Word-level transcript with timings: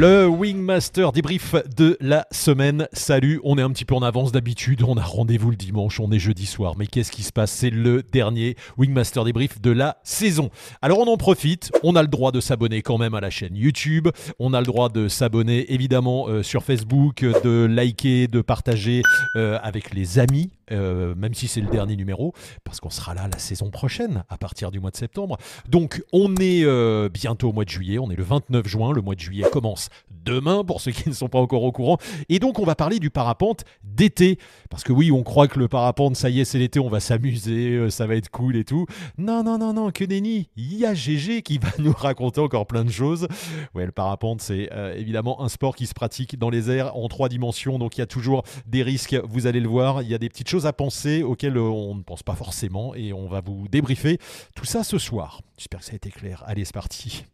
Le 0.00 0.26
Wingmaster 0.26 1.12
débrief 1.12 1.54
de 1.76 1.98
la 2.00 2.26
semaine. 2.30 2.88
Salut, 2.90 3.38
on 3.44 3.58
est 3.58 3.62
un 3.62 3.68
petit 3.68 3.84
peu 3.84 3.94
en 3.94 4.00
avance 4.00 4.32
d'habitude. 4.32 4.82
On 4.82 4.96
a 4.96 5.02
rendez-vous 5.02 5.50
le 5.50 5.58
dimanche, 5.58 6.00
on 6.00 6.10
est 6.10 6.18
jeudi 6.18 6.46
soir. 6.46 6.72
Mais 6.78 6.86
qu'est-ce 6.86 7.12
qui 7.12 7.22
se 7.22 7.32
passe? 7.32 7.50
C'est 7.50 7.68
le 7.68 8.02
dernier 8.02 8.56
Wingmaster 8.78 9.24
débrief 9.24 9.60
de 9.60 9.70
la 9.70 9.98
saison. 10.02 10.48
Alors 10.80 11.00
on 11.00 11.06
en 11.06 11.18
profite. 11.18 11.70
On 11.82 11.96
a 11.96 12.02
le 12.02 12.08
droit 12.08 12.32
de 12.32 12.40
s'abonner 12.40 12.80
quand 12.80 12.96
même 12.96 13.12
à 13.12 13.20
la 13.20 13.28
chaîne 13.28 13.54
YouTube. 13.54 14.08
On 14.38 14.54
a 14.54 14.60
le 14.60 14.66
droit 14.66 14.88
de 14.88 15.06
s'abonner 15.06 15.70
évidemment 15.70 16.28
euh, 16.28 16.42
sur 16.42 16.64
Facebook, 16.64 17.20
de 17.44 17.66
liker, 17.66 18.26
de 18.26 18.40
partager 18.40 19.02
euh, 19.36 19.58
avec 19.62 19.92
les 19.92 20.18
amis. 20.18 20.50
Euh, 20.72 21.14
même 21.14 21.34
si 21.34 21.48
c'est 21.48 21.60
le 21.60 21.68
dernier 21.68 21.96
numéro, 21.96 22.32
parce 22.64 22.80
qu'on 22.80 22.90
sera 22.90 23.14
là 23.14 23.28
la 23.30 23.38
saison 23.38 23.70
prochaine, 23.70 24.24
à 24.28 24.38
partir 24.38 24.70
du 24.70 24.80
mois 24.80 24.90
de 24.90 24.96
septembre. 24.96 25.36
Donc 25.68 26.02
on 26.12 26.34
est 26.36 26.64
euh, 26.64 27.08
bientôt 27.08 27.50
au 27.50 27.52
mois 27.52 27.64
de 27.64 27.70
juillet, 27.70 27.98
on 27.98 28.10
est 28.10 28.16
le 28.16 28.22
29 28.22 28.66
juin, 28.66 28.92
le 28.92 29.02
mois 29.02 29.14
de 29.14 29.20
juillet 29.20 29.46
commence 29.52 29.88
demain 30.24 30.64
pour 30.64 30.80
ceux 30.80 30.92
qui 30.92 31.08
ne 31.08 31.14
sont 31.14 31.28
pas 31.28 31.38
encore 31.38 31.62
au 31.62 31.72
courant. 31.72 31.98
Et 32.28 32.38
donc 32.38 32.58
on 32.58 32.64
va 32.64 32.74
parler 32.74 32.98
du 32.98 33.10
parapente 33.10 33.64
d'été. 33.82 34.38
Parce 34.70 34.84
que 34.84 34.92
oui, 34.92 35.10
on 35.10 35.24
croit 35.24 35.48
que 35.48 35.58
le 35.58 35.66
parapente, 35.66 36.14
ça 36.14 36.30
y 36.30 36.38
est, 36.38 36.44
c'est 36.44 36.58
l'été, 36.58 36.78
on 36.78 36.88
va 36.88 37.00
s'amuser, 37.00 37.72
euh, 37.72 37.90
ça 37.90 38.06
va 38.06 38.14
être 38.14 38.30
cool 38.30 38.54
et 38.54 38.64
tout. 38.64 38.86
Non, 39.18 39.42
non, 39.42 39.58
non, 39.58 39.72
non, 39.72 39.90
que 39.90 40.04
nenni. 40.04 40.48
Il 40.56 40.76
y 40.76 40.86
a 40.86 40.94
GG 40.94 41.42
qui 41.42 41.58
va 41.58 41.70
nous 41.80 41.92
raconter 41.92 42.40
encore 42.40 42.68
plein 42.68 42.84
de 42.84 42.90
choses. 42.90 43.26
Ouais, 43.74 43.84
le 43.84 43.90
parapente, 43.90 44.40
c'est 44.40 44.72
euh, 44.72 44.94
évidemment 44.94 45.42
un 45.42 45.48
sport 45.48 45.74
qui 45.74 45.88
se 45.88 45.92
pratique 45.92 46.38
dans 46.38 46.50
les 46.50 46.70
airs 46.70 46.96
en 46.96 47.08
trois 47.08 47.28
dimensions. 47.28 47.80
Donc 47.80 47.98
il 47.98 48.00
y 48.00 48.02
a 48.02 48.06
toujours 48.06 48.44
des 48.64 48.84
risques, 48.84 49.16
vous 49.24 49.48
allez 49.48 49.60
le 49.60 49.68
voir. 49.68 50.02
Il 50.02 50.08
y 50.08 50.14
a 50.14 50.18
des 50.18 50.28
petites 50.28 50.48
choses 50.48 50.66
à 50.66 50.72
penser 50.72 51.24
auxquelles 51.24 51.56
euh, 51.56 51.62
on 51.62 51.96
ne 51.96 52.02
pense 52.02 52.22
pas 52.22 52.36
forcément. 52.36 52.94
Et 52.94 53.12
on 53.12 53.26
va 53.26 53.40
vous 53.40 53.66
débriefer 53.66 54.18
tout 54.54 54.66
ça 54.66 54.84
ce 54.84 54.98
soir. 54.98 55.40
J'espère 55.58 55.80
que 55.80 55.86
ça 55.86 55.92
a 55.92 55.96
été 55.96 56.10
clair. 56.10 56.44
Allez, 56.46 56.64
c'est 56.64 56.74
parti. 56.74 57.24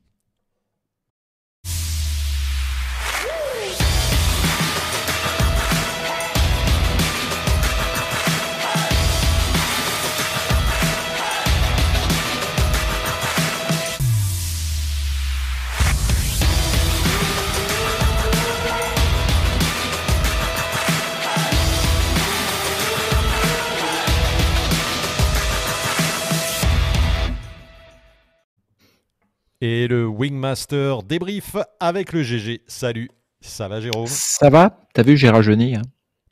Et 29.68 29.88
le 29.88 30.06
Wingmaster 30.06 31.02
débrief 31.02 31.56
avec 31.80 32.12
le 32.12 32.22
GG. 32.22 32.62
Salut, 32.68 33.08
ça 33.40 33.66
va 33.66 33.80
Jérôme? 33.80 34.06
Ça 34.06 34.48
va? 34.48 34.78
T'as 34.94 35.02
vu, 35.02 35.16
j'ai 35.16 35.28
rajeuni. 35.28 35.74
hein. 35.74 35.82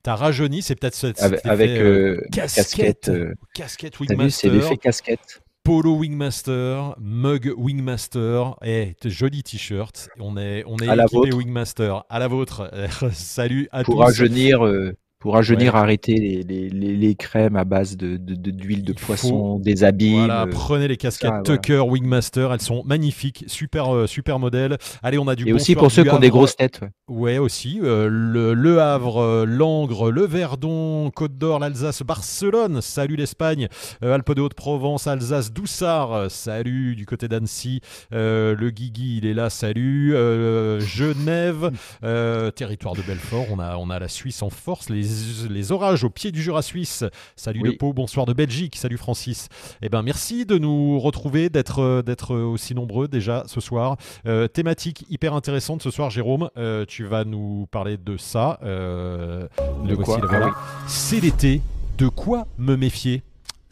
T'as 0.05 0.15
rajeuni, 0.15 0.63
c'est 0.63 0.77
peut-être 0.77 0.95
cette 0.95 1.21
Avec, 1.21 1.41
effet, 1.45 1.81
euh, 1.83 2.21
casquette, 2.31 3.01
casquette. 3.01 3.09
euh, 3.09 3.35
casquette 3.53 3.95
T'as 4.07 4.15
vu, 4.15 4.31
c'est 4.31 4.47
Wingmaster, 4.47 4.53
l'effet 4.53 4.77
casquette. 4.77 5.43
polo 5.65 5.97
Wingmaster, 5.97 6.95
mug 7.01 7.53
Wingmaster. 7.57 8.55
Eh, 8.63 8.95
t- 9.01 9.11
joli 9.11 9.43
t-shirt. 9.43 10.11
On 10.21 10.37
est, 10.37 10.63
on 10.69 10.77
est 10.77 10.87
À 10.89 10.95
la 10.95 11.05
équipé 11.07 11.31
vôtre. 11.31 11.37
Wingmaster. 11.39 12.05
À 12.09 12.21
la 12.21 12.29
vôtre. 12.29 12.71
Salut 13.13 13.69
à 13.73 13.83
Pour 13.83 13.95
tous. 13.97 14.01
rajeunir, 14.01 14.65
euh, 14.65 14.93
pour 15.25 15.33
rajeunir, 15.33 15.73
Ouais. 15.73 15.81
arrêter 15.81 16.17
les, 16.17 16.43
les, 16.43 16.69
les, 16.69 16.95
les 16.95 17.15
crèmes 17.15 17.57
à 17.57 17.65
base 17.65 17.97
de 17.97 18.19
de- 18.19 18.35
de- 18.35 18.51
d'huile 18.51 18.85
de, 18.85 18.93
faut- 18.93 19.07
poisson, 19.07 19.59
des 19.59 19.83
habits. 19.83 20.13
Voilà, 20.13 20.47
prenez 20.51 20.87
les 20.87 20.99
casquettes. 20.99 21.45
Tucker 21.45 21.81
Wingmaster, 21.81 22.51
elles 22.53 22.61
sont 22.61 22.83
magnifiques, 22.85 23.43
super 23.47 23.95
euh, 23.95 24.07
super 24.07 24.39
modèle. 24.39 24.77
Allez, 25.03 25.17
on 25.17 25.27
a 25.27 25.35
du 25.35 25.49
Et 25.49 25.55
aussi 25.55 25.75
pour 25.77 25.91
ceux 25.91 26.03
qui 26.05 26.11
ont 26.11 26.19
des 26.19 26.29
grosses 26.29 26.57
têtes. 26.57 26.81
ouais. 26.83 26.89
Ouais, 27.09 27.39
aussi. 27.39 27.81
euh, 27.83 28.09
le, 28.11 28.53
le 28.53 28.81
Havre, 28.83 29.17
euh, 29.23 29.45
Langres, 29.47 30.11
le 30.11 30.27
Verdon, 30.27 31.11
Côte 31.11 31.39
d'Or, 31.39 31.59
l'Alsace, 31.59 32.03
Barcelone. 32.03 32.83
Salut 32.83 33.17
l'Espagne. 33.17 33.69
Euh, 34.03 34.15
Alpes 34.15 34.35
de 34.35 34.43
Haute-Provence, 34.43 35.07
Alsace, 35.07 35.53
Doussard. 35.55 36.13
euh, 36.13 36.29
Salut 36.29 36.97
du 36.97 37.07
côté 37.07 37.29
d'Annecy. 37.29 37.81
Euh, 38.13 38.55
le 38.55 38.69
Guigui, 38.69 39.17
il 39.23 39.27
est 39.27 39.33
là. 39.33 39.49
Salut. 39.49 40.15
Euh, 40.15 40.81
Genève, 40.81 41.71
euh, 42.05 42.51
territoire 42.51 42.95
de 42.95 43.01
Belfort. 43.01 43.47
On 43.51 43.59
a, 43.59 43.77
on 43.79 43.89
a 43.89 43.99
la 43.99 44.09
Suisse 44.09 44.43
en 44.43 44.51
force. 44.51 44.91
Les, 44.91 45.14
les 45.49 45.73
orages 45.73 46.05
au 46.05 46.11
pied 46.11 46.33
du 46.33 46.43
Jura 46.43 46.63
suisse. 46.63 47.05
Salut 47.37 47.61
Oui. 47.63 47.71
de 47.73 47.77
Pau. 47.77 47.93
Bonsoir 47.93 48.27
de 48.27 48.33
Belgique. 48.33 48.77
Salut 48.77 48.97
Francis. 48.99 49.49
Eh 49.83 49.89
ben, 49.89 50.03
merci 50.03 50.47
de 50.47 50.59
nous 50.59 50.99
retrouver, 50.99 51.49
d'être, 51.51 51.81
euh, 51.81 52.03
d'être 52.03 52.35
aussi 52.37 52.75
nombreux 52.75 53.09
déjà 53.09 53.45
ce 53.47 53.61
soir. 53.61 53.97
Euh, 54.27 54.49
thématique 54.49 55.05
hyper 55.11 55.35
intéressante 55.35 55.83
ce 55.83 55.91
soir, 55.91 56.11
Jérôme. 56.11 56.49
Euh, 56.57 56.85
tu 56.87 57.05
vas 57.05 57.25
nous 57.25 57.67
parler 57.71 57.97
de 57.97 58.17
ça. 58.17 58.59
Euh, 58.63 59.47
le 59.83 59.91
De 59.91 59.95
voici, 59.95 60.11
quoi 60.11 60.21
le 60.21 60.27
voilà. 60.29 60.51
Ah 60.55 60.59
C'est 60.87 61.21
l'été. 61.21 61.61
De 61.99 62.09
quoi 62.09 62.47
me 62.59 62.77
méfier? 62.77 63.23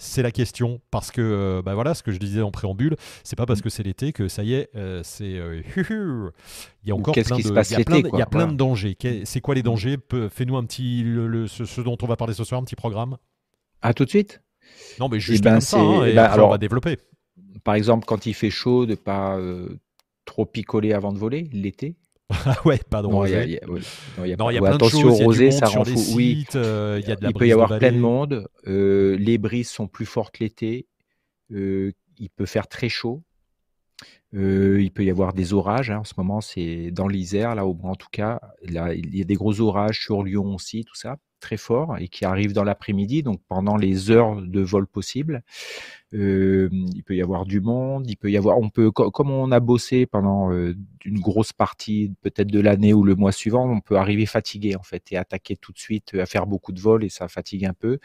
C'est 0.02 0.22
la 0.22 0.30
question. 0.32 0.80
Parce 0.90 1.10
que 1.10 1.20
euh, 1.20 1.62
bah 1.62 1.74
voilà 1.74 1.94
ce 1.94 2.02
que 2.02 2.10
je 2.12 2.18
disais 2.18 2.42
en 2.42 2.50
préambule 2.50 2.96
c'est 3.24 3.36
pas 3.36 3.46
parce 3.46 3.62
que 3.62 3.70
c'est 3.70 3.82
l'été 3.82 4.12
que 4.12 4.28
ça 4.28 4.42
y 4.42 4.54
est 4.54 4.68
euh, 4.74 5.00
c'est 5.04 5.36
euh, 5.38 5.62
il 6.82 6.88
y 6.88 6.92
a 6.92 6.94
encore 6.94 7.14
plein 7.14 7.36
de 7.36 7.42
il 7.42 7.72
y 7.72 7.74
a 7.80 7.84
plein 7.84 8.00
de, 8.00 8.08
il 8.12 8.18
y 8.18 8.22
a 8.22 8.26
plein 8.26 8.40
voilà. 8.40 8.52
de 8.52 8.56
dangers. 8.56 8.94
Qu'est- 8.94 9.24
c'est 9.24 9.40
quoi 9.40 9.54
les 9.54 9.62
dangers? 9.62 9.96
Peu- 9.98 10.28
fais-nous 10.28 10.56
un 10.56 10.64
petit 10.64 11.02
le- 11.02 11.26
le- 11.28 11.46
ce, 11.46 11.64
ce 11.64 11.80
dont 11.80 11.96
on 12.02 12.06
va 12.06 12.16
parler 12.16 12.34
ce 12.34 12.44
soir 12.44 12.60
un 12.60 12.64
petit 12.64 12.76
programme. 12.76 13.16
Ah, 13.80 13.94
tout 13.94 14.04
de 14.04 14.10
suite. 14.10 14.42
Non 14.98 15.08
mais 15.08 15.20
juste 15.20 15.42
ben, 15.44 15.52
comme 15.52 15.60
ça 15.60 15.78
hein, 15.80 16.04
et 16.04 16.14
ben, 16.14 16.24
après, 16.24 16.30
on 16.32 16.34
alors- 16.40 16.50
va 16.50 16.58
développer. 16.58 16.98
Par 17.64 17.74
exemple, 17.74 18.04
quand 18.06 18.26
il 18.26 18.34
fait 18.34 18.50
chaud, 18.50 18.86
de 18.86 18.94
pas 18.96 19.38
trop 20.24 20.46
picoler 20.46 20.92
avant 20.92 21.12
de 21.12 21.18
voler, 21.18 21.48
l'été. 21.52 21.96
Ah 22.46 22.56
ouais 22.64 22.78
pas 22.90 23.02
de 23.02 23.08
Non, 23.08 23.24
il 23.24 23.32
y 23.32 23.34
a, 23.34 23.44
y 23.46 23.58
a- 23.58 23.68
ouais. 23.68 23.80
Non, 24.18 24.24
il 24.24 24.30
y 24.30 24.32
a 24.32 24.36
Non, 24.36 24.46
pas- 24.46 24.52
il 24.52 24.54
y 24.54 24.58
a 24.58 24.62
ouais, 24.62 24.68
plein 24.68 24.70
de 24.70 24.74
attention 24.76 25.00
choses. 25.00 25.18
Il 25.18 25.20
y 25.20 25.24
a 25.24 25.26
au 25.28 25.32
du 25.32 25.38
rosé, 25.38 25.50
ça 25.50 25.66
sur 25.66 25.78
rend 25.80 25.84
les 25.84 25.92
fou. 25.96 26.02
Oui, 26.14 26.36
sites. 26.40 26.56
euh, 26.56 27.00
il 27.02 27.08
y 27.08 27.12
a 27.12 27.16
de 27.16 27.22
la 27.22 27.28
il 27.30 27.34
peut 27.34 27.46
y 27.46 27.48
de 27.48 27.54
avoir 27.54 27.78
plein 27.78 27.92
de 27.92 27.98
monde. 27.98 28.48
euh, 28.66 29.16
les 29.18 29.38
brises 29.38 29.68
sont 29.70 29.86
plus 29.88 30.06
fortes 30.06 30.38
l'été. 30.38 30.86
euh, 31.52 31.92
il 32.18 32.30
peut 32.30 32.46
faire 32.46 32.68
très 32.68 32.88
chaud. 32.88 33.22
Euh, 34.34 34.80
il 34.80 34.90
peut 34.90 35.04
y 35.04 35.10
avoir 35.10 35.32
des 35.34 35.52
orages. 35.52 35.90
hein, 35.90 35.98
en 35.98 36.04
ce 36.04 36.14
moment, 36.16 36.40
c'est 36.40 36.90
dans 36.90 37.08
l'Isère, 37.08 37.54
là, 37.54 37.66
au 37.66 37.76
en 37.82 37.94
tout 37.94 38.08
cas. 38.10 38.40
Là, 38.62 38.94
il 38.94 39.16
y 39.16 39.20
a 39.20 39.24
des 39.24 39.34
gros 39.34 39.60
orages 39.60 40.00
sur 40.00 40.22
Lyon 40.22 40.54
aussi, 40.54 40.84
tout 40.84 40.94
ça, 40.94 41.16
très 41.40 41.56
fort, 41.56 41.98
et 41.98 42.08
qui 42.08 42.24
arrivent 42.24 42.52
dans 42.52 42.64
l'après-midi, 42.64 43.22
donc 43.22 43.40
pendant 43.48 43.76
les 43.76 44.10
heures 44.10 44.40
de 44.40 44.60
vol 44.60 44.86
possibles. 44.86 45.42
Euh, 46.14 46.68
il 46.94 47.02
peut 47.02 47.16
y 47.16 47.22
avoir 47.22 47.46
du 47.46 47.60
monde. 47.60 48.08
Il 48.08 48.16
peut 48.16 48.30
y 48.30 48.36
avoir, 48.36 48.58
on 48.58 48.68
peut, 48.70 48.90
co- 48.90 49.10
comme 49.10 49.30
on 49.30 49.50
a 49.50 49.60
bossé 49.60 50.06
pendant 50.06 50.52
euh, 50.52 50.74
une 51.04 51.20
grosse 51.20 51.52
partie, 51.52 52.12
peut-être 52.22 52.50
de 52.50 52.60
l'année 52.60 52.92
ou 52.92 53.02
le 53.02 53.14
mois 53.14 53.32
suivant, 53.32 53.68
on 53.70 53.80
peut 53.80 53.96
arriver 53.96 54.26
fatigué 54.26 54.76
en 54.76 54.82
fait 54.82 55.10
et 55.10 55.16
attaquer 55.16 55.56
tout 55.56 55.72
de 55.72 55.78
suite, 55.78 56.14
euh, 56.14 56.22
à 56.22 56.26
faire 56.26 56.46
beaucoup 56.46 56.72
de 56.72 56.80
vols 56.80 57.04
et 57.04 57.08
ça 57.08 57.28
fatigue 57.28 57.64
un 57.64 57.72
peu. 57.72 57.98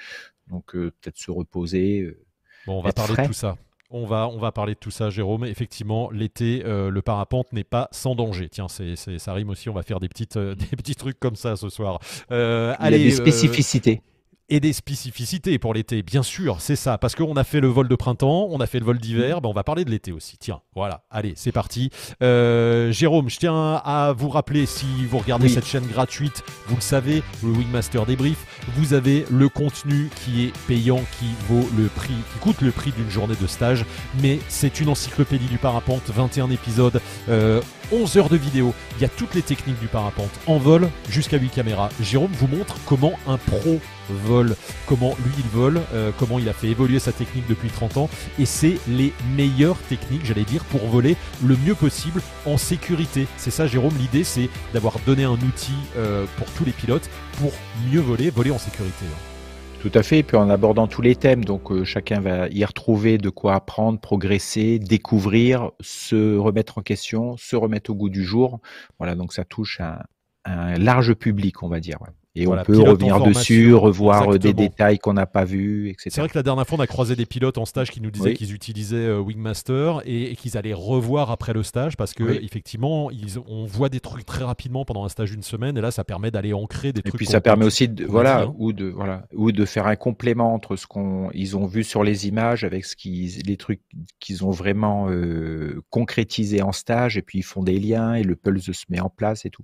Donc 0.49 0.75
euh, 0.75 0.91
peut-être 1.01 1.17
se 1.17 1.31
reposer. 1.31 2.01
euh. 2.01 2.23
Bon, 2.66 2.79
on 2.79 2.81
va 2.81 2.89
parler 2.93 3.13
frais. 3.13 3.23
de 3.23 3.27
tout 3.27 3.33
ça. 3.33 3.57
On 3.89 4.05
va, 4.05 4.27
on 4.27 4.37
va 4.37 4.51
parler 4.51 4.73
de 4.73 4.79
tout 4.79 4.91
ça, 4.91 5.09
Jérôme. 5.09 5.45
Effectivement, 5.45 6.11
l'été, 6.11 6.61
euh, 6.65 6.89
le 6.89 7.01
parapente 7.01 7.53
n'est 7.53 7.63
pas 7.63 7.87
sans 7.91 8.15
danger. 8.15 8.49
Tiens, 8.49 8.67
c'est, 8.67 8.95
ça 8.97 9.33
rime 9.33 9.49
aussi. 9.49 9.69
On 9.69 9.73
va 9.73 9.81
faire 9.81 10.01
des, 10.01 10.09
petites, 10.09 10.35
euh, 10.35 10.55
des 10.71 10.75
petits 10.75 10.95
trucs 10.95 11.17
comme 11.19 11.37
ça 11.37 11.55
ce 11.55 11.69
soir. 11.69 11.99
Euh, 12.31 12.73
Il 12.79 12.81
y 12.81 12.83
a 12.83 12.85
allez, 12.85 12.99
des 12.99 13.13
euh, 13.13 13.23
spécificités. 13.23 14.01
Et 14.50 14.59
des 14.59 14.72
spécificités 14.74 15.59
pour 15.59 15.74
l'été, 15.74 16.03
bien 16.03 16.24
sûr, 16.24 16.62
c'est 16.62 16.75
ça. 16.75 16.97
Parce 16.97 17.16
qu'on 17.16 17.35
a 17.35 17.44
fait 17.44 17.59
le 17.59 17.68
vol 17.68 17.88
de 17.88 17.96
printemps, 17.96 18.47
on 18.50 18.59
a 18.59 18.68
fait 18.68 18.80
le 18.80 18.85
vol 18.85 18.97
d'hiver, 18.97 19.41
ben 19.41 19.50
on 19.50 19.53
va 19.53 19.63
parler 19.63 19.84
de 19.84 19.90
l'été 19.91 20.12
aussi. 20.12 20.38
Tiens, 20.38 20.62
voilà, 20.75 21.03
allez, 21.12 21.34
c'est 21.35 21.52
parti. 21.52 21.90
Euh, 22.24 22.91
Jérôme, 22.91 23.30
je 23.30 23.38
tiens 23.40 23.81
à 23.84 24.13
vous 24.18 24.30
rappeler, 24.30 24.66
si 24.66 24.85
vous 25.09 25.18
regardez 25.18 25.47
Oui. 25.47 25.53
cette 25.53 25.66
chaîne 25.66 25.85
gratuite, 25.85 26.44
vous 26.68 26.75
le 26.75 26.81
savez, 26.81 27.24
le 27.44 27.50
Wingmaster 27.50 28.06
Débrief, 28.06 28.38
vous 28.75 28.94
avez 28.94 29.25
le 29.30 29.50
contenu 29.50 30.09
qui 30.24 30.46
est 30.46 30.53
payant, 30.68 31.02
qui 31.19 31.28
vaut 31.50 31.68
le 31.78 31.88
prix, 31.88 32.14
qui 32.34 32.40
coûte 32.40 32.61
le 32.61 32.72
prix 32.72 32.91
d'une 32.91 33.09
journée 33.09 33.35
de 33.40 33.47
stage. 33.47 33.85
Mais 34.22 34.40
c'est 34.47 34.79
une 34.79 34.90
encyclopédie 34.90 35.47
du 35.47 35.58
parapente, 35.58 36.03
21 36.08 36.50
épisodes, 36.52 37.02
euh, 37.28 37.61
11 37.91 38.17
heures 38.17 38.29
de 38.29 38.38
vidéo. 38.38 38.73
Il 38.97 39.02
y 39.02 39.05
a 39.05 39.09
toutes 39.09 39.34
les 39.34 39.41
techniques 39.41 39.79
du 39.79 39.88
parapente 39.88 40.32
en 40.47 40.58
vol 40.58 40.90
jusqu'à 41.09 41.38
8 41.38 41.50
caméras. 41.50 41.90
Jérôme 42.02 42.32
vous 42.34 42.47
montre 42.47 42.76
comment 42.85 43.14
un 43.28 43.38
pro 43.38 43.79
vole, 44.09 44.55
comment 44.85 45.15
lui 45.23 45.33
il 45.37 45.49
vole, 45.49 45.81
euh, 45.93 46.11
comment 46.17 46.39
il 46.39 46.49
a 46.49 46.53
fait 46.53 46.67
évoluer 46.67 46.99
sa 46.99 47.11
technique 47.11 47.47
depuis 47.47 47.69
30 47.69 47.97
ans. 47.97 48.09
Et 48.39 48.45
c'est 48.45 48.77
les 48.87 49.13
meilleures 49.35 49.77
techniques, 49.89 50.25
j'allais 50.25 50.43
dire, 50.43 50.63
pour 50.65 50.85
voler 50.87 51.15
le 51.43 51.55
mieux 51.57 51.75
possible 51.75 52.21
en 52.45 52.57
sécurité. 52.57 53.27
C'est 53.37 53.51
ça, 53.51 53.67
Jérôme. 53.67 53.93
L'idée, 53.99 54.23
c'est 54.23 54.49
d'avoir 54.73 54.99
donné 55.05 55.23
un 55.23 55.33
outil 55.33 55.73
euh, 55.97 56.25
pour 56.37 56.47
tous 56.53 56.65
les 56.65 56.71
pilotes 56.71 57.09
pour 57.39 57.51
mieux 57.91 58.01
voler, 58.01 58.29
voler 58.29 58.51
en 58.51 58.57
sécurité. 58.57 59.05
Tout 59.81 59.91
à 59.93 60.01
fait. 60.01 60.19
Et 60.19 60.23
puis 60.23 60.37
en 60.37 60.49
abordant 60.49 60.87
tous 60.87 61.01
les 61.01 61.15
thèmes, 61.15 61.45
donc 61.45 61.71
euh, 61.71 61.83
chacun 61.83 62.19
va 62.19 62.49
y 62.49 62.65
retrouver 62.65 63.17
de 63.17 63.29
quoi 63.29 63.55
apprendre, 63.55 63.99
progresser, 63.99 64.79
découvrir, 64.79 65.71
se 65.81 66.35
remettre 66.35 66.79
en 66.79 66.81
question, 66.81 67.37
se 67.37 67.55
remettre 67.55 67.91
au 67.91 67.95
goût 67.95 68.09
du 68.09 68.23
jour. 68.23 68.59
Voilà, 68.97 69.15
donc 69.15 69.33
ça 69.33 69.45
touche 69.45 69.79
un, 69.79 69.99
un 70.45 70.77
large 70.77 71.13
public, 71.13 71.61
on 71.63 71.69
va 71.69 71.79
dire. 71.79 71.99
Et 72.41 72.47
on 72.47 72.55
peut 72.63 72.79
revenir 72.79 73.22
dessus, 73.22 73.73
revoir 73.73 74.37
des 74.39 74.53
détails 74.53 74.99
qu'on 74.99 75.13
n'a 75.13 75.25
pas 75.25 75.45
vus, 75.45 75.89
etc. 75.89 76.09
C'est 76.11 76.22
vrai 76.22 76.29
que 76.29 76.37
la 76.37 76.43
dernière 76.43 76.66
fois, 76.67 76.78
on 76.78 76.81
a 76.81 76.87
croisé 76.87 77.16
des 77.16 77.25
pilotes 77.25 77.57
en 77.57 77.66
stage 77.66 77.91
qui 77.91 78.01
nous 78.01 78.11
disaient 78.11 78.34
qu'ils 78.34 78.53
utilisaient 78.53 79.11
Wingmaster 79.17 80.01
et, 80.05 80.35
qu'ils 80.35 80.57
allaient 80.57 80.73
revoir 80.73 81.31
après 81.31 81.53
le 81.53 81.63
stage 81.63 81.97
parce 81.97 82.13
que 82.13 82.43
effectivement, 82.43 83.09
ils, 83.11 83.39
on 83.47 83.66
voit 83.66 83.89
des 83.89 83.99
trucs 83.99 84.25
très 84.25 84.43
rapidement 84.43 84.85
pendant 84.85 85.05
un 85.05 85.09
stage 85.09 85.31
d'une 85.31 85.43
semaine 85.43 85.78
et 85.78 85.81
là, 85.81 85.91
ça 85.91 86.03
permet 86.03 86.31
d'aller 86.31 86.53
ancrer 86.53 86.93
des 86.93 87.01
trucs. 87.01 87.16
Et 87.16 87.17
puis 87.17 87.25
ça 87.25 87.41
permet 87.41 87.66
aussi 87.66 87.87
de, 87.87 88.05
voilà, 88.05 88.51
ou 88.57 88.73
de, 88.73 88.85
voilà, 88.85 89.28
ou 89.33 89.51
de 89.51 89.66
faire 89.66 89.87
un 89.87 89.95
complément 89.95 90.53
entre 90.53 90.75
ce 90.75 90.87
qu'on, 90.87 91.29
ils 91.33 91.57
ont 91.57 91.66
vu 91.66 91.83
sur 91.83 92.03
les 92.03 92.28
images 92.28 92.63
avec 92.63 92.85
ce 92.85 92.95
qu'ils, 92.95 93.41
les 93.45 93.57
trucs 93.57 93.81
qu'ils 94.19 94.45
ont 94.45 94.51
vraiment 94.51 95.09
euh, 95.09 95.81
concrétisé 95.90 96.61
en 96.61 96.72
stage 96.72 97.17
et 97.17 97.22
puis 97.22 97.40
ils 97.40 97.43
font 97.43 97.63
des 97.63 97.79
liens 97.79 98.13
et 98.13 98.23
le 98.23 98.35
pulse 98.35 98.72
se 98.72 98.85
met 98.90 98.99
en 98.99 99.09
place 99.09 99.45
et 99.45 99.49
tout. 99.49 99.63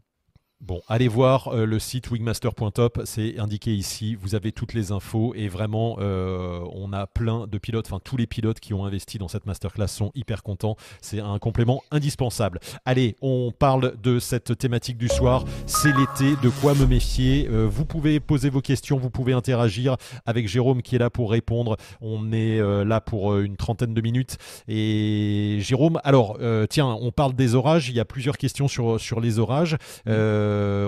Bon, 0.65 0.81
allez 0.87 1.09
voir 1.09 1.49
euh, 1.49 1.65
le 1.65 1.77
site 1.77 2.09
wingmaster.top, 2.09 3.01
c'est 3.03 3.37
indiqué 3.37 3.75
ici, 3.75 4.15
vous 4.15 4.33
avez 4.33 4.53
toutes 4.53 4.73
les 4.73 4.93
infos 4.93 5.33
et 5.35 5.49
vraiment 5.49 5.97
euh, 5.99 6.61
on 6.71 6.93
a 6.93 7.05
plein 7.05 7.47
de 7.47 7.57
pilotes, 7.57 7.85
enfin 7.85 7.99
tous 8.01 8.15
les 8.15 8.27
pilotes 8.27 8.61
qui 8.61 8.73
ont 8.73 8.85
investi 8.85 9.17
dans 9.17 9.27
cette 9.27 9.45
masterclass 9.45 9.89
sont 9.89 10.11
hyper 10.15 10.41
contents, 10.41 10.77
c'est 11.01 11.19
un 11.19 11.37
complément 11.37 11.83
indispensable. 11.91 12.61
Allez, 12.85 13.17
on 13.21 13.51
parle 13.51 13.95
de 14.01 14.19
cette 14.19 14.57
thématique 14.57 14.97
du 14.97 15.09
soir, 15.09 15.43
c'est 15.65 15.93
l'été, 15.97 16.41
de 16.41 16.47
quoi 16.47 16.75
me 16.75 16.85
méfier, 16.85 17.49
euh, 17.51 17.67
vous 17.69 17.83
pouvez 17.83 18.21
poser 18.21 18.49
vos 18.49 18.61
questions, 18.61 18.97
vous 18.97 19.09
pouvez 19.09 19.33
interagir 19.33 19.97
avec 20.25 20.47
Jérôme 20.47 20.81
qui 20.81 20.95
est 20.95 20.99
là 20.99 21.09
pour 21.09 21.31
répondre, 21.31 21.75
on 21.99 22.31
est 22.31 22.61
là 22.85 23.01
pour 23.01 23.37
une 23.37 23.57
trentaine 23.57 23.93
de 23.93 23.99
minutes 23.99 24.37
et 24.69 25.57
Jérôme, 25.59 25.99
alors 26.05 26.37
tiens, 26.69 26.87
on 26.87 27.11
parle 27.11 27.33
des 27.33 27.53
orages, 27.53 27.89
il 27.89 27.95
y 27.95 27.99
a 27.99 28.05
plusieurs 28.05 28.37
questions 28.37 28.69
sur, 28.69 28.97
sur 28.97 29.19
les 29.19 29.39
orages. 29.39 29.75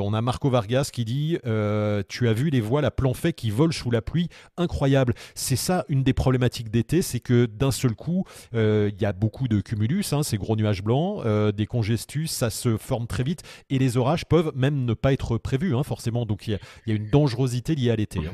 On 0.01 0.13
a 0.13 0.21
Marco 0.21 0.49
Vargas 0.49 0.89
qui 0.91 1.05
dit 1.05 1.37
euh, 1.45 2.03
Tu 2.07 2.27
as 2.27 2.33
vu 2.33 2.49
les 2.49 2.61
voiles 2.61 2.85
à 2.85 2.91
plan 2.91 3.13
fait 3.13 3.33
qui 3.33 3.49
volent 3.49 3.71
sous 3.71 3.91
la 3.91 4.01
pluie 4.01 4.29
Incroyable. 4.57 5.13
C'est 5.33 5.55
ça 5.55 5.85
une 5.89 6.03
des 6.03 6.13
problématiques 6.13 6.69
d'été 6.69 7.01
c'est 7.01 7.19
que 7.19 7.45
d'un 7.45 7.71
seul 7.71 7.95
coup, 7.95 8.25
euh, 8.53 8.91
il 8.93 9.01
y 9.01 9.05
a 9.05 9.13
beaucoup 9.13 9.47
de 9.47 9.61
cumulus, 9.61 10.13
hein, 10.13 10.23
ces 10.23 10.37
gros 10.37 10.55
nuages 10.55 10.83
blancs, 10.83 11.25
des 11.53 11.65
congestus, 11.65 12.31
ça 12.31 12.49
se 12.49 12.77
forme 12.77 13.07
très 13.07 13.23
vite 13.23 13.41
et 13.69 13.79
les 13.79 13.97
orages 13.97 14.25
peuvent 14.25 14.51
même 14.55 14.85
ne 14.85 14.93
pas 14.93 15.13
être 15.13 15.37
prévus, 15.37 15.75
hein, 15.75 15.83
forcément. 15.83 16.25
Donc 16.25 16.47
il 16.47 16.59
y, 16.87 16.91
a 16.91 16.95
une 16.95 17.09
dangerosité 17.09 17.75
liée 17.75 17.91
à 17.91 17.95
l'été. 17.95 18.19
Hein. 18.19 18.33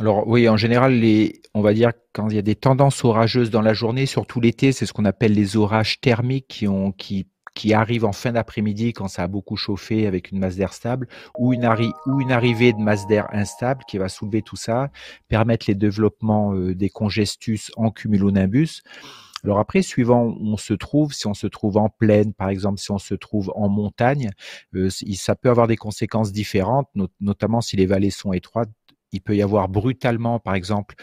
Alors 0.00 0.28
oui, 0.28 0.48
en 0.48 0.56
général, 0.56 1.02
on 1.54 1.60
va 1.60 1.74
dire 1.74 1.90
quand 2.12 2.28
il 2.28 2.36
y 2.36 2.38
a 2.38 2.42
des 2.42 2.54
tendances 2.54 3.04
orageuses 3.04 3.50
dans 3.50 3.62
la 3.62 3.74
journée, 3.74 4.06
surtout 4.06 4.40
l'été, 4.40 4.70
c'est 4.70 4.86
ce 4.86 4.92
qu'on 4.92 5.04
appelle 5.04 5.32
les 5.32 5.56
orages 5.56 6.00
thermiques 6.00 6.46
qui, 6.48 6.68
ont, 6.68 6.92
qui 6.92 7.26
qui 7.58 7.74
arrive 7.74 8.04
en 8.04 8.12
fin 8.12 8.30
d'après-midi 8.30 8.92
quand 8.92 9.08
ça 9.08 9.24
a 9.24 9.26
beaucoup 9.26 9.56
chauffé 9.56 10.06
avec 10.06 10.30
une 10.30 10.38
masse 10.38 10.54
d'air 10.54 10.72
stable, 10.72 11.08
ou 11.36 11.52
une, 11.52 11.68
ou 12.06 12.20
une 12.20 12.30
arrivée 12.30 12.72
de 12.72 12.78
masse 12.78 13.08
d'air 13.08 13.26
instable 13.32 13.82
qui 13.88 13.98
va 13.98 14.08
soulever 14.08 14.42
tout 14.42 14.54
ça, 14.54 14.90
permettre 15.26 15.66
les 15.66 15.74
développements 15.74 16.54
euh, 16.54 16.76
des 16.76 16.88
congestus 16.88 17.72
en 17.76 17.90
cumulonimbus. 17.90 18.82
Alors 19.42 19.58
après, 19.58 19.82
suivant 19.82 20.26
où 20.26 20.36
on 20.40 20.56
se 20.56 20.72
trouve, 20.72 21.12
si 21.12 21.26
on 21.26 21.34
se 21.34 21.48
trouve 21.48 21.78
en 21.78 21.88
plaine, 21.88 22.32
par 22.32 22.48
exemple, 22.48 22.78
si 22.78 22.92
on 22.92 22.98
se 22.98 23.14
trouve 23.14 23.52
en 23.56 23.68
montagne, 23.68 24.30
euh, 24.76 24.88
ça 25.14 25.34
peut 25.34 25.50
avoir 25.50 25.66
des 25.66 25.76
conséquences 25.76 26.30
différentes, 26.30 26.88
notamment 27.18 27.60
si 27.60 27.76
les 27.76 27.86
vallées 27.86 28.10
sont 28.10 28.32
étroites. 28.32 28.70
Il 29.10 29.20
peut 29.20 29.34
y 29.34 29.42
avoir 29.42 29.68
brutalement, 29.68 30.38
par 30.38 30.54
exemple, 30.54 30.94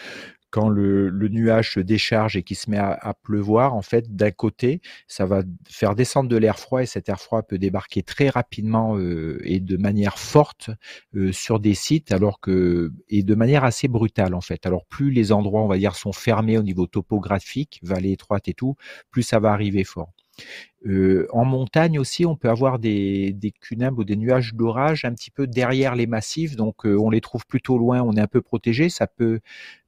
quand 0.55 0.69
le, 0.69 1.11
nuage 1.27 1.73
se 1.73 1.81
décharge 1.81 2.37
et 2.37 2.43
qui 2.43 2.55
se 2.55 2.69
met 2.69 2.77
à, 2.77 3.13
pleuvoir, 3.21 3.75
en 3.75 3.81
fait, 3.81 4.15
d'un 4.15 4.31
côté, 4.31 4.79
ça 5.05 5.25
va 5.25 5.43
faire 5.67 5.95
descendre 5.95 6.29
de 6.29 6.37
l'air 6.37 6.59
froid 6.59 6.81
et 6.81 6.85
cet 6.85 7.09
air 7.09 7.19
froid 7.19 7.43
peut 7.43 7.57
débarquer 7.57 8.03
très 8.03 8.29
rapidement 8.29 8.97
euh, 8.97 9.37
et 9.43 9.59
de 9.59 9.75
manière 9.75 10.17
forte 10.17 10.69
euh, 11.13 11.33
sur 11.33 11.59
des 11.59 11.73
sites, 11.73 12.13
alors 12.13 12.39
que 12.39 12.93
et 13.09 13.21
de 13.21 13.35
manière 13.35 13.65
assez 13.65 13.89
brutale 13.89 14.33
en 14.33 14.39
fait. 14.39 14.65
Alors 14.65 14.85
plus 14.85 15.11
les 15.11 15.33
endroits, 15.33 15.61
on 15.61 15.67
va 15.67 15.77
dire, 15.77 15.97
sont 15.97 16.13
fermés 16.13 16.57
au 16.57 16.63
niveau 16.63 16.87
topographique, 16.87 17.81
vallée 17.83 18.13
étroite 18.13 18.47
et 18.47 18.53
tout, 18.53 18.77
plus 19.11 19.23
ça 19.23 19.39
va 19.39 19.51
arriver 19.51 19.83
fort. 19.83 20.13
Euh, 20.85 21.27
en 21.33 21.43
montagne 21.43 21.99
aussi, 21.99 22.25
on 22.25 22.37
peut 22.37 22.49
avoir 22.49 22.79
des, 22.79 23.33
des 23.33 23.53
ou 23.97 24.03
des 24.05 24.15
nuages 24.15 24.53
d'orage 24.53 25.03
un 25.03 25.13
petit 25.13 25.31
peu 25.31 25.47
derrière 25.47 25.95
les 25.95 26.07
massifs, 26.07 26.55
donc 26.55 26.85
on 26.85 27.09
les 27.09 27.19
trouve 27.19 27.45
plutôt 27.45 27.77
loin, 27.77 28.01
on 28.01 28.13
est 28.13 28.21
un 28.21 28.27
peu 28.27 28.41
protégé. 28.41 28.87
Ça 28.87 29.07
peut 29.07 29.41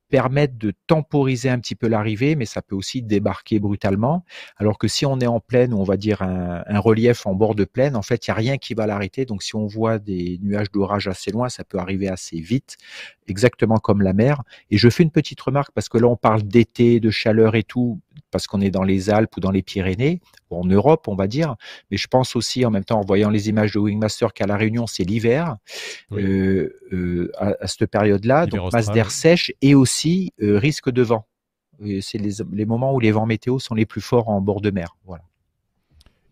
permettre 0.09 0.57
de 0.57 0.74
temporiser 0.88 1.50
un 1.50 1.59
petit 1.59 1.75
peu 1.75 1.88
l'arrivée, 1.88 2.36
mais 2.36 2.45
ça 2.45 2.62
peut 2.62 2.75
aussi 2.75 3.01
débarquer 3.01 3.59
brutalement. 3.59 4.24
Alors 4.57 4.77
que 4.77 4.88
si 4.88 5.06
on 5.06 5.19
est 5.19 5.27
en 5.27 5.39
plaine, 5.39 5.74
on 5.74 5.83
va 5.83 5.98
dire 5.98 6.21
un, 6.21 6.80
relief 6.80 7.25
en 7.25 7.33
bord 7.33 7.56
de 7.56 7.65
plaine, 7.65 7.95
en 7.95 8.01
fait, 8.01 8.27
il 8.27 8.30
n'y 8.30 8.33
a 8.33 8.36
rien 8.36 8.57
qui 8.57 8.74
va 8.74 8.88
l'arrêter. 8.88 9.25
Donc 9.25 9.44
si 9.44 9.56
on 9.56 9.65
voit 9.65 10.00
des 10.00 10.39
nuages 10.42 10.71
d'orage 10.71 11.07
assez 11.07 11.31
loin, 11.31 11.50
ça 11.50 11.63
peut 11.63 11.77
arriver 11.77 12.07
assez 12.07 12.39
vite, 12.39 12.77
exactement 13.27 13.77
comme 13.77 14.01
la 14.01 14.13
mer. 14.13 14.44
Et 14.71 14.77
je 14.77 14.89
fais 14.89 15.03
une 15.03 15.12
petite 15.12 15.39
remarque 15.41 15.71
parce 15.74 15.89
que 15.89 15.97
là, 15.97 16.07
on 16.07 16.15
parle 16.15 16.44
d'été, 16.44 17.00
de 17.00 17.09
chaleur 17.09 17.56
et 17.56 17.63
tout 17.63 18.00
parce 18.31 18.47
qu'on 18.47 18.62
est 18.62 18.71
dans 18.71 18.83
les 18.83 19.09
Alpes 19.09 19.35
ou 19.38 19.39
dans 19.39 19.51
les 19.51 19.62
Pyrénées, 19.62 20.21
ou 20.50 20.57
en 20.57 20.65
Europe, 20.65 21.07
on 21.07 21.15
va 21.15 21.27
dire. 21.27 21.56
Mais 21.91 21.97
je 21.97 22.07
pense 22.07 22.35
aussi, 22.35 22.65
en 22.65 22.71
même 22.71 22.83
temps, 22.83 23.00
en 23.00 23.06
voyant 23.06 23.29
les 23.29 23.50
images 23.50 23.74
de 23.74 23.79
Wingmaster, 23.79 24.33
qu'à 24.33 24.45
La 24.45 24.57
Réunion, 24.57 24.88
c'est 24.88 25.03
l'hiver, 25.03 25.57
euh, 26.12 26.69
euh, 26.91 27.31
à, 27.38 27.68
cette 27.68 27.89
période-là. 27.89 28.45
Donc, 28.45 28.74
masse 28.74 28.91
d'air 28.91 29.12
sèche 29.12 29.51
et 29.62 29.75
aussi 29.75 30.33
euh, 30.41 30.57
risque 30.57 30.89
de 30.89 31.01
vent. 31.01 31.25
C'est 32.01 32.18
les, 32.18 32.44
les, 32.51 32.65
moments 32.65 32.94
où 32.94 33.00
les 33.00 33.12
vents 33.12 33.27
météo 33.27 33.59
sont 33.59 33.75
les 33.75 33.85
plus 33.85 34.01
forts 34.01 34.29
en 34.29 34.41
bord 34.41 34.62
de 34.62 34.71
mer. 34.71 34.95
Voilà. 35.06 35.24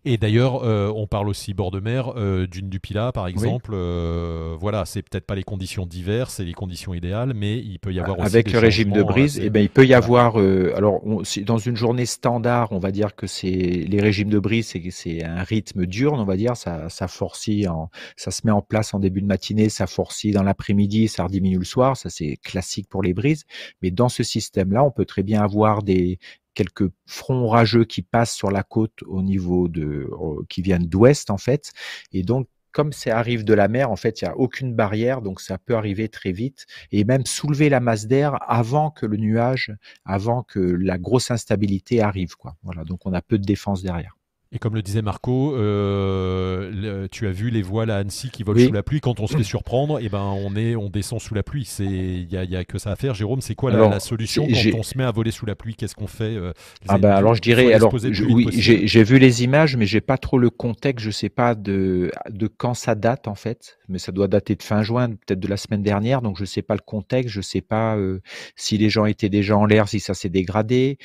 Et 0.08 0.18
d'ailleurs, 0.18 0.64
euh, 0.64 0.94
on 0.96 1.08
parle 1.08 1.28
aussi 1.28 1.56
bord 1.56 1.72
de 1.72 1.80
mer, 1.80 2.14
euh, 2.16 2.46
d'une 2.46 2.70
du 2.70 2.80
Pilat 2.80 3.12
par 3.12 3.28
exemple. 3.28 3.72
Euh, 3.74 4.56
voilà, 4.60 4.86
c'est 4.86 5.02
peut-être 5.02 5.26
pas 5.26 5.34
les 5.34 5.44
conditions 5.44 5.88
d'hiver, 5.88 6.30
c'est 6.30 6.46
les 6.46 6.54
conditions 6.54 6.94
idéales, 6.94 7.34
mais 7.34 7.58
il 7.58 7.80
peut 7.80 7.92
y 7.92 8.00
avoir 8.00 8.20
aussi 8.20 8.28
avec 8.28 8.52
le 8.52 8.60
régime 8.60 8.92
de 8.92 9.02
brise. 9.02 9.40
et 9.40 9.46
eh 9.46 9.50
ben, 9.50 9.62
il 9.62 9.70
peut 9.70 9.86
y 9.86 9.96
avoir. 9.96 10.38
alors, 10.38 11.02
dans 11.46 11.58
une 11.58 11.76
journée 11.76 12.06
standard, 12.06 12.72
on 12.72 12.78
va 12.78 12.92
dire 12.92 13.16
que 13.16 13.26
c'est 13.26 13.50
les 13.50 14.00
régimes 14.00 14.30
de 14.30 14.38
brise, 14.38 14.76
c'est 14.92 15.24
un 15.24 15.44
rythme 15.44 15.88
dur, 15.88 16.14
on 16.14 16.24
va 16.24 16.38
dire. 16.38 16.56
Ça, 16.56 16.88
ça 16.90 17.08
forcit, 17.08 17.68
en, 17.68 17.90
ça 18.16 18.30
se 18.30 18.42
met 18.46 18.52
en 18.52 18.62
place 18.62 18.94
en 18.94 19.00
début 19.00 19.22
de 19.22 19.28
matinée, 19.28 19.70
ça 19.70 19.88
forcit 19.88 20.32
dans 20.32 20.44
l'après-midi, 20.44 21.08
ça 21.08 21.26
diminue 21.28 21.58
le 21.58 21.66
soir. 21.66 21.98
Ça 21.98 22.12
c'est 22.12 22.38
classique 22.44 22.88
pour 22.90 23.02
les 23.02 23.16
brises. 23.16 23.46
Mais 23.82 23.90
dans 23.90 24.10
ce 24.10 24.22
système-là, 24.22 24.84
on 24.84 24.92
peut 24.92 25.06
très 25.06 25.24
bien 25.24 25.42
avoir 25.42 25.82
des 25.82 26.20
quelques 26.56 26.90
fronts 27.06 27.44
orageux 27.44 27.86
qui 27.86 28.02
passent 28.02 28.34
sur 28.34 28.50
la 28.50 28.64
côte 28.64 29.04
au 29.06 29.22
niveau 29.22 29.68
de, 29.68 30.10
qui 30.50 30.62
viennent 30.62 30.88
d'ouest 30.88 31.30
en 31.30 31.38
fait. 31.38 31.72
Et 32.12 32.24
donc, 32.24 32.48
comme 32.72 32.92
ça 32.92 33.18
arrive 33.18 33.46
de 33.46 33.54
la 33.54 33.70
mer, 33.70 33.90
en 33.90 33.96
fait, 33.96 34.22
il 34.22 34.26
n'y 34.26 34.30
a 34.30 34.38
aucune 34.38 34.76
barrière, 34.76 35.22
donc 35.22 35.40
ça 35.40 35.58
peut 35.58 35.76
arriver 35.76 36.10
très 36.10 36.34
vite 36.34 36.66
et 36.92 37.06
même 37.06 37.26
soulever 37.26 37.70
la 37.70 37.80
masse 37.80 38.06
d'air 38.06 38.38
avant 38.52 38.92
que 38.92 39.06
le 39.06 39.16
nuage, 39.16 39.74
avant 40.04 40.44
que 40.44 40.60
la 40.60 40.98
grosse 40.98 41.32
instabilité 41.32 42.02
arrive, 42.02 42.36
quoi. 42.36 42.58
Voilà, 42.64 42.84
donc 42.84 43.06
on 43.06 43.14
a 43.14 43.22
peu 43.22 43.38
de 43.38 43.46
défense 43.46 43.82
derrière. 43.82 44.18
Et 44.52 44.60
comme 44.60 44.76
le 44.76 44.82
disait 44.82 45.02
Marco, 45.02 45.56
euh, 45.56 47.08
tu 47.12 47.28
as 47.28 47.32
vu 47.32 47.50
les 47.50 47.62
voiles 47.62 47.90
à 47.90 47.98
Annecy 47.98 48.30
qui 48.30 48.44
volent 48.44 48.64
sous 48.64 48.72
la 48.72 48.84
pluie. 48.84 49.02
Quand 49.02 49.20
on 49.20 49.28
se 49.28 49.36
fait 49.36 49.44
surprendre, 49.44 50.00
et 50.00 50.06
eh 50.06 50.10
ben 50.10 50.22
on 50.22 50.56
est, 50.56 50.76
on 50.76 50.90
descend 50.90 51.20
sous 51.20 51.34
la 51.34 51.44
pluie. 51.44 51.66
C'est, 51.66 51.84
il 51.86 52.28
y 52.32 52.56
a, 52.56 52.64
que 52.64 52.78
ça 52.78 52.92
à 52.92 52.96
faire. 52.96 53.16
Jérôme, 53.16 53.42
c'est 53.42 53.56
quoi 53.56 53.72
la, 53.72 54.00
solution 54.00 54.48
quand 54.48 54.80
on 54.80 54.84
se 54.84 54.98
met 54.98 55.04
à 55.04 55.12
voler 55.12 55.32
sous 55.32 55.46
la 55.46 55.56
pluie? 55.56 55.76
Qu'est-ce 55.76 55.96
qu'on 55.96 56.08
fait 56.08 56.36
euh, 56.36 56.54
Ah 56.88 56.98
ben 56.98 57.12
alors 57.12 57.34
je 57.36 57.42
dirais, 57.42 57.74
alors 57.74 57.94
oui, 57.94 58.48
j'ai 58.52 59.04
vu 59.04 59.20
les 59.20 59.44
images, 59.44 59.76
mais 59.76 59.86
j'ai 59.86 60.02
pas 60.02 60.18
trop 60.18 60.38
le 60.38 60.50
contexte. 60.50 61.04
Je 61.04 61.12
sais 61.12 61.30
pas 61.30 61.56
de 61.56 62.12
de 62.30 62.48
quand 62.48 62.76
ça 62.76 62.96
date 62.96 63.28
en 63.28 63.36
fait, 63.36 63.78
mais 63.90 64.00
ça 64.00 64.12
doit 64.12 64.28
dater 64.28 64.56
de 64.56 64.64
fin 64.64 64.84
juin, 64.84 65.10
peut-être 65.10 65.40
de 65.40 65.48
la 65.48 65.58
semaine 65.58 65.84
dernière. 65.84 66.22
Donc 66.22 66.38
je 66.38 66.46
sais 66.46 66.62
pas 66.62 66.76
le 66.76 66.82
contexte. 66.86 67.34
Je 67.34 67.42
sais 67.42 67.62
pas 67.62 67.98
euh, 67.98 68.22
si 68.56 68.78
les 68.78 68.90
gens 68.90 69.06
étaient 69.06 69.30
déjà 69.30 69.58
en 69.58 69.66
l'air, 69.66 69.90
si 69.90 70.00
ça 70.00 70.14
s'est 70.14 70.30
dégradé, 70.30 70.98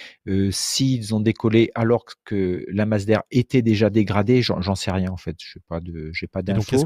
s'ils 0.50 1.14
ont 1.14 1.20
décollé 1.20 1.70
alors 1.74 2.04
que 2.24 2.64
la 2.68 2.86
masse 2.86 3.06
d'air 3.06 3.22
était 3.30 3.62
déjà 3.62 3.90
dégradé, 3.90 4.42
j'en 4.42 4.74
sais 4.74 4.90
rien 4.90 5.10
en 5.10 5.16
fait. 5.16 5.36
Je 5.38 5.52
sais 5.52 5.62
pas 5.68 5.80
de, 5.80 6.10
j'ai 6.12 6.26
pas 6.26 6.42
d'infos. 6.42 6.84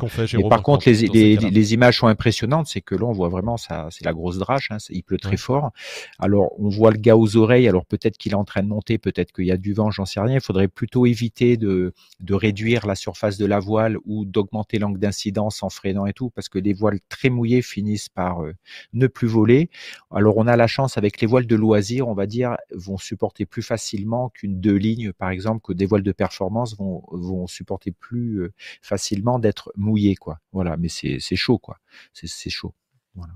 Par 0.48 0.62
contre, 0.62 0.88
les, 0.88 1.06
les, 1.08 1.36
les, 1.36 1.74
images 1.74 1.98
sont 1.98 2.06
impressionnantes. 2.06 2.66
C'est 2.66 2.82
que 2.82 2.94
là, 2.94 3.06
on 3.06 3.12
voit 3.12 3.28
vraiment 3.28 3.56
ça, 3.56 3.88
c'est 3.90 4.04
la 4.04 4.12
grosse 4.12 4.38
drache. 4.38 4.70
Hein, 4.70 4.76
il 4.90 5.02
pleut 5.02 5.18
très 5.18 5.36
fort. 5.36 5.70
Alors, 6.18 6.52
on 6.58 6.68
voit 6.68 6.90
le 6.90 6.98
gars 6.98 7.16
aux 7.16 7.36
oreilles. 7.36 7.66
Alors 7.68 7.86
peut-être 7.86 8.18
qu'il 8.18 8.32
est 8.32 8.36
en 8.36 8.44
train 8.44 8.62
de 8.62 8.68
monter, 8.68 8.98
peut-être 8.98 9.32
qu'il 9.32 9.46
y 9.46 9.52
a 9.52 9.56
du 9.56 9.72
vent, 9.72 9.90
j'en 9.90 10.04
sais 10.04 10.20
rien. 10.20 10.34
Il 10.34 10.40
faudrait 10.40 10.68
plutôt 10.68 11.06
éviter 11.06 11.56
de, 11.56 11.94
de 12.20 12.34
réduire 12.34 12.86
la 12.86 12.94
surface 12.94 13.38
de 13.38 13.46
la 13.46 13.58
voile 13.58 13.96
ou 14.04 14.24
d'augmenter 14.24 14.78
l'angle 14.78 14.98
d'incidence 14.98 15.62
en 15.62 15.70
freinant 15.70 16.06
et 16.06 16.12
tout, 16.12 16.30
parce 16.30 16.48
que 16.48 16.58
les 16.58 16.74
voiles 16.74 17.00
très 17.08 17.30
mouillées 17.30 17.62
finissent 17.62 18.10
par 18.10 18.42
euh, 18.42 18.52
ne 18.92 19.06
plus 19.06 19.28
voler. 19.28 19.70
Alors, 20.10 20.36
on 20.36 20.46
a 20.46 20.56
la 20.56 20.66
chance 20.66 20.98
avec 20.98 21.20
les 21.20 21.26
voiles 21.26 21.46
de 21.46 21.56
loisir, 21.56 22.08
on 22.08 22.14
va 22.14 22.26
dire, 22.26 22.56
vont 22.72 22.98
supporter 22.98 23.46
plus 23.46 23.62
facilement 23.62 24.28
qu'une 24.28 24.60
deux 24.60 24.76
lignes, 24.76 25.12
par 25.12 25.30
exemple, 25.30 25.62
que 25.62 25.72
des 25.72 25.86
voiles 25.86 26.02
de 26.02 26.12
performance 26.12 26.33
vont, 26.40 27.02
vont 27.10 27.46
supporter 27.46 27.90
plus 27.92 28.40
euh, 28.40 28.52
facilement 28.82 29.38
d'être 29.38 29.72
mouillés, 29.76 30.16
quoi. 30.16 30.40
Voilà, 30.52 30.76
mais 30.76 30.88
c'est 30.88 31.36
chaud, 31.36 31.58
quoi. 31.58 31.78
C'est 32.12 32.50
chaud. 32.50 32.74
Voilà. 33.14 33.32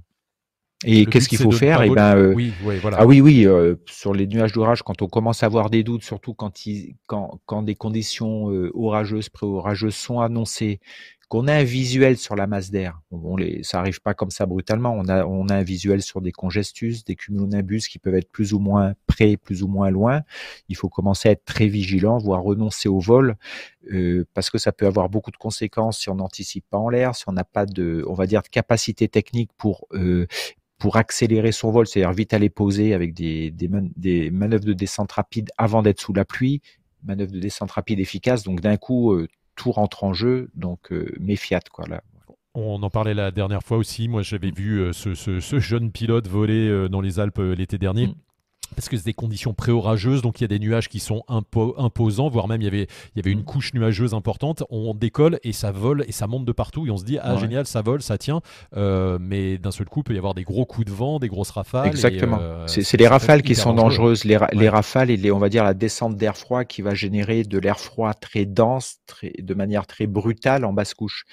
Et 0.85 1.07
qu'est-ce 1.07 1.29
qu'il 1.29 1.39
faut 1.39 1.51
faire? 1.51 1.83
Eh 1.83 1.91
ben, 1.91 2.17
euh, 2.17 2.33
oui, 2.35 2.53
voilà. 2.63 2.99
ah 3.01 3.07
oui, 3.07 3.21
oui, 3.21 3.47
euh, 3.47 3.75
sur 3.89 4.15
les 4.15 4.29
nuages 4.29 4.53
d'orage, 4.53 4.83
quand 4.85 5.03
on 5.03 5.09
commence 5.09 5.43
à 5.43 5.47
avoir 5.47 5.71
des 5.71 5.83
doutes, 5.83 6.05
surtout 6.05 6.35
quand, 6.35 6.67
il, 6.67 6.95
quand, 7.07 7.41
quand 7.47 7.63
des 7.63 7.75
conditions 7.75 8.45
orageuses, 8.75 9.29
pré-orageuses 9.29 9.97
sont 9.97 10.21
annoncées, 10.21 10.79
qu'on 11.29 11.47
a 11.47 11.55
un 11.55 11.63
visuel 11.63 12.17
sur 12.17 12.37
la 12.37 12.47
masse 12.47 12.71
d'air. 12.71 13.01
Ça 13.63 13.81
arrive 13.81 14.01
pas 14.01 14.15
comme 14.15 14.31
ça 14.31 14.47
brutalement. 14.47 14.95
On 14.97 15.09
a, 15.09 15.27
on 15.27 15.49
a 15.49 15.57
un 15.57 15.63
visuel 15.63 16.01
sur 16.03 16.23
des 16.23 16.33
congestus, 16.33 17.05
des 17.05 17.17
cumulonimbus 17.17 17.89
qui 17.89 17.99
peuvent 17.99 18.15
être 18.15 18.31
plus 18.31 18.55
ou 18.55 18.59
moins 18.59 18.95
près, 19.07 19.37
plus 19.37 19.63
ou 19.63 19.69
moins 19.69 19.91
loin. 19.91 20.23
Il 20.69 20.77
faut 20.77 20.89
commencer 20.89 21.29
à 21.29 21.33
être 21.33 21.45
très 21.45 21.67
vigilant, 21.67 22.17
voire 22.19 22.43
renoncer 22.43 22.89
au 22.89 22.99
vol, 22.99 23.37
euh, 23.93 24.25
parce 24.33 24.49
que 24.49 24.59
ça 24.59 24.73
peut 24.73 24.87
avoir 24.87 25.11
beaucoup 25.11 25.31
de 25.31 25.37
conséquences 25.37 25.99
si 26.01 26.09
on 26.09 26.15
n'anticipe 26.15 26.65
pas 26.71 26.79
en 26.79 26.89
l'air, 26.89 27.15
si 27.15 27.25
on 27.29 27.33
n'a 27.33 27.45
pas 27.45 27.67
de, 27.67 28.05
on 28.09 28.15
va 28.15 28.27
dire, 28.27 28.43
capacité 28.43 29.09
technique 29.09 29.51
pour 29.59 29.87
euh, 29.93 30.27
pour 30.79 30.97
accélérer 30.97 31.51
son 31.51 31.73
vol, 31.73 31.89
c'est-à-dire 31.89 32.13
vite 32.13 32.33
aller 32.33 32.51
poser 32.51 32.95
avec 32.95 33.13
des, 33.13 33.51
des, 33.51 33.69
des 33.97 34.31
manœuvres 34.31 34.65
de 34.65 34.73
descente 34.73 35.11
rapide 35.11 35.51
avant 35.59 35.83
d'être 35.83 36.01
sous 36.01 36.13
la 36.13 36.25
pluie, 36.25 36.63
manœuvre 37.03 37.33
de 37.33 37.41
descente 37.41 37.73
rapide 37.73 37.99
efficace. 37.99 38.45
Donc 38.45 38.61
d'un 38.61 38.77
coup, 38.77 39.13
euh, 39.13 39.27
tout 39.59 39.73
rentre 39.73 40.05
en 40.05 40.15
jeu. 40.15 40.51
Donc 40.55 40.93
euh, 40.93 41.15
méfiat 41.21 41.61
quoi 41.71 41.87
là. 41.87 42.03
On 42.55 42.83
en 42.83 42.91
parlait 42.91 43.15
la 43.15 43.31
dernière 43.31 43.63
fois 43.63 43.77
aussi. 43.77 44.09
Moi, 44.09 44.23
j'avais 44.23 44.51
vu 44.51 44.79
euh, 44.81 44.93
ce, 44.93 45.15
ce, 45.15 45.59
jeune 45.61 45.93
pilote 45.93 46.27
voler 46.27 46.89
dans 46.89 47.01
les 47.01 47.21
Alpes 47.21 47.39
l'été 47.39 47.79
dernier. 47.79 48.09
Mm 48.09 48.15
parce 48.75 48.89
que 48.89 48.97
c'est 48.97 49.05
des 49.05 49.15
conditions 49.15 49.55
pré-orageuses, 49.55 50.23
donc 50.23 50.41
il 50.41 50.45
y 50.45 50.47
a 50.47 50.49
des 50.49 50.59
nuages 50.59 50.89
qui 50.89 51.01
sont 51.01 51.25
imposants, 51.29 52.29
voire 52.29 52.49
même 52.49 52.61
il 52.63 52.65
y 52.65 52.69
avait, 52.69 52.87
il 53.15 53.17
y 53.17 53.21
avait 53.21 53.33
une 53.33 53.45
couche 53.45 53.75
nuageuse 53.75 54.15
importante. 54.15 54.63
On 54.71 54.95
décolle 54.95 55.39
et 55.43 55.53
ça 55.53 55.73
vole 55.73 56.05
et 56.07 56.13
ça 56.13 56.27
monte 56.27 56.45
de 56.45 56.53
partout 56.53 56.87
et 56.87 56.91
on 56.91 56.97
se 56.97 57.05
dit 57.05 57.19
ah 57.21 57.37
génial, 57.37 57.67
ça 57.67 57.83
vole, 57.83 58.03
ça 58.03 58.19
tient. 58.19 58.41
Euh, 58.77 59.19
mais 59.21 59.59
d'un 59.59 59.71
seul 59.71 59.89
coup, 59.89 60.01
il 60.01 60.05
peut 60.05 60.15
y 60.15 60.19
avoir 60.19 60.35
des 60.35 60.45
gros 60.45 60.65
coups 60.65 60.87
de 60.87 60.93
vent, 60.93 61.19
des 61.19 61.29
grosses 61.29 61.51
rafales. 61.51 61.89
Exactement. 61.89 62.39
Euh, 62.41 62.67
c'est 62.67 62.97
les 62.97 63.09
rafales 63.09 63.43
qui 63.43 63.55
sont 63.55 63.75
dangereuses. 63.75 64.25
Les, 64.25 64.39
les, 64.53 64.69
rafales 64.69 65.11
et 65.11 65.17
les, 65.17 65.31
on 65.31 65.39
va 65.39 65.49
dire 65.49 65.65
la 65.65 65.75
descente 65.75 66.17
d'air 66.17 66.37
froid 66.37 66.65
qui 66.65 66.83
va 66.83 66.95
générer 66.95 67.43
de 67.43 67.59
l'air 67.59 67.81
froid 67.81 68.15
très 68.15 68.45
dense, 68.45 68.99
très, 69.07 69.33
de 69.39 69.55
manière 69.55 69.87
très 69.87 70.07
brutale 70.07 70.65
en 70.65 70.73
basse 70.73 70.95
couche 70.95 71.25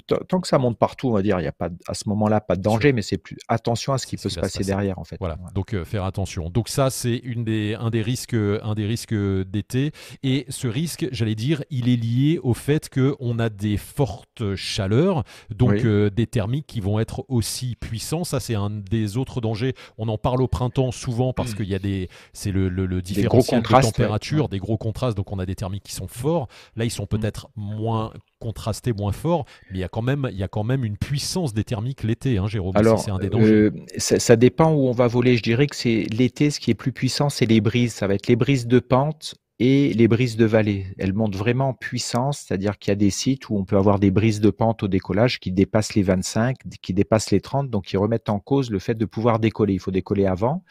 tant 0.00 0.40
que 0.40 0.48
ça 0.48 0.58
monte 0.58 0.78
partout, 0.78 1.08
on 1.08 1.12
va 1.12 1.22
dire, 1.22 1.38
il 1.38 1.42
n'y 1.42 1.48
a 1.48 1.52
pas 1.52 1.68
à 1.86 1.94
ce 1.94 2.08
moment-là 2.08 2.40
pas 2.40 2.56
de 2.56 2.62
danger, 2.62 2.92
mais 2.92 3.02
c'est 3.02 3.18
plus 3.18 3.36
attention 3.48 3.92
à 3.92 3.98
ce 3.98 4.06
qui 4.06 4.16
peut 4.16 4.28
se 4.28 4.40
passer, 4.40 4.64
derrière 4.64 4.98
en 4.98 5.04
fait. 5.04 5.16
Voilà, 5.18 5.38
donc 5.54 5.74
euh, 5.74 5.84
faire 5.84 6.04
attention. 6.04 6.48
Donc 6.50 6.68
ça, 6.68 6.90
c'est 6.90 7.16
une 7.16 7.44
des, 7.44 7.74
un 7.74 7.90
des 7.90 8.02
risques, 8.02 8.34
un 8.34 8.74
des 8.74 8.86
risques 8.86 9.14
d'été. 9.14 9.92
Et 10.22 10.46
ce 10.48 10.66
risque, 10.66 11.06
j'allais 11.12 11.34
dire, 11.34 11.62
il 11.70 11.88
est 11.88 11.96
lié 11.96 12.40
au 12.42 12.54
fait 12.54 12.88
qu'on 12.88 13.38
a 13.38 13.48
des 13.50 13.76
fortes 13.76 14.54
chaleurs, 14.54 15.24
donc 15.50 15.84
euh, 15.84 16.10
des 16.10 16.26
thermiques 16.26 16.66
qui 16.66 16.80
vont 16.80 16.98
être 16.98 17.24
aussi 17.28 17.76
puissants. 17.76 18.24
Ça, 18.24 18.40
c'est 18.40 18.54
un 18.54 18.70
des 18.70 19.16
autres 19.16 19.40
dangers. 19.40 19.74
On 19.98 20.08
en 20.08 20.18
parle 20.18 20.42
au 20.42 20.48
printemps 20.48 20.90
souvent 20.90 21.32
parce 21.32 21.52
mmh. 21.52 21.56
qu'il 21.56 21.68
y 21.68 21.74
a 21.74 21.78
des, 21.78 22.08
c'est 22.32 22.52
le, 22.52 22.68
le, 22.68 23.02
différentiel 23.02 23.62
de 23.62 23.68
température, 23.68 24.48
des 24.48 24.58
gros 24.58 24.78
contrastes. 24.78 25.16
Donc 25.16 25.32
on 25.32 25.38
a 25.38 25.46
des 25.46 25.54
thermiques 25.54 25.84
qui 25.84 25.94
sont 25.94 26.08
forts. 26.08 26.48
Là, 26.76 26.84
ils 26.84 26.90
sont 26.90 27.04
mmh. 27.04 27.08
peut-être 27.08 27.48
moins 27.56 28.12
contrastés, 28.42 28.92
moins 28.92 29.12
forts, 29.12 29.44
mais 29.70 29.78
il 29.78 29.80
y 29.80 29.84
a 29.84 29.88
quand 29.88 30.02
même, 30.02 30.28
il 30.30 30.36
y 30.36 30.42
a 30.42 30.48
quand 30.48 30.64
même 30.64 30.84
une 30.84 30.96
puissance 30.96 31.54
des 31.54 31.64
thermiques 31.64 32.02
l'été, 32.02 32.38
hein, 32.38 32.48
Jérôme. 32.48 32.76
Alors, 32.76 32.98
c'est 32.98 33.10
un 33.10 33.18
des 33.18 33.30
dangers. 33.30 33.52
Euh, 33.52 33.70
ça, 33.98 34.36
dépend 34.36 34.72
où 34.72 34.88
on 34.88 34.92
va 34.92 35.06
voler. 35.06 35.36
Je 35.36 35.42
dirais 35.42 35.66
que 35.66 35.76
c'est 35.76 36.06
l'été, 36.10 36.50
ce 36.50 36.58
qui 36.58 36.70
est 36.70 36.74
plus 36.74 36.92
puissant, 36.92 37.28
c'est 37.28 37.46
les 37.46 37.60
brises. 37.60 37.94
Ça 37.94 38.06
va 38.06 38.14
être 38.14 38.26
les 38.26 38.36
brises 38.36 38.66
de 38.66 38.80
pente 38.80 39.36
et 39.58 39.92
les 39.92 40.08
brises 40.08 40.36
de 40.36 40.44
vallée. 40.44 40.86
Elles 40.98 41.12
montent 41.12 41.36
vraiment 41.36 41.68
en 41.68 41.74
puissance, 41.74 42.40
c'est-à-dire 42.40 42.78
qu'il 42.78 42.90
y 42.90 42.92
a 42.92 42.96
des 42.96 43.10
sites 43.10 43.48
où 43.48 43.56
on 43.56 43.64
peut 43.64 43.76
avoir 43.76 43.98
des 43.98 44.10
brises 44.10 44.40
de 44.40 44.50
pente 44.50 44.82
au 44.82 44.88
décollage 44.88 45.38
qui 45.38 45.52
dépassent 45.52 45.94
les 45.94 46.02
25, 46.02 46.56
qui 46.80 46.94
dépassent 46.94 47.30
les 47.30 47.40
30, 47.40 47.70
donc 47.70 47.84
qui 47.84 47.96
remettent 47.96 48.28
en 48.28 48.40
cause 48.40 48.70
le 48.70 48.78
fait 48.78 48.94
de 48.94 49.04
pouvoir 49.04 49.38
décoller. 49.38 49.74
Il 49.74 49.78
faut 49.78 49.90
décoller 49.90 50.26
avant. 50.26 50.64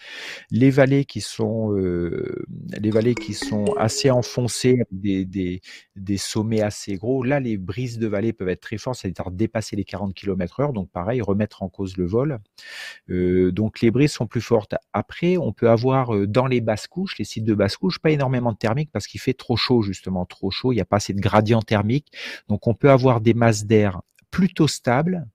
Les 0.49 0.69
vallées 0.69 1.05
qui 1.05 1.21
sont, 1.21 1.73
euh, 1.73 2.43
les 2.79 2.91
vallées 2.91 3.15
qui 3.15 3.33
sont 3.33 3.65
assez 3.77 4.09
enfoncées, 4.09 4.81
des, 4.91 5.25
des, 5.25 5.61
des, 5.95 6.17
sommets 6.17 6.61
assez 6.61 6.97
gros, 6.97 7.23
là, 7.23 7.39
les 7.39 7.57
brises 7.57 7.97
de 7.97 8.07
vallée 8.07 8.33
peuvent 8.33 8.49
être 8.49 8.61
très 8.61 8.77
fortes, 8.77 8.99
c'est-à-dire 8.99 9.31
dépasser 9.31 9.75
les 9.75 9.85
40 9.85 10.13
km 10.13 10.59
heure, 10.59 10.73
donc 10.73 10.89
pareil, 10.89 11.21
remettre 11.21 11.63
en 11.63 11.69
cause 11.69 11.97
le 11.97 12.05
vol. 12.05 12.39
Euh, 13.09 13.51
donc 13.51 13.81
les 13.81 13.91
brises 13.91 14.11
sont 14.11 14.27
plus 14.27 14.41
fortes. 14.41 14.75
Après, 14.93 15.37
on 15.37 15.53
peut 15.53 15.69
avoir 15.69 16.13
euh, 16.15 16.27
dans 16.27 16.47
les 16.47 16.61
basses 16.61 16.87
couches, 16.87 17.17
les 17.17 17.25
sites 17.25 17.45
de 17.45 17.53
basses 17.53 17.77
couches, 17.77 17.99
pas 17.99 18.11
énormément 18.11 18.51
de 18.51 18.57
parce 18.91 19.07
qu'il 19.07 19.19
fait 19.19 19.33
trop 19.33 19.57
chaud, 19.57 19.81
justement, 19.81 20.25
trop 20.25 20.51
chaud, 20.51 20.71
il 20.71 20.75
n'y 20.75 20.81
a 20.81 20.85
pas 20.85 20.97
assez 20.97 21.13
de 21.13 21.21
gradient 21.21 21.61
thermique. 21.61 22.11
Donc 22.47 22.67
on 22.67 22.73
peut 22.73 22.89
avoir 22.89 23.21
des 23.21 23.33
masses 23.33 23.65
d'air 23.65 24.01
plutôt 24.31 24.67
stables 24.67 25.27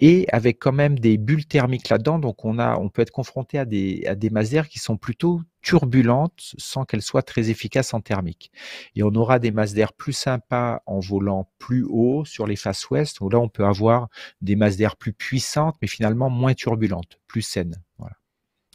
et 0.00 0.26
avec 0.32 0.58
quand 0.58 0.72
même 0.72 0.98
des 0.98 1.18
bulles 1.18 1.46
thermiques 1.46 1.88
là-dedans. 1.88 2.18
Donc 2.18 2.44
on 2.44 2.58
a, 2.58 2.76
on 2.76 2.88
peut 2.88 3.02
être 3.02 3.10
confronté 3.10 3.58
à 3.58 3.64
des, 3.64 4.04
à 4.06 4.14
des 4.14 4.30
masses 4.30 4.50
d'air 4.50 4.68
qui 4.68 4.78
sont 4.78 4.96
plutôt 4.96 5.42
turbulentes 5.62 6.54
sans 6.56 6.84
qu'elles 6.84 7.02
soient 7.02 7.22
très 7.22 7.50
efficaces 7.50 7.94
en 7.94 8.00
thermique. 8.00 8.52
Et 8.94 9.02
on 9.02 9.14
aura 9.14 9.38
des 9.38 9.50
masses 9.50 9.74
d'air 9.74 9.92
plus 9.92 10.12
sympas 10.12 10.82
en 10.86 11.00
volant 11.00 11.50
plus 11.58 11.84
haut 11.88 12.24
sur 12.24 12.46
les 12.46 12.56
faces 12.56 12.88
ouest, 12.90 13.20
où 13.20 13.28
là 13.28 13.38
on 13.38 13.48
peut 13.48 13.64
avoir 13.64 14.08
des 14.40 14.56
masses 14.56 14.76
d'air 14.76 14.96
plus 14.96 15.12
puissantes, 15.12 15.76
mais 15.82 15.88
finalement 15.88 16.30
moins 16.30 16.54
turbulentes, 16.54 17.18
plus 17.26 17.42
saines. 17.42 17.82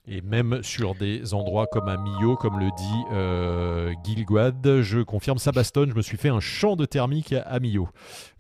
Voilà. 0.06 0.18
Et 0.18 0.22
même 0.22 0.60
sur 0.64 0.96
des 0.96 1.34
endroits 1.34 1.68
comme 1.68 1.88
à 1.88 1.96
Millau, 1.96 2.36
comme 2.36 2.60
le 2.60 2.70
dit 2.76 3.04
euh, 3.14 3.94
Gilguad, 4.04 4.82
je 4.82 5.00
confirme, 5.00 5.38
ça 5.38 5.52
bastonne, 5.52 5.92
je 5.92 5.96
me 5.96 6.02
suis 6.02 6.18
fait 6.18 6.30
un 6.30 6.42
champ 6.42 6.76
de 6.76 6.86
thermique 6.86 7.34
à 7.46 7.60
Millau. 7.60 7.88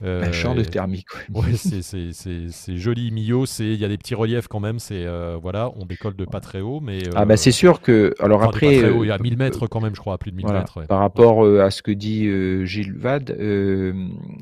Euh, 0.03 0.23
un 0.23 0.31
champ 0.33 0.55
de 0.55 0.63
thermique, 0.63 1.07
oui. 1.33 1.41
Ouais, 1.41 1.53
c'est 2.51 2.77
joli 2.77 3.11
Millau, 3.11 3.45
il 3.59 3.75
y 3.75 3.85
a 3.85 3.87
des 3.87 3.97
petits 3.97 4.15
reliefs 4.15 4.47
quand 4.49 4.59
même, 4.59 4.79
c'est 4.79 5.05
euh, 5.05 5.37
voilà, 5.41 5.71
on 5.77 5.85
décolle 5.85 6.17
de 6.17 6.25
pas 6.25 6.41
très 6.41 6.59
haut, 6.59 6.81
mais... 6.81 7.03
ah 7.15 7.23
bah 7.23 7.37
c'est 7.37 7.51
sûr 7.51 7.79
que... 7.79 8.13
Alors 8.19 8.43
après... 8.43 8.79
Très 8.79 8.89
haut, 8.89 9.05
il 9.05 9.07
y 9.07 9.11
a 9.11 9.17
1000 9.17 9.37
mètres 9.37 9.67
quand 9.67 9.79
même, 9.79 9.95
je 9.95 10.01
crois, 10.01 10.15
à 10.15 10.17
plus 10.17 10.31
de 10.31 10.37
1000 10.37 10.47
mètres. 10.47 10.85
Par 10.87 10.99
rapport 10.99 11.45
à 11.45 11.71
ce 11.71 11.81
que 11.81 11.91
dit 11.91 12.27
Gilvad, 12.65 13.37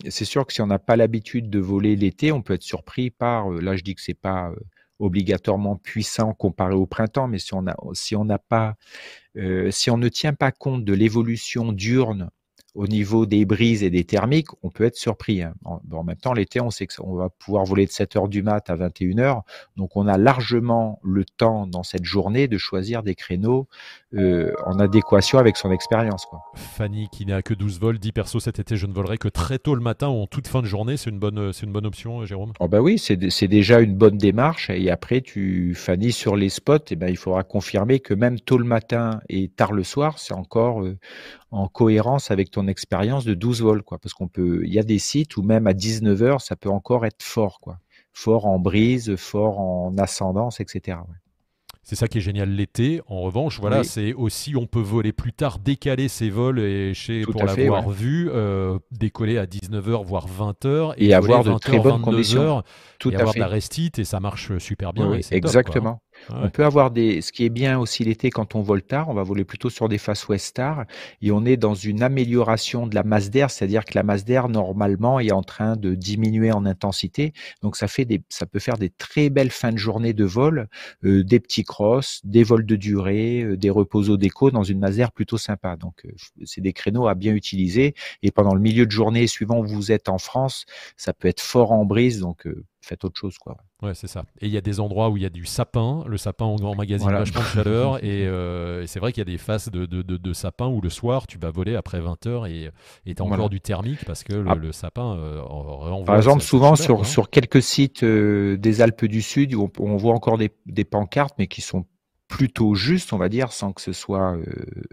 c'est 0.09 0.25
sûr 0.25 0.47
que 0.47 0.53
si 0.53 0.61
on 0.61 0.67
n'a 0.67 0.79
pas 0.79 0.95
l'habitude 0.95 1.51
de 1.51 1.59
voler 1.59 1.95
l'été, 1.95 2.31
on 2.31 2.41
peut 2.41 2.55
être 2.55 2.63
surpris 2.63 3.11
par... 3.11 3.51
là, 3.51 3.75
je 3.75 3.83
dis 3.83 3.93
que 3.93 4.01
c'est 4.01 4.15
pas 4.15 4.51
obligatoirement 5.01 5.75
puissant 5.75 6.33
comparé 6.33 6.73
au 6.73 6.85
printemps, 6.85 7.27
mais 7.27 7.39
si 7.39 7.53
on 7.53 7.65
si 7.93 8.15
n'a 8.15 8.37
pas, 8.37 8.75
euh, 9.35 9.69
si 9.71 9.89
on 9.89 9.97
ne 9.97 10.07
tient 10.07 10.33
pas 10.33 10.51
compte 10.51 10.85
de 10.85 10.93
l'évolution 10.93 11.73
diurne 11.73 12.29
au 12.73 12.87
niveau 12.87 13.25
des 13.25 13.45
brises 13.45 13.83
et 13.83 13.89
des 13.89 14.05
thermiques, 14.05 14.47
on 14.63 14.69
peut 14.69 14.85
être 14.85 14.95
surpris. 14.95 15.41
Hein. 15.41 15.53
En, 15.65 16.03
même 16.03 16.15
temps, 16.15 16.33
l'été, 16.33 16.61
on 16.61 16.71
sait 16.71 16.87
qu'on 16.87 17.15
va 17.15 17.29
pouvoir 17.29 17.65
voler 17.65 17.85
de 17.85 17.91
7 17.91 18.15
heures 18.15 18.29
du 18.29 18.43
mat 18.43 18.69
à 18.69 18.75
21 18.75 19.19
heures. 19.19 19.43
Donc, 19.75 19.97
on 19.97 20.07
a 20.07 20.17
largement 20.17 20.99
le 21.03 21.25
temps 21.25 21.67
dans 21.67 21.83
cette 21.83 22.05
journée 22.05 22.47
de 22.47 22.57
choisir 22.57 23.03
des 23.03 23.15
créneaux 23.15 23.67
euh, 24.13 24.53
en 24.65 24.79
adéquation 24.79 25.37
avec 25.37 25.57
son 25.57 25.71
expérience. 25.71 26.27
Fanny, 26.55 27.09
qui 27.11 27.25
n'a 27.25 27.41
que 27.41 27.53
12 27.53 27.79
vols, 27.79 27.99
dit 27.99 28.13
perso 28.13 28.39
cet 28.39 28.59
été, 28.59 28.77
je 28.77 28.85
ne 28.85 28.93
volerai 28.93 29.17
que 29.17 29.27
très 29.27 29.59
tôt 29.59 29.75
le 29.75 29.81
matin 29.81 30.07
ou 30.07 30.21
en 30.21 30.27
toute 30.27 30.47
fin 30.47 30.61
de 30.61 30.67
journée. 30.67 30.95
C'est 30.95 31.09
une 31.09 31.19
bonne, 31.19 31.51
c'est 31.51 31.65
une 31.65 31.73
bonne 31.73 31.85
option, 31.85 32.25
Jérôme? 32.25 32.53
Oh 32.61 32.69
bah 32.69 32.79
Oui, 32.79 32.97
c'est 32.97 33.17
déjà 33.47 33.81
une 33.81 33.95
bonne 33.95 34.17
démarche. 34.17 34.69
Et 34.69 34.89
après, 34.89 35.19
tu, 35.19 35.73
Fanny, 35.75 36.13
sur 36.13 36.37
les 36.37 36.49
spots, 36.49 36.77
eh 36.89 36.95
ben, 36.95 37.09
il 37.09 37.17
faudra 37.17 37.43
confirmer 37.43 37.99
que 37.99 38.13
même 38.13 38.39
tôt 38.39 38.57
le 38.57 38.65
matin 38.65 39.19
et 39.27 39.49
tard 39.49 39.73
le 39.73 39.83
soir, 39.83 40.19
c'est 40.19 40.33
encore 40.33 40.83
euh, 40.83 40.97
en 41.51 41.67
cohérence 41.67 42.31
avec 42.31 42.49
ton 42.49 42.60
expérience 42.67 43.25
de 43.25 43.33
12 43.33 43.61
vols. 43.61 43.83
Quoi, 43.83 43.97
parce 43.99 44.13
qu'on 44.13 44.27
peut, 44.27 44.61
il 44.63 44.73
y 44.73 44.79
a 44.79 44.83
des 44.83 44.99
sites 44.99 45.37
où 45.37 45.43
même 45.43 45.67
à 45.67 45.73
19 45.73 46.21
heures, 46.21 46.41
ça 46.41 46.55
peut 46.55 46.69
encore 46.69 47.05
être 47.05 47.23
fort. 47.23 47.59
Quoi. 47.59 47.79
Fort 48.13 48.45
en 48.45 48.59
brise, 48.59 49.15
fort 49.15 49.59
en 49.59 49.95
ascendance, 49.97 50.59
etc. 50.59 50.97
C'est 51.83 51.95
ça 51.95 52.07
qui 52.07 52.19
est 52.19 52.21
génial 52.21 52.49
l'été. 52.49 53.01
En 53.07 53.21
revanche, 53.21 53.59
voilà, 53.59 53.83
c'est 53.83 54.13
aussi 54.13 54.55
on 54.55 54.67
peut 54.67 54.79
voler 54.79 55.11
plus 55.11 55.33
tard, 55.33 55.57
décaler 55.57 56.09
ses 56.09 56.29
vols 56.29 56.59
et 56.59 56.93
chez, 56.93 57.23
pour 57.23 57.43
l'avoir 57.43 57.89
vu, 57.89 58.29
euh, 58.31 58.77
décoller 58.91 59.39
à 59.39 59.45
19h 59.45 60.05
voire 60.05 60.27
20h 60.27 60.93
et, 60.97 61.13
avoir 61.13 61.43
de 61.43 61.57
très 61.57 61.79
bonnes 61.79 62.01
conditions. 62.01 62.61
Tout 62.99 63.11
et 63.11 63.15
avoir 63.15 63.33
de 63.33 63.39
la 63.39 63.47
restite 63.47 63.97
et 63.97 64.03
ça 64.03 64.19
marche 64.19 64.57
super 64.59 64.93
bien. 64.93 65.11
exactement. 65.31 66.01
On 66.29 66.49
peut 66.49 66.65
avoir 66.65 66.91
des. 66.91 67.21
Ce 67.21 67.31
qui 67.31 67.45
est 67.45 67.49
bien 67.49 67.79
aussi 67.79 68.03
l'été 68.03 68.29
quand 68.29 68.55
on 68.55 68.61
vole 68.61 68.81
tard, 68.81 69.09
on 69.09 69.13
va 69.13 69.23
voler 69.23 69.43
plutôt 69.43 69.69
sur 69.69 69.89
des 69.89 69.97
faces 69.97 70.27
ouest 70.27 70.55
tard 70.55 70.85
et 71.21 71.31
on 71.31 71.45
est 71.45 71.57
dans 71.57 71.73
une 71.73 72.03
amélioration 72.03 72.87
de 72.87 72.95
la 72.95 73.03
masse 73.03 73.29
d'air, 73.29 73.51
c'est-à-dire 73.51 73.85
que 73.85 73.93
la 73.95 74.03
masse 74.03 74.25
d'air 74.25 74.49
normalement 74.49 75.19
est 75.19 75.31
en 75.31 75.43
train 75.43 75.75
de 75.75 75.95
diminuer 75.95 76.51
en 76.51 76.65
intensité. 76.65 77.33
Donc 77.61 77.75
ça 77.75 77.87
fait 77.87 78.05
des, 78.05 78.21
ça 78.29 78.45
peut 78.45 78.59
faire 78.59 78.77
des 78.77 78.89
très 78.89 79.29
belles 79.29 79.51
fins 79.51 79.71
de 79.71 79.77
journée 79.77 80.13
de 80.13 80.25
vol, 80.25 80.67
euh, 81.03 81.23
des 81.23 81.39
petits 81.39 81.63
crosses, 81.63 82.21
des 82.23 82.43
vols 82.43 82.65
de 82.65 82.75
durée, 82.75 83.41
euh, 83.41 83.57
des 83.57 83.69
reposos 83.69 84.17
d'écho 84.17 84.51
dans 84.51 84.63
une 84.63 84.79
masse 84.79 84.95
d'air 84.95 85.11
plutôt 85.11 85.37
sympa. 85.37 85.75
Donc 85.75 86.05
euh, 86.05 86.11
c'est 86.45 86.61
des 86.61 86.73
créneaux 86.73 87.07
à 87.07 87.15
bien 87.15 87.33
utiliser 87.33 87.95
et 88.23 88.31
pendant 88.31 88.53
le 88.53 88.61
milieu 88.61 88.85
de 88.85 88.91
journée, 88.91 89.27
suivant 89.27 89.59
où 89.59 89.67
vous 89.67 89.91
êtes 89.91 90.09
en 90.09 90.17
France, 90.17 90.65
ça 90.97 91.13
peut 91.13 91.27
être 91.27 91.41
fort 91.41 91.71
en 91.71 91.85
brise. 91.85 92.19
Donc 92.19 92.47
faites 92.81 93.05
autre 93.05 93.19
chose. 93.19 93.37
Quoi. 93.37 93.57
Ouais, 93.81 93.93
c'est 93.93 94.07
ça. 94.07 94.23
Et 94.39 94.47
il 94.47 94.51
y 94.51 94.57
a 94.57 94.61
des 94.61 94.79
endroits 94.79 95.09
où 95.09 95.17
il 95.17 95.23
y 95.23 95.25
a 95.25 95.29
du 95.29 95.45
sapin. 95.45 96.03
Le 96.07 96.17
sapin 96.17 96.45
en 96.45 96.75
magazine 96.75 97.09
vachement 97.09 97.41
de 97.41 97.45
chaleur. 97.45 97.99
Euh, 98.11 98.83
et, 98.83 98.87
c'est 98.87 98.99
vrai 98.99 99.11
qu'il 99.11 99.21
y 99.21 99.27
a 99.27 99.31
des 99.31 99.37
faces 99.37 99.69
de, 99.69 99.85
de, 99.85 100.01
de, 100.01 100.33
sapin 100.33 100.67
où 100.67 100.81
le 100.81 100.89
soir, 100.89 101.27
tu 101.27 101.37
vas 101.37 101.51
voler 101.51 101.75
après 101.75 101.99
20h 101.99 102.49
et 102.49 102.71
tu 103.15 103.21
as 103.21 103.25
encore 103.25 103.49
du 103.49 103.61
thermique 103.61 104.03
parce 104.05 104.23
que 104.23 104.33
le, 104.33 104.49
ah. 104.49 104.73
sapin 104.73 105.15
euh, 105.17 106.03
Par 106.05 106.17
exemple, 106.17 106.41
souvent 106.41 106.75
sur, 106.75 107.01
hein. 107.01 107.03
sur 107.03 107.29
quelques 107.29 107.61
sites 107.61 108.03
euh, 108.03 108.57
des 108.57 108.81
Alpes 108.81 109.05
du 109.05 109.21
Sud, 109.21 109.53
on, 109.55 109.71
on 109.79 109.97
voit 109.97 110.13
encore 110.13 110.37
des, 110.37 110.51
des, 110.65 110.83
pancartes, 110.83 111.35
mais 111.37 111.47
qui 111.47 111.61
sont 111.61 111.85
plutôt 112.27 112.75
justes, 112.75 113.13
on 113.13 113.17
va 113.17 113.29
dire, 113.29 113.51
sans 113.51 113.73
que 113.73 113.81
ce 113.81 113.93
soit 113.93 114.37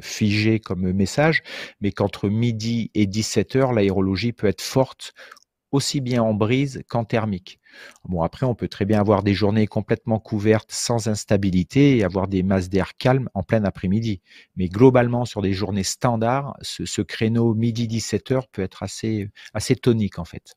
figé 0.01 0.59
comme 0.61 0.93
message, 0.93 1.43
mais 1.81 1.93
qu'entre 1.93 2.29
midi 2.29 2.91
et 2.95 3.07
17 3.07 3.57
h 3.57 3.75
l'aérologie 3.75 4.33
peut 4.33 4.49
être 4.49 4.63
forte 4.63 5.15
aussi 5.73 6.01
bien 6.01 6.23
en 6.23 6.35
brise 6.35 6.83
qu'en 6.89 7.05
thermique. 7.05 7.61
Bon, 8.05 8.23
après, 8.23 8.47
on 8.47 8.55
peut 8.55 8.69
très 8.69 8.85
bien 8.85 9.01
avoir 9.01 9.23
des 9.23 9.35
journées 9.35 9.67
complètement 9.67 10.19
couvertes 10.19 10.71
sans 10.73 11.09
instabilité 11.09 11.97
et 11.99 12.05
avoir 12.05 12.29
des 12.29 12.43
masses 12.43 12.69
d'air 12.69 12.97
calmes 12.97 13.29
en 13.35 13.43
plein 13.43 13.65
après-midi. 13.65 14.23
Mais 14.57 14.69
globalement, 14.69 15.25
sur 15.25 15.43
des 15.43 15.53
journées 15.53 15.83
standards, 15.85 16.57
ce, 16.63 17.03
créneau 17.03 17.55
midi 17.55 17.87
17 17.89 18.31
heures 18.33 18.49
peut 18.49 18.63
être 18.63 18.83
assez, 18.83 19.29
assez 19.55 19.77
tonique 19.77 20.19
en 20.19 20.25
fait. 20.25 20.57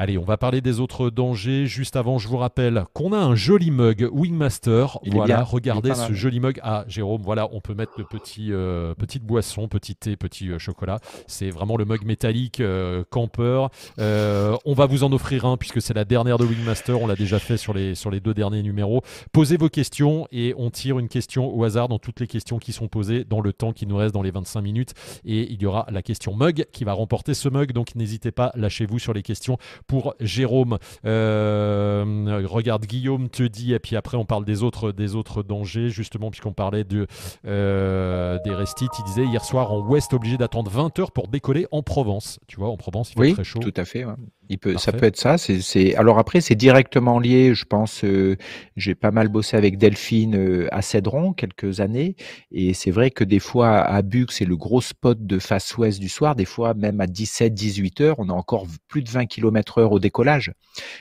Allez, 0.00 0.16
on 0.16 0.22
va 0.22 0.36
parler 0.36 0.60
des 0.60 0.78
autres 0.78 1.10
dangers. 1.10 1.66
Juste 1.66 1.96
avant, 1.96 2.18
je 2.18 2.28
vous 2.28 2.36
rappelle 2.36 2.84
qu'on 2.92 3.12
a 3.12 3.18
un 3.18 3.34
joli 3.34 3.72
mug 3.72 4.08
Wingmaster. 4.12 4.96
voilà, 5.06 5.42
regardez 5.42 5.92
ce 5.92 6.12
joli 6.12 6.38
mug. 6.38 6.60
Ah, 6.62 6.84
Jérôme, 6.86 7.22
voilà, 7.22 7.48
on 7.50 7.60
peut 7.60 7.74
mettre 7.74 7.94
le 7.98 8.04
petit 8.04 8.52
euh, 8.52 8.94
petite 8.94 9.24
boisson, 9.24 9.66
petit 9.66 9.96
thé, 9.96 10.16
petit 10.16 10.50
euh, 10.50 10.60
chocolat. 10.60 11.00
C'est 11.26 11.50
vraiment 11.50 11.76
le 11.76 11.84
mug 11.84 12.04
métallique 12.04 12.60
euh, 12.60 13.02
campeur. 13.10 13.70
on 13.98 14.72
va 14.72 14.86
vous 14.86 15.02
en 15.02 15.10
offrir 15.10 15.46
un 15.46 15.56
puisque 15.56 15.82
c'est 15.82 15.94
la 15.94 16.04
dernière 16.04 16.38
de 16.38 16.44
Wingmaster. 16.44 17.02
On 17.02 17.08
l'a 17.08 17.16
déjà 17.16 17.40
fait 17.40 17.56
sur 17.56 17.74
les 17.74 17.96
sur 17.96 18.12
les 18.12 18.20
deux 18.20 18.34
derniers 18.34 18.62
numéros. 18.62 19.02
Posez 19.32 19.56
vos 19.56 19.68
questions 19.68 20.28
et 20.30 20.54
on 20.56 20.70
tire 20.70 21.00
une 21.00 21.08
question 21.08 21.52
au 21.52 21.64
hasard 21.64 21.88
dans 21.88 21.98
toutes 21.98 22.20
les 22.20 22.28
questions 22.28 22.60
qui 22.60 22.70
sont 22.70 22.86
posées 22.86 23.24
dans 23.24 23.40
le 23.40 23.52
temps 23.52 23.72
qui 23.72 23.84
nous 23.84 23.96
reste 23.96 24.14
dans 24.14 24.22
les 24.22 24.30
25 24.30 24.60
minutes. 24.60 24.94
Et 25.24 25.52
il 25.52 25.60
y 25.60 25.66
aura 25.66 25.86
la 25.90 26.02
question 26.02 26.36
mug 26.36 26.66
qui 26.70 26.84
va 26.84 26.92
remporter 26.92 27.34
ce 27.34 27.48
mug. 27.48 27.72
Donc 27.72 27.96
n'hésitez 27.96 28.30
pas, 28.30 28.52
lâchez-vous 28.54 29.00
sur 29.00 29.12
les 29.12 29.24
questions 29.24 29.58
pour 29.88 30.14
Jérôme. 30.20 30.78
Euh, 31.04 32.44
regarde, 32.46 32.86
Guillaume 32.86 33.28
te 33.28 33.42
dit, 33.42 33.72
et 33.74 33.80
puis 33.80 33.96
après 33.96 34.16
on 34.16 34.24
parle 34.24 34.44
des 34.44 34.62
autres, 34.62 34.92
des 34.92 35.16
autres 35.16 35.42
dangers, 35.42 35.88
justement, 35.88 36.30
puisqu'on 36.30 36.52
parlait 36.52 36.84
de, 36.84 37.08
euh, 37.46 38.38
des 38.44 38.54
restites. 38.54 38.92
Il 39.00 39.04
disait 39.04 39.24
hier 39.24 39.44
soir 39.44 39.72
en 39.72 39.80
Ouest, 39.80 40.12
obligé 40.12 40.36
d'attendre 40.36 40.70
20 40.70 40.96
heures 41.00 41.10
pour 41.10 41.26
décoller 41.26 41.66
en 41.72 41.82
Provence. 41.82 42.38
Tu 42.46 42.56
vois, 42.56 42.68
en 42.68 42.76
Provence, 42.76 43.12
il 43.16 43.24
fait 43.24 43.32
très 43.32 43.44
chaud. 43.44 43.58
Tout 43.58 43.74
à 43.76 43.84
fait. 43.84 44.04
Il 44.48 44.58
peut, 44.58 44.78
ça 44.78 44.92
peut 44.92 45.06
être 45.06 45.18
ça. 45.18 45.36
C'est, 45.36 45.94
alors 45.96 46.18
après, 46.18 46.40
c'est 46.40 46.54
directement 46.54 47.18
lié. 47.18 47.54
Je 47.54 47.64
pense, 47.64 48.04
euh, 48.04 48.36
j'ai 48.76 48.94
pas 48.94 49.10
mal 49.10 49.28
bossé 49.28 49.56
avec 49.56 49.78
Delphine 49.78 50.36
euh, 50.36 50.68
à 50.70 50.82
Cédron 50.82 51.32
quelques 51.32 51.80
années, 51.80 52.16
et 52.50 52.72
c'est 52.74 52.90
vrai 52.90 53.10
que 53.10 53.24
des 53.24 53.40
fois 53.40 53.78
à 53.78 54.02
Bux, 54.02 54.26
c'est 54.30 54.44
le 54.44 54.56
gros 54.56 54.80
spot 54.80 55.26
de 55.26 55.38
face 55.38 55.76
ouest 55.76 56.00
du 56.00 56.08
soir. 56.08 56.34
Des 56.34 56.44
fois, 56.44 56.74
même 56.74 57.00
à 57.00 57.06
17-18 57.06 58.02
heures, 58.02 58.16
on 58.18 58.28
a 58.28 58.32
encore 58.32 58.66
plus 58.88 59.02
de 59.02 59.10
20 59.10 59.26
km 59.26 59.78
heure 59.78 59.92
au 59.92 59.98
décollage. 59.98 60.52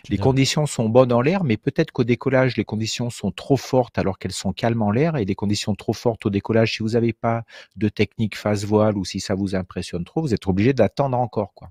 Les 0.10 0.18
conditions 0.18 0.66
sont 0.66 0.90
bonnes 0.90 1.14
en 1.14 1.22
l'air, 1.22 1.44
mais 1.44 1.58
peut-être 1.58 1.92
qu'au 1.92 2.04
décollage, 2.04 2.58
les 2.58 2.66
conditions 2.66 3.10
sont 3.10 3.32
trop 3.32 3.58
fortes 3.58 3.98
alors 3.98 4.20
qu'elles 4.20 4.32
sont 4.32 4.52
calmes 4.52 4.82
en 4.82 4.92
l'air, 4.92 5.16
et 5.16 5.26
des 5.26 5.36
conditions 5.36 5.76
trop 5.76 5.94
fortes 5.94 6.26
au 6.26 6.30
décollage, 6.30 6.74
si 6.74 6.84
vous 6.84 6.90
n'avez 6.90 7.14
pas 7.14 7.44
de 7.76 7.90
technique 7.90 8.36
face 8.38 8.66
voile 8.66 8.98
ou 8.98 9.06
si 9.06 9.20
ça 9.20 9.36
vous 9.36 9.56
impressionne 9.56 10.04
trop, 10.04 10.22
vous 10.22 10.34
êtes 10.34 10.48
obligé 10.48 10.74
d'attendre 10.74 11.18
encore, 11.18 11.54
quoi 11.54 11.70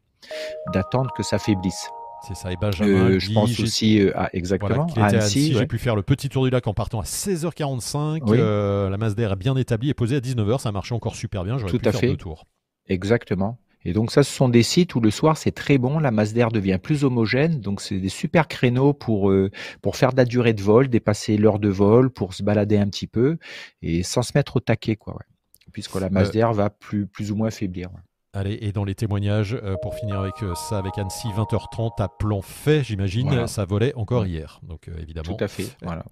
d'attendre 0.72 1.12
que 1.16 1.22
ça 1.22 1.38
faiblisse. 1.38 1.88
C'est 2.26 2.34
ça, 2.34 2.52
et 2.52 2.56
Benjamin. 2.56 3.10
Euh, 3.10 3.18
je 3.18 3.32
pense 3.32 3.58
aussi 3.60 4.00
euh, 4.00 4.18
à, 4.18 4.30
exactement 4.32 4.86
à 4.96 5.06
Annecy. 5.06 5.52
J'ai 5.52 5.66
pu 5.66 5.78
faire 5.78 5.94
le 5.94 6.02
petit 6.02 6.28
tour 6.28 6.44
du 6.44 6.50
lac 6.50 6.66
en 6.66 6.74
partant 6.74 7.00
à 7.00 7.04
16h45. 7.04 8.22
Euh, 8.28 8.90
la 8.90 8.96
masse 8.96 9.14
d'air 9.14 9.32
est 9.32 9.36
bien 9.36 9.56
établie 9.56 9.90
et 9.90 9.94
posée 9.94 10.16
à 10.16 10.20
19h. 10.20 10.60
Ça 10.60 10.70
a 10.70 10.72
marché 10.72 10.94
encore 10.94 11.14
super 11.14 11.44
bien. 11.44 11.58
J'aurais 11.58 11.78
pu 11.78 11.88
à 11.88 11.92
faire 11.92 12.00
fait. 12.00 12.08
deux 12.08 12.16
tours. 12.16 12.46
Exactement. 12.88 13.58
Et 13.84 13.92
donc 13.92 14.10
ça, 14.10 14.24
ce 14.24 14.32
sont 14.32 14.48
des 14.48 14.64
sites 14.64 14.96
où 14.96 15.00
le 15.00 15.12
soir 15.12 15.36
c'est 15.36 15.52
très 15.52 15.78
bon, 15.78 16.00
la 16.00 16.10
masse 16.10 16.32
d'air 16.32 16.50
devient 16.50 16.80
plus 16.82 17.04
homogène, 17.04 17.60
donc 17.60 17.80
c'est 17.80 18.00
des 18.00 18.08
super 18.08 18.48
créneaux 18.48 18.92
pour 18.92 19.32
pour 19.80 19.94
faire 19.94 20.10
de 20.10 20.16
la 20.16 20.24
durée 20.24 20.54
de 20.54 20.62
vol, 20.62 20.88
dépasser 20.88 21.36
l'heure 21.36 21.60
de 21.60 21.68
vol, 21.68 22.10
pour 22.10 22.34
se 22.34 22.42
balader 22.42 22.78
un 22.78 22.88
petit 22.88 23.06
peu 23.06 23.38
et 23.82 24.02
sans 24.02 24.22
se 24.22 24.32
mettre 24.34 24.56
au 24.56 24.60
taquet 24.60 24.96
quoi. 24.96 25.16
Puisque 25.72 25.94
la 25.94 26.10
masse 26.10 26.32
d'air 26.32 26.52
va 26.52 26.68
plus 26.68 27.06
plus 27.06 27.30
ou 27.30 27.36
moins 27.36 27.50
faiblir. 27.50 27.90
Allez, 28.36 28.58
et 28.60 28.70
dans 28.70 28.84
les 28.84 28.94
témoignages, 28.94 29.54
euh, 29.54 29.76
pour 29.80 29.94
finir 29.94 30.20
avec 30.20 30.42
euh, 30.42 30.54
ça, 30.54 30.76
avec 30.76 30.98
Annecy, 30.98 31.28
20h30 31.28 32.02
à 32.02 32.08
plan 32.08 32.42
fait, 32.42 32.84
j'imagine, 32.84 33.46
ça 33.46 33.64
volait 33.64 33.94
encore 33.94 34.26
hier. 34.26 34.60
Donc 34.62 34.88
euh, 34.88 34.92
évidemment. 35.00 35.34
Tout 35.34 35.42
à 35.42 35.48
fait. 35.48 35.74
Voilà. 35.80 36.04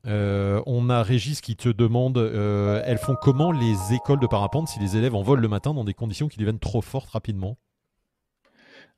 on 0.65 0.89
a 0.89 1.03
Régis 1.03 1.43
qui 1.43 1.55
te 1.55 1.69
demande 1.69 2.17
elles 2.17 2.97
font 2.97 3.15
comment 3.21 3.53
les 3.53 3.93
écoles 3.93 4.21
de 4.21 4.27
parapente 4.27 4.69
si 4.69 4.81
les 4.81 4.97
élèves 4.97 5.15
en 5.15 5.21
volent 5.21 5.43
le 5.43 5.49
matin 5.49 5.75
dans 5.75 5.85
des 5.85 5.93
conditions 5.93 6.29
qui 6.29 6.39
deviennent 6.39 6.59
trop 6.59 6.81
fortes 6.81 7.11
rapidement? 7.11 7.59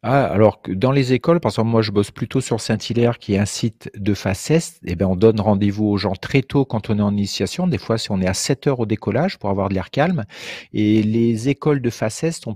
Ah, 0.02 0.26
alors 0.26 0.62
que 0.62 0.72
dans 0.72 0.92
les 0.92 1.14
écoles, 1.14 1.40
par 1.40 1.50
exemple, 1.50 1.70
moi 1.70 1.82
je 1.82 1.90
bosse 1.90 2.10
plutôt 2.12 2.40
sur 2.40 2.60
Saint-Hilaire 2.60 3.18
qui 3.18 3.34
est 3.34 3.38
un 3.38 3.46
site 3.46 3.90
de 3.96 4.14
face 4.14 4.50
est, 4.50 4.78
eh 4.84 4.94
ben, 4.94 5.06
on 5.06 5.16
donne 5.16 5.40
rendez-vous 5.40 5.86
aux 5.86 5.96
gens 5.96 6.12
très 6.12 6.42
tôt 6.42 6.64
quand 6.64 6.90
on 6.90 6.98
est 6.98 7.02
en 7.02 7.12
initiation, 7.12 7.66
des 7.66 7.78
fois 7.78 7.98
si 7.98 8.12
on 8.12 8.20
est 8.20 8.28
à 8.28 8.34
7 8.34 8.68
heures 8.68 8.80
au 8.80 8.86
décollage 8.86 9.38
pour 9.38 9.50
avoir 9.50 9.68
de 9.68 9.74
l'air 9.74 9.90
calme. 9.90 10.24
Et 10.72 11.02
les 11.02 11.48
écoles 11.48 11.80
de 11.80 11.90
face 11.90 12.22
est 12.22 12.46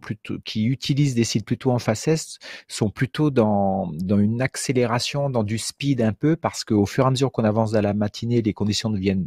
qui 0.44 0.66
utilisent 0.66 1.14
des 1.14 1.24
sites 1.24 1.44
plutôt 1.44 1.72
en 1.72 1.80
face 1.80 2.06
est 2.08 2.38
sont 2.68 2.90
plutôt 2.90 3.30
dans, 3.30 3.90
dans 3.94 4.18
une 4.18 4.42
accélération, 4.42 5.28
dans 5.30 5.42
du 5.42 5.58
speed 5.58 6.02
un 6.02 6.12
peu, 6.12 6.36
parce 6.36 6.62
qu'au 6.62 6.86
fur 6.86 7.04
et 7.04 7.06
à 7.08 7.10
mesure 7.10 7.32
qu'on 7.32 7.44
avance 7.44 7.72
dans 7.72 7.80
la 7.80 7.94
matinée, 7.94 8.42
les 8.42 8.52
conditions 8.52 8.90
deviennent 8.90 9.26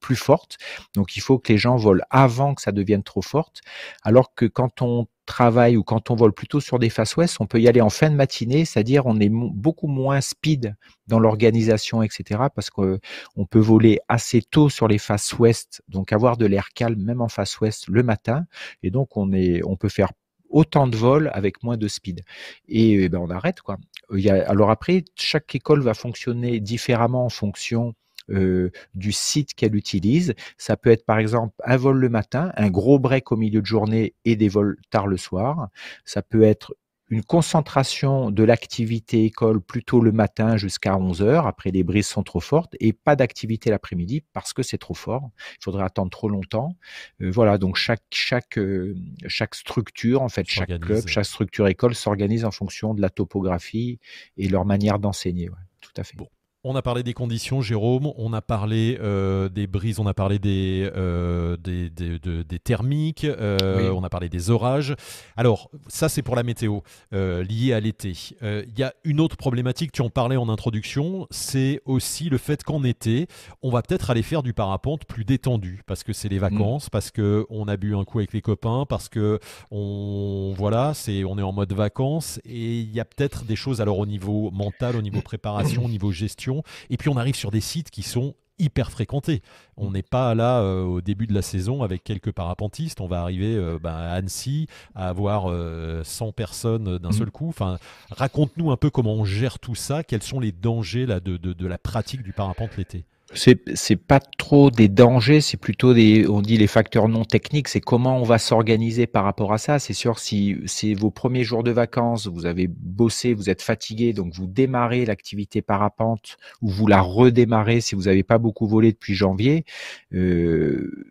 plus 0.00 0.16
fortes. 0.16 0.58
Donc 0.94 1.16
il 1.16 1.20
faut 1.20 1.38
que 1.38 1.50
les 1.50 1.58
gens 1.58 1.76
volent 1.76 2.04
avant 2.10 2.54
que 2.54 2.60
ça 2.60 2.72
devienne 2.72 3.02
trop 3.02 3.22
forte. 3.22 3.62
Alors 4.02 4.34
que 4.34 4.44
quand 4.44 4.82
on 4.82 5.06
travaille 5.24 5.76
ou 5.76 5.82
quand 5.82 6.10
on 6.10 6.14
vole 6.14 6.32
plutôt 6.32 6.60
sur 6.60 6.78
des 6.78 6.90
faces 6.90 7.16
ouest, 7.16 7.36
on 7.40 7.46
peut 7.46 7.60
y 7.60 7.68
aller 7.68 7.80
en 7.80 7.90
fin 7.90 8.10
de 8.10 8.16
matinée, 8.16 8.64
c'est-à-dire 8.64 9.06
on 9.06 9.18
est 9.20 9.30
beaucoup 9.30 9.88
moins 9.88 10.20
speed 10.20 10.74
dans 11.06 11.18
l'organisation, 11.18 12.02
etc. 12.02 12.42
Parce 12.54 12.70
qu'on 12.70 13.46
peut 13.48 13.58
voler 13.58 14.00
assez 14.08 14.42
tôt 14.42 14.68
sur 14.68 14.88
les 14.88 14.98
faces 14.98 15.32
ouest, 15.38 15.82
donc 15.88 16.12
avoir 16.12 16.36
de 16.36 16.46
l'air 16.46 16.68
calme 16.74 17.02
même 17.02 17.20
en 17.20 17.28
face 17.28 17.60
ouest 17.60 17.88
le 17.88 18.02
matin, 18.02 18.46
et 18.82 18.90
donc 18.90 19.16
on 19.16 19.32
est, 19.32 19.62
on 19.64 19.76
peut 19.76 19.88
faire 19.88 20.12
autant 20.50 20.86
de 20.86 20.96
vols 20.96 21.30
avec 21.34 21.62
moins 21.62 21.76
de 21.76 21.88
speed. 21.88 22.20
Et, 22.68 22.92
eh 22.92 23.08
ben 23.08 23.18
on 23.18 23.30
arrête 23.30 23.60
quoi. 23.60 23.78
Il 24.12 24.20
y 24.20 24.30
alors 24.30 24.70
après, 24.70 25.04
chaque 25.16 25.54
école 25.54 25.82
va 25.82 25.94
fonctionner 25.94 26.60
différemment 26.60 27.24
en 27.24 27.30
fonction 27.30 27.94
euh, 28.30 28.70
du 28.94 29.12
site 29.12 29.54
qu'elle 29.54 29.74
utilise. 29.74 30.34
Ça 30.56 30.76
peut 30.76 30.90
être 30.90 31.04
par 31.04 31.18
exemple 31.18 31.54
un 31.64 31.76
vol 31.76 31.98
le 31.98 32.08
matin, 32.08 32.52
un 32.56 32.70
gros 32.70 32.98
break 32.98 33.32
au 33.32 33.36
milieu 33.36 33.60
de 33.60 33.66
journée 33.66 34.14
et 34.24 34.36
des 34.36 34.48
vols 34.48 34.76
tard 34.90 35.06
le 35.06 35.16
soir. 35.16 35.68
Ça 36.04 36.22
peut 36.22 36.42
être 36.42 36.74
une 37.10 37.22
concentration 37.22 38.30
de 38.30 38.42
l'activité 38.42 39.24
école 39.24 39.60
plutôt 39.60 40.00
le 40.00 40.10
matin 40.10 40.56
jusqu'à 40.56 40.96
11 40.96 41.22
heures, 41.22 41.46
après 41.46 41.70
les 41.70 41.84
brises 41.84 42.06
sont 42.06 42.22
trop 42.22 42.40
fortes, 42.40 42.74
et 42.80 42.92
pas 42.92 43.14
d'activité 43.14 43.70
l'après-midi 43.70 44.24
parce 44.32 44.52
que 44.52 44.62
c'est 44.62 44.78
trop 44.78 44.94
fort. 44.94 45.30
Il 45.60 45.64
faudrait 45.64 45.84
attendre 45.84 46.10
trop 46.10 46.28
longtemps. 46.28 46.76
Euh, 47.20 47.30
voilà, 47.30 47.58
donc 47.58 47.76
chaque 47.76 48.02
chaque 48.10 48.58
euh, 48.58 48.96
chaque 49.26 49.54
structure, 49.54 50.22
en 50.22 50.28
fait, 50.28 50.48
chaque 50.48 50.80
club, 50.80 51.06
chaque 51.06 51.26
structure 51.26 51.68
école 51.68 51.94
s'organise 51.94 52.44
en 52.44 52.50
fonction 52.50 52.94
de 52.94 53.02
la 53.02 53.10
topographie 53.10 53.98
et 54.36 54.48
leur 54.48 54.64
manière 54.64 54.98
d'enseigner. 54.98 55.50
tout 55.80 55.92
à 55.96 56.04
fait. 56.04 56.16
On 56.66 56.76
a 56.76 56.80
parlé 56.80 57.02
des 57.02 57.12
conditions, 57.12 57.60
Jérôme, 57.60 58.10
on 58.16 58.32
a 58.32 58.40
parlé 58.40 58.96
euh, 59.02 59.50
des 59.50 59.66
brises, 59.66 59.98
on 59.98 60.06
a 60.06 60.14
parlé 60.14 60.38
des, 60.38 60.90
euh, 60.96 61.58
des, 61.58 62.58
thermiques, 62.58 63.24
euh, 63.24 63.90
on 63.90 64.02
a 64.02 64.08
parlé 64.08 64.30
des 64.30 64.48
orages. 64.48 64.94
Alors, 65.36 65.70
ça 65.88 66.08
c'est 66.08 66.22
pour 66.22 66.36
la 66.36 66.42
météo 66.42 66.78
liée 67.12 67.74
à 67.74 67.80
l'été. 67.80 68.14
Il 68.40 68.78
y 68.78 68.82
a 68.82 68.94
une 69.04 69.20
autre 69.20 69.36
problématique, 69.36 69.92
tu 69.92 70.00
en 70.00 70.08
parlais 70.08 70.38
en 70.38 70.48
introduction, 70.48 71.26
c'est 71.30 71.82
aussi 71.84 72.30
le 72.30 72.38
fait 72.38 72.64
qu'en 72.64 72.82
été, 72.82 73.26
on 73.62 73.68
va 73.68 73.82
peut-être 73.82 74.08
aller 74.08 74.22
faire 74.22 74.42
du 74.42 74.54
parapente 74.54 75.04
plus 75.04 75.26
détendu, 75.26 75.82
parce 75.84 76.02
que 76.02 76.14
c'est 76.14 76.30
les 76.30 76.38
mm. 76.38 76.48
vacances, 76.48 76.88
parce 76.88 77.10
qu'on 77.10 77.68
a 77.68 77.76
bu 77.76 77.94
un 77.94 78.04
coup 78.04 78.20
avec 78.20 78.32
les 78.32 78.40
copains, 78.40 78.86
parce 78.88 79.10
que 79.10 79.38
on, 79.70 80.54
voilà, 80.56 80.94
c'est, 80.94 81.24
on 81.24 81.36
est 81.38 81.42
en 81.42 81.52
mode 81.52 81.74
vacances, 81.74 82.40
et 82.46 82.80
il 82.80 82.90
y 82.90 83.00
a 83.00 83.04
peut-être 83.04 83.44
des 83.44 83.56
choses 83.56 83.82
alors 83.82 83.98
au 83.98 84.06
niveau 84.06 84.50
mental, 84.50 84.96
au 84.96 85.02
niveau 85.02 85.20
préparation, 85.20 85.84
au 85.84 85.88
niveau 85.90 86.10
gestion 86.10 86.53
et 86.90 86.96
puis 86.96 87.08
on 87.08 87.16
arrive 87.16 87.34
sur 87.34 87.50
des 87.50 87.60
sites 87.60 87.90
qui 87.90 88.02
sont 88.02 88.34
hyper 88.58 88.90
fréquentés. 88.90 89.42
On 89.76 89.90
n'est 89.90 90.02
pas 90.02 90.34
là 90.34 90.60
euh, 90.60 90.82
au 90.82 91.00
début 91.00 91.26
de 91.26 91.34
la 91.34 91.42
saison 91.42 91.82
avec 91.82 92.04
quelques 92.04 92.32
parapentistes. 92.32 93.00
On 93.00 93.06
va 93.06 93.20
arriver 93.20 93.56
euh, 93.56 93.78
ben, 93.82 93.94
à 93.94 94.12
Annecy 94.12 94.68
à 94.94 95.08
avoir 95.08 95.44
100 95.44 95.48
euh, 95.52 96.32
personnes 96.32 96.98
d'un 96.98 97.08
mm. 97.08 97.12
seul 97.12 97.30
coup. 97.30 97.48
Enfin, 97.48 97.78
raconte-nous 98.10 98.70
un 98.70 98.76
peu 98.76 98.90
comment 98.90 99.14
on 99.14 99.24
gère 99.24 99.58
tout 99.58 99.74
ça. 99.74 100.04
Quels 100.04 100.22
sont 100.22 100.40
les 100.40 100.52
dangers 100.52 101.06
là, 101.06 101.20
de 101.20 101.66
la 101.66 101.78
pratique 101.78 102.22
du 102.22 102.32
parapente 102.32 102.76
l'été? 102.76 103.04
C'est 103.34 103.60
c'est 103.74 103.96
pas 103.96 104.20
trop 104.20 104.70
des 104.70 104.88
dangers, 104.88 105.40
c'est 105.40 105.56
plutôt 105.56 105.94
des 105.94 106.26
on 106.28 106.40
dit 106.40 106.56
les 106.56 106.66
facteurs 106.66 107.08
non 107.08 107.24
techniques, 107.24 107.68
c'est 107.68 107.80
comment 107.80 108.18
on 108.18 108.22
va 108.22 108.38
s'organiser 108.38 109.06
par 109.06 109.24
rapport 109.24 109.52
à 109.52 109.58
ça. 109.58 109.78
C'est 109.78 109.92
sûr 109.92 110.18
si 110.18 110.56
c'est 110.66 110.94
vos 110.94 111.10
premiers 111.10 111.44
jours 111.44 111.62
de 111.62 111.70
vacances, 111.70 112.26
vous 112.26 112.46
avez 112.46 112.66
bossé, 112.68 113.34
vous 113.34 113.50
êtes 113.50 113.62
fatigué, 113.62 114.12
donc 114.12 114.32
vous 114.34 114.46
démarrez 114.46 115.04
l'activité 115.04 115.62
parapente 115.62 116.36
ou 116.62 116.68
vous 116.68 116.86
la 116.86 117.00
redémarrez 117.00 117.80
si 117.80 117.94
vous 117.94 118.02
n'avez 118.02 118.22
pas 118.22 118.38
beaucoup 118.38 118.66
volé 118.66 118.92
depuis 118.92 119.14
janvier. 119.14 119.64
Euh, 120.12 121.06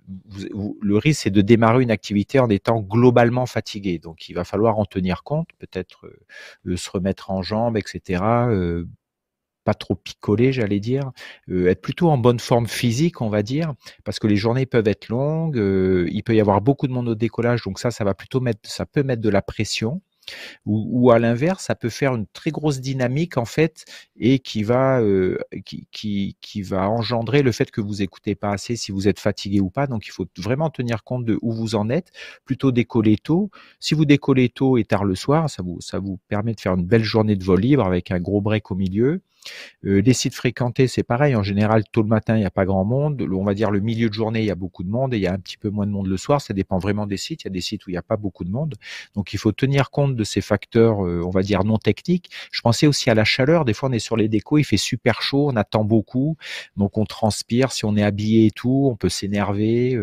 le 0.81 0.97
risque 0.97 1.23
c'est 1.23 1.29
de 1.29 1.41
démarrer 1.41 1.83
une 1.83 1.91
activité 1.91 2.39
en 2.39 2.49
étant 2.49 2.79
globalement 2.81 3.45
fatigué, 3.45 3.99
donc 3.99 4.29
il 4.29 4.33
va 4.33 4.43
falloir 4.43 4.79
en 4.79 4.85
tenir 4.85 5.23
compte, 5.23 5.49
peut-être 5.59 6.07
euh, 6.67 6.75
se 6.75 6.89
remettre 6.89 7.31
en 7.31 7.41
jambes, 7.41 7.77
etc 7.77 8.23
pas 9.63 9.73
trop 9.73 9.95
picoler, 9.95 10.51
j'allais 10.53 10.79
dire, 10.79 11.11
euh, 11.49 11.67
être 11.67 11.81
plutôt 11.81 12.09
en 12.09 12.17
bonne 12.17 12.39
forme 12.39 12.67
physique, 12.67 13.21
on 13.21 13.29
va 13.29 13.43
dire, 13.43 13.73
parce 14.03 14.19
que 14.19 14.27
les 14.27 14.35
journées 14.35 14.65
peuvent 14.65 14.87
être 14.87 15.09
longues, 15.09 15.57
euh, 15.57 16.07
il 16.11 16.23
peut 16.23 16.35
y 16.35 16.41
avoir 16.41 16.61
beaucoup 16.61 16.87
de 16.87 16.93
monde 16.93 17.09
au 17.09 17.15
décollage, 17.15 17.63
donc 17.63 17.79
ça, 17.79 17.91
ça 17.91 18.03
va 18.03 18.13
plutôt 18.13 18.39
mettre, 18.41 18.59
ça 18.69 18.85
peut 18.85 19.03
mettre 19.03 19.21
de 19.21 19.29
la 19.29 19.41
pression. 19.41 20.01
ou, 20.65 20.87
ou 20.91 21.11
à 21.11 21.19
l'inverse, 21.19 21.65
ça 21.65 21.75
peut 21.75 21.89
faire 21.89 22.15
une 22.15 22.27
très 22.27 22.51
grosse 22.51 22.79
dynamique 22.79 23.37
en 23.37 23.45
fait 23.45 23.85
et 24.17 24.39
qui 24.39 24.63
va 24.63 25.01
euh, 25.01 25.37
qui, 25.65 25.87
qui, 25.91 26.37
qui, 26.41 26.61
va 26.61 26.89
engendrer 26.89 27.41
le 27.43 27.51
fait 27.51 27.71
que 27.71 27.81
vous 27.81 28.01
écoutez 28.01 28.35
pas 28.35 28.51
assez 28.51 28.75
si 28.75 28.91
vous 28.91 29.07
êtes 29.07 29.19
fatigué 29.19 29.59
ou 29.59 29.69
pas. 29.69 29.87
Donc 29.87 30.07
il 30.07 30.11
faut 30.11 30.25
vraiment 30.37 30.69
tenir 30.69 31.03
compte 31.03 31.25
de 31.25 31.37
où 31.41 31.51
vous 31.51 31.75
en 31.75 31.89
êtes. 31.89 32.11
Plutôt 32.45 32.71
décoller 32.71 33.17
tôt. 33.17 33.49
Si 33.79 33.93
vous 33.95 34.05
décollez 34.05 34.49
tôt 34.49 34.77
et 34.77 34.83
tard 34.85 35.05
le 35.05 35.15
soir, 35.15 35.49
ça 35.49 35.63
vous 35.63 35.81
ça 35.81 35.99
vous 35.99 36.19
permet 36.27 36.53
de 36.53 36.61
faire 36.61 36.73
une 36.75 36.85
belle 36.85 37.03
journée 37.03 37.35
de 37.35 37.43
vol 37.43 37.59
libre 37.61 37.85
avec 37.85 38.11
un 38.11 38.19
gros 38.19 38.41
break 38.41 38.71
au 38.71 38.75
milieu. 38.75 39.21
Euh, 39.85 40.01
les 40.01 40.13
sites 40.13 40.35
fréquentés, 40.35 40.87
c'est 40.87 41.03
pareil. 41.03 41.35
En 41.35 41.43
général, 41.43 41.83
tôt 41.91 42.01
le 42.01 42.07
matin, 42.07 42.35
il 42.35 42.39
n'y 42.39 42.45
a 42.45 42.51
pas 42.51 42.65
grand 42.65 42.85
monde. 42.85 43.21
On 43.21 43.43
va 43.43 43.53
dire 43.53 43.71
le 43.71 43.79
milieu 43.79 44.09
de 44.09 44.13
journée, 44.13 44.39
il 44.39 44.45
y 44.45 44.51
a 44.51 44.55
beaucoup 44.55 44.83
de 44.83 44.89
monde 44.89 45.13
et 45.13 45.17
il 45.17 45.23
y 45.23 45.27
a 45.27 45.33
un 45.33 45.39
petit 45.39 45.57
peu 45.57 45.69
moins 45.69 45.85
de 45.85 45.91
monde 45.91 46.07
le 46.07 46.17
soir. 46.17 46.41
Ça 46.41 46.53
dépend 46.53 46.77
vraiment 46.77 47.05
des 47.07 47.17
sites. 47.17 47.43
Il 47.43 47.45
y 47.45 47.49
a 47.49 47.51
des 47.51 47.61
sites 47.61 47.85
où 47.85 47.89
il 47.89 47.93
n'y 47.93 47.97
a 47.97 48.03
pas 48.03 48.17
beaucoup 48.17 48.43
de 48.43 48.51
monde. 48.51 48.75
Donc, 49.15 49.33
il 49.33 49.37
faut 49.39 49.51
tenir 49.51 49.89
compte 49.91 50.15
de 50.15 50.23
ces 50.23 50.41
facteurs, 50.41 51.05
euh, 51.05 51.21
on 51.25 51.29
va 51.29 51.41
dire, 51.41 51.63
non 51.63 51.77
techniques. 51.77 52.29
Je 52.51 52.61
pensais 52.61 52.87
aussi 52.87 53.09
à 53.09 53.15
la 53.15 53.25
chaleur. 53.25 53.65
Des 53.65 53.73
fois, 53.73 53.89
on 53.89 53.93
est 53.93 53.99
sur 53.99 54.17
les 54.17 54.29
décos, 54.29 54.57
il 54.57 54.63
fait 54.63 54.77
super 54.77 55.21
chaud, 55.21 55.49
on 55.51 55.55
attend 55.55 55.83
beaucoup. 55.83 56.37
Donc, 56.77 56.97
on 56.97 57.05
transpire. 57.05 57.71
Si 57.71 57.85
on 57.85 57.95
est 57.95 58.03
habillé 58.03 58.47
et 58.47 58.51
tout, 58.51 58.89
on 58.91 58.95
peut 58.95 59.09
s'énerver. 59.09 59.95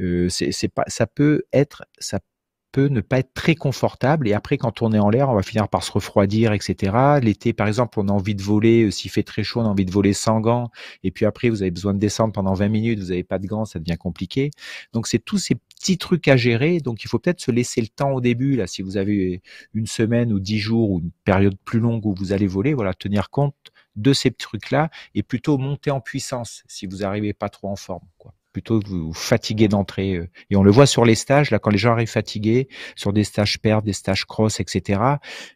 Euh, 0.00 0.28
c'est 0.28 0.68
pas, 0.68 0.84
ça 0.88 1.06
peut 1.06 1.44
être, 1.52 1.84
ça 1.98 2.20
peut 2.20 2.33
ne 2.80 3.00
pas 3.00 3.18
être 3.18 3.34
très 3.34 3.54
confortable. 3.54 4.28
Et 4.28 4.32
après, 4.32 4.58
quand 4.58 4.82
on 4.82 4.92
est 4.92 4.98
en 4.98 5.10
l'air, 5.10 5.28
on 5.28 5.34
va 5.34 5.42
finir 5.42 5.68
par 5.68 5.82
se 5.82 5.92
refroidir, 5.92 6.52
etc. 6.52 7.18
L'été, 7.22 7.52
par 7.52 7.66
exemple, 7.68 7.98
on 8.00 8.08
a 8.08 8.12
envie 8.12 8.34
de 8.34 8.42
voler. 8.42 8.84
Euh, 8.84 8.90
s'il 8.90 9.10
fait 9.10 9.22
très 9.22 9.42
chaud, 9.42 9.60
on 9.60 9.64
a 9.64 9.68
envie 9.68 9.84
de 9.84 9.90
voler 9.90 10.12
sans 10.12 10.40
gants. 10.40 10.70
Et 11.02 11.10
puis 11.10 11.24
après, 11.26 11.50
vous 11.50 11.62
avez 11.62 11.70
besoin 11.70 11.94
de 11.94 11.98
descendre 11.98 12.32
pendant 12.32 12.54
20 12.54 12.68
minutes. 12.68 13.00
Vous 13.00 13.08
n'avez 13.08 13.24
pas 13.24 13.38
de 13.38 13.46
gants, 13.46 13.64
ça 13.64 13.78
devient 13.78 13.96
compliqué. 13.96 14.50
Donc, 14.92 15.06
c'est 15.06 15.18
tous 15.18 15.38
ces 15.38 15.54
petits 15.54 15.98
trucs 15.98 16.28
à 16.28 16.36
gérer. 16.36 16.80
Donc, 16.80 17.04
il 17.04 17.08
faut 17.08 17.18
peut-être 17.18 17.40
se 17.40 17.50
laisser 17.50 17.80
le 17.80 17.88
temps 17.88 18.12
au 18.12 18.20
début. 18.20 18.56
Là, 18.56 18.66
si 18.66 18.82
vous 18.82 18.96
avez 18.96 19.42
une 19.72 19.86
semaine 19.86 20.32
ou 20.32 20.40
dix 20.40 20.58
jours 20.58 20.90
ou 20.90 21.00
une 21.00 21.10
période 21.24 21.56
plus 21.64 21.80
longue 21.80 22.04
où 22.06 22.14
vous 22.14 22.32
allez 22.32 22.46
voler, 22.46 22.74
voilà, 22.74 22.94
tenir 22.94 23.30
compte 23.30 23.54
de 23.96 24.12
ces 24.12 24.30
trucs-là 24.30 24.90
et 25.14 25.22
plutôt 25.22 25.58
monter 25.58 25.90
en 25.90 26.00
puissance 26.00 26.64
si 26.66 26.86
vous 26.86 26.98
n'arrivez 26.98 27.32
pas 27.32 27.48
trop 27.48 27.68
en 27.68 27.76
forme. 27.76 28.06
Quoi 28.18 28.34
plutôt 28.54 28.80
vous 28.86 29.12
fatiguer 29.12 29.68
d'entrée. 29.68 30.14
Euh. 30.14 30.30
Et 30.48 30.56
on 30.56 30.62
le 30.62 30.70
voit 30.70 30.86
sur 30.86 31.04
les 31.04 31.16
stages, 31.16 31.50
là, 31.50 31.58
quand 31.58 31.70
les 31.70 31.76
gens 31.76 31.92
arrivent 31.92 32.08
fatigués, 32.08 32.68
sur 32.96 33.12
des 33.12 33.24
stages 33.24 33.60
paires, 33.60 33.82
des 33.82 33.92
stages 33.92 34.24
cross, 34.24 34.60
etc. 34.60 35.00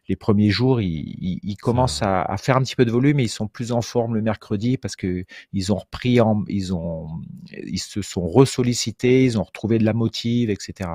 Les 0.09 0.15
premiers 0.15 0.49
jours, 0.49 0.81
ils, 0.81 1.39
ils, 1.41 1.55
commencent 1.55 2.03
à, 2.03 2.21
à, 2.21 2.37
faire 2.37 2.57
un 2.57 2.61
petit 2.61 2.75
peu 2.75 2.85
de 2.85 2.91
volume, 2.91 3.19
et 3.19 3.23
ils 3.23 3.29
sont 3.29 3.47
plus 3.47 3.71
en 3.71 3.81
forme 3.81 4.15
le 4.15 4.21
mercredi 4.21 4.77
parce 4.77 4.95
que 4.95 5.23
ils 5.53 5.71
ont 5.71 5.77
repris, 5.77 6.19
en, 6.19 6.43
ils 6.47 6.73
ont, 6.73 7.07
ils 7.51 7.79
se 7.79 8.01
sont 8.01 8.27
ressollicités, 8.27 9.23
ils 9.23 9.39
ont 9.39 9.43
retrouvé 9.43 9.79
de 9.79 9.85
la 9.85 9.93
motive, 9.93 10.49
etc. 10.49 10.89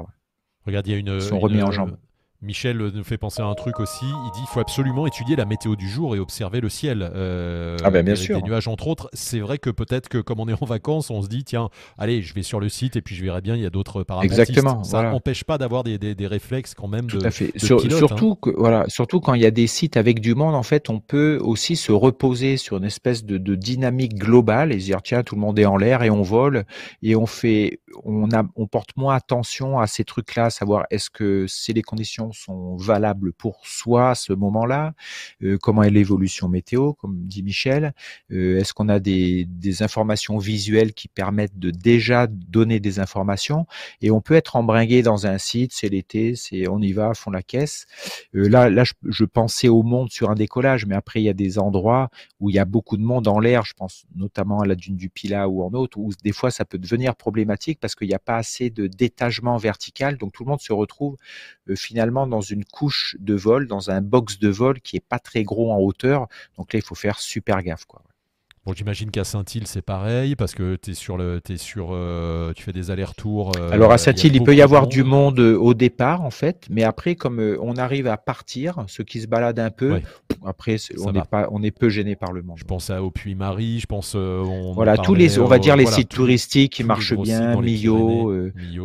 Regarde, 0.67 0.87
il 0.87 0.93
y 0.93 0.95
a 0.95 0.99
une, 0.99 1.15
ils 1.15 1.23
sont 1.23 1.41
remis 1.41 1.63
en 1.63 1.73
jambes. 1.73 1.97
Michel 2.45 2.77
nous 2.77 3.05
fait 3.05 3.19
penser 3.19 3.43
à 3.43 3.47
un 3.47 3.55
truc 3.55 3.81
aussi. 3.81 4.05
Il 4.05 4.31
dit 4.33 4.41
qu'il 4.41 4.49
faut 4.49 4.61
absolument 4.61 5.07
étudier 5.07 5.35
la 5.35 5.47
météo 5.47 5.77
du 5.77 5.89
jour 5.89 6.15
et 6.15 6.19
observer 6.19 6.61
le 6.61 6.69
ciel. 6.69 7.11
Euh, 7.15 7.77
ah 7.83 7.91
ben 7.91 8.05
bien 8.05 8.15
sûr. 8.15 8.41
Des 8.41 8.43
nuages 8.43 8.69
entre 8.69 8.89
autres. 8.89 9.09
C'est 9.13 9.41
vrai 9.41 9.59
que 9.59 9.71
peut-être 9.71 10.09
que 10.09 10.19
comme 10.19 10.41
on 10.41 10.49
est 10.49 10.63
en 10.63 10.67
vacances, 10.67 11.11
on 11.11 11.23
se 11.23 11.29
dit 11.29 11.45
tiens, 11.45 11.71
allez, 11.99 12.23
je 12.23 12.35
vais 12.35 12.43
sur 12.43 12.61
le 12.61 12.69
site 12.69 12.97
et 12.97 13.03
puis 13.03 13.15
je 13.15 13.25
verrai 13.25 13.41
bien. 13.41 13.57
Il 13.57 13.63
y 13.63 13.67
a 13.67 13.71
d'autres 13.71 14.03
paramètres. 14.03 14.33
Exactement. 14.33 14.85
Ça 14.85 15.03
n'empêche 15.03 15.45
pas 15.45 15.59
d'avoir 15.59 15.85
des, 15.85 15.99
des, 15.99 16.27
réflexes 16.27 16.75
quand 16.75 16.89
même. 16.89 17.07
Tout 17.07 17.19
de, 17.19 17.27
à 17.27 17.31
fait. 17.31 17.53
surtout 17.59 18.33
hein. 18.33 18.39
que 18.43 18.51
voilà, 18.51 18.85
surtout 18.89 19.21
quand 19.21 19.35
il 19.35 19.43
y 19.43 19.47
a 19.47 19.51
des 19.51 19.67
sites 19.67 19.97
avec 19.97 20.21
du 20.21 20.35
monde, 20.35 20.55
en 20.55 20.63
fait, 20.63 20.91
on 20.91 21.01
peut 21.01 21.39
aussi 21.41 21.77
se 21.77 21.93
reposer 21.93 22.57
sur 22.57 22.77
une 22.77 22.85
espèce 22.85 23.25
de, 23.25 23.39
de 23.39 23.55
dynamique 23.55 24.15
globale 24.17 24.73
et 24.73 24.81
se 24.81 24.85
dire 24.85 25.03
tiens, 25.03 25.23
tout 25.23 25.35
le 25.35 25.41
monde 25.41 25.59
est 25.59 25.67
en 25.67 25.77
l'air 25.77 26.03
et 26.03 26.11
on 26.11 26.23
vole 26.23 26.65
et 27.03 27.17
on 27.17 27.27
fait, 27.27 27.81
on 28.05 28.31
a, 28.33 28.45
on 28.57 28.67
porte 28.67 28.97
moins 28.97 29.15
attention 29.15 29.79
à 29.79 29.87
ces 29.87 30.05
trucs-là, 30.05 30.51
savoir 30.51 30.85
est-ce 30.91 31.11
que 31.11 31.47
si 31.47 31.73
les 31.73 31.83
conditions 31.83 32.33
sont 32.35 32.77
valables 32.77 33.33
pour 33.33 33.67
soi 33.67 34.11
à 34.11 34.15
ce 34.15 34.33
moment-là 34.33 34.95
euh, 35.43 35.59
Comment 35.61 35.83
est 35.83 35.91
l'évolution 35.91 36.49
météo, 36.49 36.93
comme 36.93 37.17
dit 37.27 37.43
Michel? 37.43 37.95
Euh, 38.31 38.59
Est-ce 38.59 38.73
qu'on 38.73 38.89
a 38.89 38.99
des, 38.99 39.47
informations 39.81 40.39
visuelles 40.39 40.93
qui 40.93 41.09
permettent 41.09 41.59
de 41.59 41.71
déjà 41.71 42.27
donner 42.27 42.81
des 42.81 43.01
informations? 43.01 43.67
Et 44.01 44.11
on 44.11 44.21
peut 44.21 44.35
être 44.35 44.57
embringué 44.57 45.03
dans 45.03 45.27
un 45.27 45.39
site, 45.39 45.73
c'est 45.73 45.89
l'été, 45.89 46.35
c'est 46.37 46.69
on 46.69 46.81
y 46.81 46.93
va, 46.93 47.15
fond 47.15 47.31
la 47.31 47.43
caisse. 47.43 47.87
Euh, 48.35 48.49
là, 48.49 48.71
là, 48.71 48.85
je, 48.85 49.25
pensais 49.25 49.69
au 49.69 49.83
monde 49.83 50.11
sur 50.11 50.31
un 50.31 50.35
décollage, 50.35 50.87
mais 50.87 50.95
après 50.95 51.21
il 51.21 51.25
y 51.25 51.29
a 51.29 51.35
des 51.35 51.59
endroits 51.59 52.11
où 52.41 52.51
il 52.51 52.57
y 52.57 52.59
a 52.59 52.65
beaucoup 52.65 52.97
de 52.97 53.03
monde 53.03 53.27
en 53.27 53.39
l'air. 53.41 53.65
Je 53.65 53.75
pense 53.75 54.05
notamment 54.15 54.61
à 54.61 54.67
la 54.67 54.75
dune 54.75 54.97
du 54.97 55.09
Pila 55.09 55.49
ou 55.49 55.63
en 55.63 55.73
autre, 55.73 55.99
où 55.99 56.11
des 56.23 56.33
fois 56.33 56.51
ça 56.51 56.65
peut 56.65 56.79
devenir 56.79 57.17
problématique 57.17 57.81
parce 57.81 57.95
qu'il 57.95 58.09
n'y 58.09 58.15
a 58.15 58.19
pas 58.19 58.37
assez 58.37 58.71
de 58.71 58.87
détachement 58.87 59.57
vertical, 59.57 60.19
donc 60.19 60.33
tout 60.33 60.45
le 60.45 60.51
monde 60.51 60.61
se 60.61 60.73
retrouve 60.73 61.17
finalement 61.75 62.24
dans 62.27 62.41
une 62.41 62.65
couche 62.65 63.17
de 63.21 63.35
vol 63.35 63.67
dans 63.67 63.91
un 63.91 64.01
box 64.01 64.39
de 64.39 64.49
vol 64.49 64.81
qui 64.81 64.97
est 64.97 65.07
pas 65.07 65.19
très 65.19 65.45
gros 65.45 65.73
en 65.73 65.79
hauteur. 65.79 66.29
Donc 66.57 66.73
là, 66.73 66.79
il 66.79 66.85
faut 66.85 66.95
faire 66.95 67.19
super 67.19 67.63
gaffe. 67.63 67.85
Quoi. 67.85 68.03
Bon, 68.67 68.73
j'imagine 68.73 69.11
qu'à 69.11 69.25
Saint-Île, 69.25 69.67
c'est 69.67 69.83
pareil, 69.83 70.37
parce 70.37 70.55
que 70.55 70.79
es 70.89 70.95
sur 70.95 71.19
le, 71.19 71.43
es 71.51 71.57
sur, 71.59 71.89
euh, 71.91 72.55
tu 72.55 72.63
fais 72.63 72.73
des 72.73 72.91
allers-retours. 72.91 73.53
Euh, 73.59 73.71
Alors 73.71 73.93
à 73.93 73.99
Saint-Île, 73.99 74.35
il, 74.35 74.43
peut 74.43 74.57
y 74.57 74.63
avoir 74.63 74.87
du 74.87 75.05
monde 75.05 75.39
euh, 75.39 75.55
au 75.55 75.75
départ, 75.75 76.23
en 76.23 76.31
fait, 76.31 76.67
mais 76.71 76.83
après, 76.83 77.15
comme 77.15 77.59
on 77.61 77.77
arrive 77.77 78.07
à 78.07 78.17
partir, 78.17 78.83
ceux 78.87 79.05
qui 79.05 79.21
se 79.21 79.27
baladent 79.27 79.59
un 79.59 79.71
peu, 79.71 80.01
après, 80.47 80.77
on 81.05 81.13
n'est 81.13 81.21
pas, 81.31 81.47
on 81.51 81.63
est 81.63 81.71
peu 81.71 81.91
gêné 81.91 82.17
par 82.17 82.33
le 82.33 82.41
monde. 82.41 82.57
Je 82.57 82.65
pense 82.65 82.89
à 82.89 83.03
au 83.03 83.11
Puy-Marie, 83.11 83.81
je 83.81 83.87
pense. 83.87 84.15
On 84.15 84.73
voilà, 84.73 84.97
tous 84.97 85.15
les, 85.15 85.39
on 85.39 85.47
va 85.47 85.59
dire 85.59 85.77
les 85.77 85.87
sites 85.87 86.09
touristiques 86.09 86.73
qui 86.73 86.85
marchent 86.85 87.17
bien, 87.17 87.61
Millau, 87.61 88.33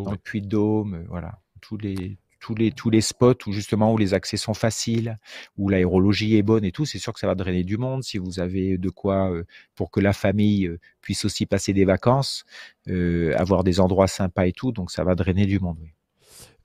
dans 0.04 0.12
le 0.12 0.18
Puy-de-Dôme, 0.18 1.06
voilà, 1.08 1.40
tous 1.62 1.78
les 1.78 2.18
tous 2.40 2.56
les, 2.56 2.72
tous 2.72 2.90
les 2.90 3.02
spots 3.02 3.48
où 3.48 3.52
justement 3.52 3.94
où 3.94 3.98
les 3.98 4.14
accès 4.14 4.38
sont 4.38 4.54
faciles, 4.54 5.20
où 5.58 5.70
l'aérologie 5.70 6.38
est 6.38 6.44
bonne 6.44 6.66
et 6.66 6.72
tout, 6.72 6.86
c'est 6.86 7.00
sûr 7.00 7.14
que 7.14 7.20
ça 7.20 7.28
va 7.28 7.36
drainer 7.36 7.64
du 7.64 7.78
monde. 7.78 8.04
Si 8.04 8.18
vous 8.18 8.40
avez 8.40 8.78
de 8.78 8.90
quoi 8.90 9.32
euh, 9.32 9.46
pour 9.76 9.92
que 9.92 10.00
la 10.00 10.14
famille 10.14 10.68
euh, 10.68 10.80
puisse 11.02 11.26
aussi 11.26 11.46
passer 11.46 11.74
des 11.74 11.86
vacances, 11.86 12.46
euh, 12.88 13.36
avoir 13.38 13.64
des 13.64 13.80
endroits 13.80 14.08
sympas 14.08 14.48
et 14.48 14.54
tout, 14.54 14.72
donc 14.72 14.92
ça 14.92 15.04
va 15.04 15.16
drainer 15.16 15.46
du 15.46 15.60
monde. 15.60 15.78
Oui. 15.82 15.92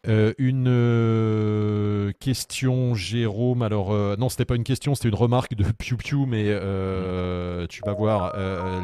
Euh, 0.06 0.34
une 0.38 0.66
euh, 0.68 2.12
question, 2.20 2.94
Jérôme. 2.94 3.62
Alors, 3.62 3.92
euh, 3.92 4.16
non, 4.16 4.28
c'était 4.28 4.44
pas 4.44 4.56
une 4.56 4.64
question, 4.64 4.94
c'était 4.94 5.08
une 5.08 5.14
remarque 5.14 5.54
de 5.54 5.64
Piu 5.78 5.96
Piu, 5.96 6.26
mais 6.26 6.44
tu 7.68 7.80
vas 7.84 7.92
voir, 7.92 8.34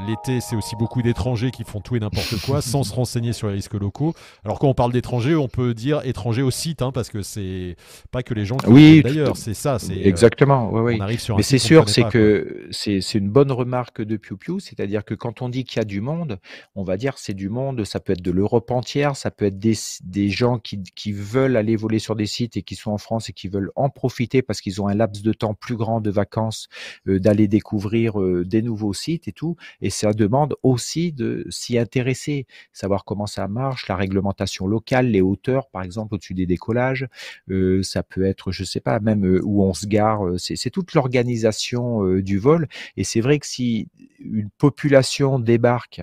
l'été, 0.06 0.40
c'est 0.40 0.56
aussi 0.56 0.76
beaucoup 0.76 1.02
d'étrangers 1.02 1.50
qui 1.50 1.64
font 1.64 1.80
tout 1.80 1.96
et 1.96 2.00
n'importe 2.00 2.40
quoi 2.44 2.62
sans 2.62 2.82
se 2.82 2.94
renseigner 2.94 3.32
sur 3.32 3.48
les 3.48 3.54
risques 3.54 3.74
locaux. 3.74 4.14
Alors, 4.44 4.58
quand 4.58 4.68
on 4.68 4.74
parle 4.74 4.92
d'étrangers, 4.92 5.34
on 5.34 5.48
peut 5.48 5.74
dire 5.74 6.00
étrangers 6.04 6.42
au 6.42 6.50
site, 6.50 6.82
hein, 6.82 6.92
parce 6.92 7.10
que 7.10 7.22
c'est 7.22 7.76
pas 8.10 8.22
que 8.22 8.34
les 8.34 8.44
gens 8.44 8.56
qui 8.56 8.68
oui, 8.68 9.02
d'ailleurs, 9.02 9.36
c'est 9.36 9.54
ça. 9.54 9.78
Exactement, 9.90 10.70
oui, 10.72 10.94
oui. 10.94 11.00
arrive 11.00 11.20
sur 11.20 11.36
mais 11.36 11.42
c'est 11.42 11.58
sûr, 11.58 11.88
c'est 11.88 12.04
que 12.04 12.68
c'est 12.70 13.00
une 13.14 13.30
bonne 13.30 13.52
remarque 13.52 14.02
de 14.02 14.16
Piu 14.16 14.36
Piu, 14.36 14.60
c'est-à-dire 14.60 15.04
que 15.04 15.14
quand 15.14 15.42
on 15.42 15.48
dit 15.48 15.64
qu'il 15.64 15.78
y 15.78 15.82
a 15.82 15.84
du 15.84 16.00
monde, 16.00 16.38
on 16.74 16.84
va 16.84 16.96
dire 16.96 17.18
c'est 17.18 17.34
du 17.34 17.48
monde, 17.48 17.84
ça 17.84 18.00
peut 18.00 18.12
être 18.12 18.22
de 18.22 18.30
l'Europe 18.30 18.70
entière, 18.70 19.16
ça 19.16 19.30
peut 19.30 19.46
être 19.46 19.58
des, 19.58 19.74
des 20.04 20.28
gens 20.28 20.58
qui, 20.58 20.82
qui 20.94 21.09
veulent 21.14 21.56
aller 21.56 21.76
voler 21.76 21.98
sur 21.98 22.16
des 22.16 22.26
sites 22.26 22.56
et 22.56 22.62
qui 22.62 22.74
sont 22.74 22.90
en 22.90 22.98
France 22.98 23.28
et 23.28 23.32
qui 23.32 23.48
veulent 23.48 23.70
en 23.76 23.88
profiter 23.88 24.42
parce 24.42 24.60
qu'ils 24.60 24.80
ont 24.80 24.88
un 24.88 24.94
laps 24.94 25.22
de 25.22 25.32
temps 25.32 25.54
plus 25.54 25.76
grand 25.76 26.00
de 26.00 26.10
vacances, 26.10 26.68
euh, 27.08 27.18
d'aller 27.18 27.48
découvrir 27.48 28.20
euh, 28.20 28.44
des 28.44 28.62
nouveaux 28.62 28.92
sites 28.92 29.28
et 29.28 29.32
tout. 29.32 29.56
Et 29.80 29.90
ça 29.90 30.12
demande 30.12 30.56
aussi 30.62 31.12
de 31.12 31.46
s'y 31.50 31.78
intéresser, 31.78 32.46
savoir 32.72 33.04
comment 33.04 33.26
ça 33.26 33.48
marche, 33.48 33.88
la 33.88 33.96
réglementation 33.96 34.66
locale, 34.66 35.08
les 35.08 35.20
hauteurs, 35.20 35.68
par 35.70 35.82
exemple, 35.82 36.14
au-dessus 36.14 36.34
des 36.34 36.46
décollages. 36.46 37.06
Euh, 37.50 37.82
ça 37.82 38.02
peut 38.02 38.24
être, 38.24 38.52
je 38.52 38.64
sais 38.64 38.80
pas, 38.80 39.00
même 39.00 39.40
où 39.42 39.64
on 39.64 39.74
se 39.74 39.86
gare. 39.86 40.22
C'est 40.38 40.70
toute 40.70 40.94
l'organisation 40.94 42.04
du 42.20 42.38
vol. 42.38 42.68
Et 42.96 43.04
c'est 43.04 43.20
vrai 43.20 43.38
que 43.38 43.46
si 43.46 43.88
une 44.20 44.50
population 44.50 45.38
débarque 45.38 46.02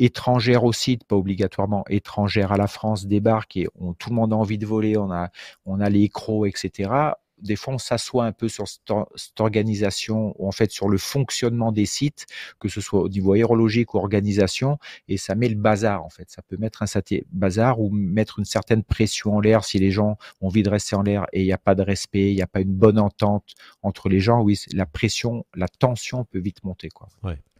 étrangères 0.00 0.64
aussi, 0.64 0.98
pas 0.98 1.16
obligatoirement 1.16 1.84
étrangères 1.88 2.52
à 2.52 2.56
la 2.56 2.66
France, 2.66 3.06
débarquent 3.06 3.56
et 3.56 3.68
on, 3.78 3.92
tout 3.92 4.10
le 4.10 4.16
monde 4.16 4.32
a 4.32 4.36
envie 4.36 4.58
de 4.58 4.66
voler, 4.66 4.96
on 4.96 5.10
a, 5.12 5.30
on 5.66 5.80
a 5.80 5.88
les 5.88 6.08
crocs, 6.08 6.48
etc 6.48 7.12
des 7.42 7.56
fois, 7.56 7.74
on 7.74 7.78
s'assoit 7.78 8.24
un 8.24 8.32
peu 8.32 8.48
sur 8.48 8.68
cette, 8.68 9.40
organisation, 9.40 10.34
ou 10.38 10.46
en 10.46 10.52
fait 10.52 10.70
sur 10.70 10.88
le 10.88 10.98
fonctionnement 10.98 11.72
des 11.72 11.86
sites, 11.86 12.26
que 12.58 12.68
ce 12.68 12.80
soit 12.80 13.00
au 13.00 13.08
niveau 13.08 13.32
aérologique 13.32 13.94
ou 13.94 13.98
organisation, 13.98 14.78
et 15.08 15.16
ça 15.16 15.34
met 15.34 15.48
le 15.48 15.56
bazar, 15.56 16.04
en 16.04 16.10
fait. 16.10 16.30
Ça 16.30 16.42
peut 16.42 16.56
mettre 16.56 16.82
un 16.82 16.86
bazar 17.32 17.80
ou 17.80 17.90
mettre 17.90 18.38
une 18.38 18.44
certaine 18.44 18.82
pression 18.82 19.36
en 19.36 19.40
l'air 19.40 19.64
si 19.64 19.78
les 19.78 19.90
gens 19.90 20.16
ont 20.40 20.48
envie 20.48 20.62
de 20.62 20.70
rester 20.70 20.96
en 20.96 21.02
l'air 21.02 21.26
et 21.32 21.40
il 21.40 21.46
n'y 21.46 21.52
a 21.52 21.58
pas 21.58 21.74
de 21.74 21.82
respect, 21.82 22.30
il 22.30 22.34
n'y 22.34 22.42
a 22.42 22.46
pas 22.46 22.60
une 22.60 22.74
bonne 22.74 22.98
entente 22.98 23.54
entre 23.82 24.08
les 24.08 24.20
gens. 24.20 24.42
Oui, 24.42 24.58
la 24.72 24.86
pression, 24.86 25.46
la 25.54 25.68
tension 25.68 26.24
peut 26.24 26.40
vite 26.40 26.62
monter, 26.64 26.88
quoi. 26.88 27.08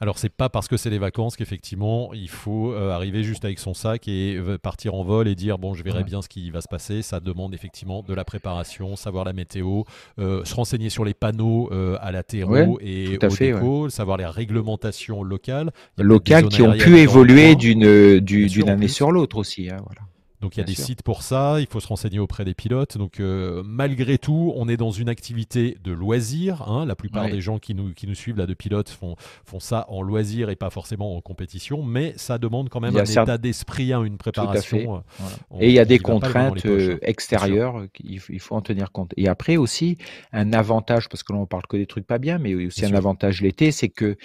Alors 0.03 0.19
c'est 0.19 0.31
pas 0.31 0.49
parce 0.49 0.67
que 0.67 0.79
c'est 0.79 0.89
les 0.89 0.99
vacances 0.99 1.37
qu'effectivement 1.37 2.15
il 2.15 2.31
faut 2.31 2.73
euh, 2.73 2.91
arriver 2.91 3.23
juste 3.23 3.45
avec 3.45 3.59
son 3.59 3.75
sac 3.75 4.09
et 4.09 4.35
euh, 4.35 4.57
partir 4.57 4.95
en 4.95 5.05
vol 5.05 5.29
et 5.29 5.35
dire 5.35 5.59
bon 5.59 5.75
je 5.75 5.85
verrai 5.85 6.05
bien 6.05 6.23
ce 6.23 6.29
qui 6.29 6.51
va 6.51 6.63
se 6.63 6.69
passer. 6.69 7.03
Ça 7.03 7.21
demande 7.21 7.53
effectivement 7.53 8.03
de 8.03 8.15
la 8.15 8.25
préparation, 8.25 8.97
savoir 8.97 9.25
la 9.25 9.35
météo, 9.35 9.83
euh, 10.19 10.43
se 10.45 10.55
renseigner 10.55 10.89
sur 10.89 11.05
les 11.05 11.13
panneaux 11.13 11.69
euh, 11.71 11.99
à 12.01 12.13
latéraux 12.13 12.79
et 12.81 13.19
au 13.23 13.31
fait, 13.31 13.55
savoir 13.91 14.17
les 14.17 14.25
réglementations 14.25 15.23
locales. 15.23 15.71
Locales 15.99 16.49
qui 16.49 16.63
ont 16.63 16.73
pu 16.73 16.99
évoluer 16.99 17.55
d'une 17.55 18.21
d'une 18.21 18.69
année 18.71 18.89
sur 18.89 19.13
l'autre 19.13 19.37
aussi. 19.37 19.69
Hein, 19.69 19.83
voilà. 19.85 20.10
Donc 20.41 20.57
il 20.57 20.61
y 20.61 20.63
a 20.63 20.67
des 20.67 20.75
sites 20.75 21.03
pour 21.03 21.23
ça, 21.23 21.61
il 21.61 21.67
faut 21.67 21.81
se 21.81 21.87
renseigner 21.87 22.19
auprès 22.19 22.45
des 22.45 22.55
pilotes. 22.55 22.97
Donc 22.97 23.21
euh, 23.21 23.63
malgré 23.65 24.17
tout, 24.17 24.53
on 24.57 24.69
est 24.69 24.79
dans 24.79 24.91
une 24.91 25.11
activité 25.11 25.77
de 25.85 25.93
loisir. 25.93 26.63
Hein. 26.63 26.87
La 26.87 26.97
plupart 26.97 27.29
des 27.29 27.43
gens 27.43 27.59
qui 27.59 27.75
nous, 27.75 27.93
qui 27.93 28.07
nous 28.07 28.15
suivent 28.15 28.39
là 28.39 28.47
de 28.47 28.55
pilotes 28.55 28.89
font, 28.89 29.17
font 29.45 29.61
ça 29.61 29.85
en 29.89 30.01
loisir 30.01 30.49
et 30.49 30.57
pas 30.57 30.71
forcément 30.71 31.17
en 31.17 31.21
compétition, 31.21 31.83
mais 31.83 32.15
ça 32.17 32.39
demande 32.39 32.71
quand 32.71 32.81
même 32.81 32.97
un 32.97 33.05
état 33.05 33.37
d'esprit, 33.37 33.93
hein, 33.93 34.03
une 34.03 34.17
préparation. 34.17 34.97
Euh, 34.97 35.59
et 35.61 35.69
il 35.69 35.75
y 35.75 35.79
a 35.79 35.85
des 35.85 35.99
contraintes 35.99 36.65
euh, 36.65 36.99
extérieures, 37.03 37.85
il 38.03 38.41
faut 38.41 38.55
en 38.55 38.63
tenir 38.63 38.93
compte. 38.93 39.13
Et 39.19 39.29
après 39.29 39.59
aussi, 39.59 39.99
un 40.33 40.55
avantage, 40.55 41.11
parce 41.11 41.23
que 41.23 41.35
l'on 41.35 41.45
parle 41.45 41.67
que 41.69 41.77
des 41.77 41.87
trucs 41.87 42.07
pas 42.07 42.19
bien, 42.19 42.39
mais 42.39 42.55
aussi 42.55 42.87
un 42.87 42.95
avantage 42.95 43.43
l'été, 43.43 43.73
c'est 43.73 43.91
que 43.91 44.17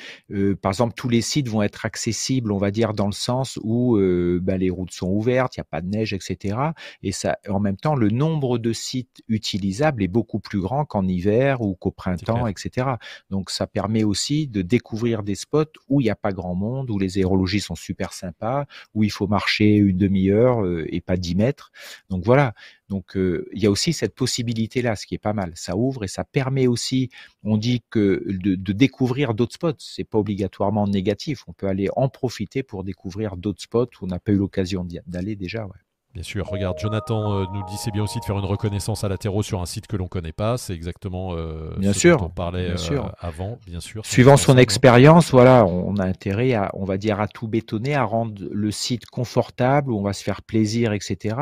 par 0.61 0.71
exemple 0.71 0.93
tous 0.95 1.09
les 1.09 1.21
sites 1.21 1.49
vont 1.49 1.61
être 1.61 1.85
accessibles, 1.85 2.53
on 2.53 2.57
va 2.57 2.71
dire, 2.71 2.93
dans 2.93 3.07
le 3.07 3.11
sens 3.11 3.59
où 3.63 3.97
ben, 3.97 4.57
les 4.57 4.69
routes 4.69 4.93
sont 4.93 5.09
ouvertes, 5.09 5.57
il 5.57 5.59
n'y 5.59 5.63
a 5.63 5.67
pas 5.69 5.81
de 5.81 5.89
neige 5.89 6.04
etc. 6.13 6.57
Et 7.03 7.11
ça, 7.11 7.37
en 7.47 7.59
même 7.59 7.77
temps, 7.77 7.95
le 7.95 8.09
nombre 8.09 8.57
de 8.57 8.73
sites 8.73 9.23
utilisables 9.27 10.03
est 10.03 10.07
beaucoup 10.07 10.39
plus 10.39 10.59
grand 10.59 10.85
qu'en 10.85 11.07
hiver 11.07 11.61
ou 11.61 11.75
qu'au 11.75 11.91
printemps, 11.91 12.47
etc. 12.47 12.87
Donc, 13.29 13.49
ça 13.49 13.67
permet 13.67 14.03
aussi 14.03 14.47
de 14.47 14.61
découvrir 14.61 15.23
des 15.23 15.35
spots 15.35 15.63
où 15.89 16.01
il 16.01 16.05
n'y 16.05 16.09
a 16.09 16.15
pas 16.15 16.31
grand 16.31 16.55
monde, 16.55 16.89
où 16.89 16.99
les 16.99 17.17
aérologies 17.17 17.61
sont 17.61 17.75
super 17.75 18.13
sympas, 18.13 18.65
où 18.93 19.03
il 19.03 19.11
faut 19.11 19.27
marcher 19.27 19.75
une 19.75 19.97
demi-heure 19.97 20.63
euh, 20.63 20.85
et 20.89 21.01
pas 21.01 21.17
10 21.17 21.35
mètres. 21.35 21.71
Donc 22.09 22.23
voilà. 22.25 22.53
Donc 22.89 23.17
euh, 23.17 23.47
il 23.53 23.61
y 23.61 23.65
a 23.65 23.71
aussi 23.71 23.93
cette 23.93 24.13
possibilité-là, 24.15 24.95
ce 24.95 25.05
qui 25.05 25.15
est 25.15 25.19
pas 25.19 25.33
mal. 25.33 25.51
Ça 25.55 25.75
ouvre 25.75 26.03
et 26.03 26.07
ça 26.07 26.23
permet 26.23 26.67
aussi, 26.67 27.09
on 27.43 27.57
dit 27.57 27.83
que 27.89 28.23
de, 28.27 28.55
de 28.55 28.73
découvrir 28.73 29.33
d'autres 29.33 29.55
spots. 29.55 29.73
C'est 29.79 30.03
pas 30.03 30.19
obligatoirement 30.19 30.87
négatif. 30.87 31.43
On 31.47 31.53
peut 31.53 31.67
aller 31.67 31.89
en 31.95 32.09
profiter 32.09 32.63
pour 32.63 32.83
découvrir 32.83 33.37
d'autres 33.37 33.61
spots 33.61 33.85
où 34.01 34.05
on 34.05 34.07
n'a 34.07 34.19
pas 34.19 34.31
eu 34.31 34.37
l'occasion 34.37 34.87
d'aller 35.07 35.35
déjà. 35.35 35.65
Ouais. 35.65 35.73
Bien 36.15 36.23
sûr, 36.23 36.47
regarde, 36.47 36.79
Jonathan 36.79 37.33
euh, 37.33 37.45
nous 37.53 37.61
dit 37.65 37.75
c'est 37.75 37.91
bien 37.91 38.03
aussi 38.03 38.21
de 38.21 38.23
faire 38.23 38.39
une 38.39 38.45
reconnaissance 38.45 39.03
à 39.03 39.09
latéraux 39.09 39.43
sur 39.43 39.61
un 39.61 39.65
site 39.65 39.85
que 39.85 39.97
l'on 39.97 40.07
connaît 40.07 40.31
pas. 40.31 40.57
C'est 40.57 40.73
exactement 40.73 41.35
euh, 41.35 41.75
bien 41.77 41.91
ce 41.91 41.99
sûr, 41.99 42.19
dont 42.19 42.27
on 42.27 42.29
parlait 42.29 42.69
euh, 42.69 43.01
avant, 43.19 43.59
bien 43.67 43.81
sûr. 43.81 44.05
Suivant 44.05 44.37
son 44.37 44.57
expérience, 44.57 45.31
voilà, 45.31 45.65
on 45.65 45.97
a 45.97 46.05
intérêt 46.05 46.53
à, 46.53 46.71
on 46.73 46.85
va 46.85 46.97
dire, 46.97 47.19
à 47.19 47.27
tout 47.27 47.49
bétonner, 47.49 47.95
à 47.95 48.05
rendre 48.05 48.41
le 48.49 48.71
site 48.71 49.07
confortable 49.07 49.91
où 49.91 49.99
on 49.99 50.03
va 50.03 50.13
se 50.13 50.23
faire 50.23 50.41
plaisir, 50.41 50.93
etc. 50.93 51.35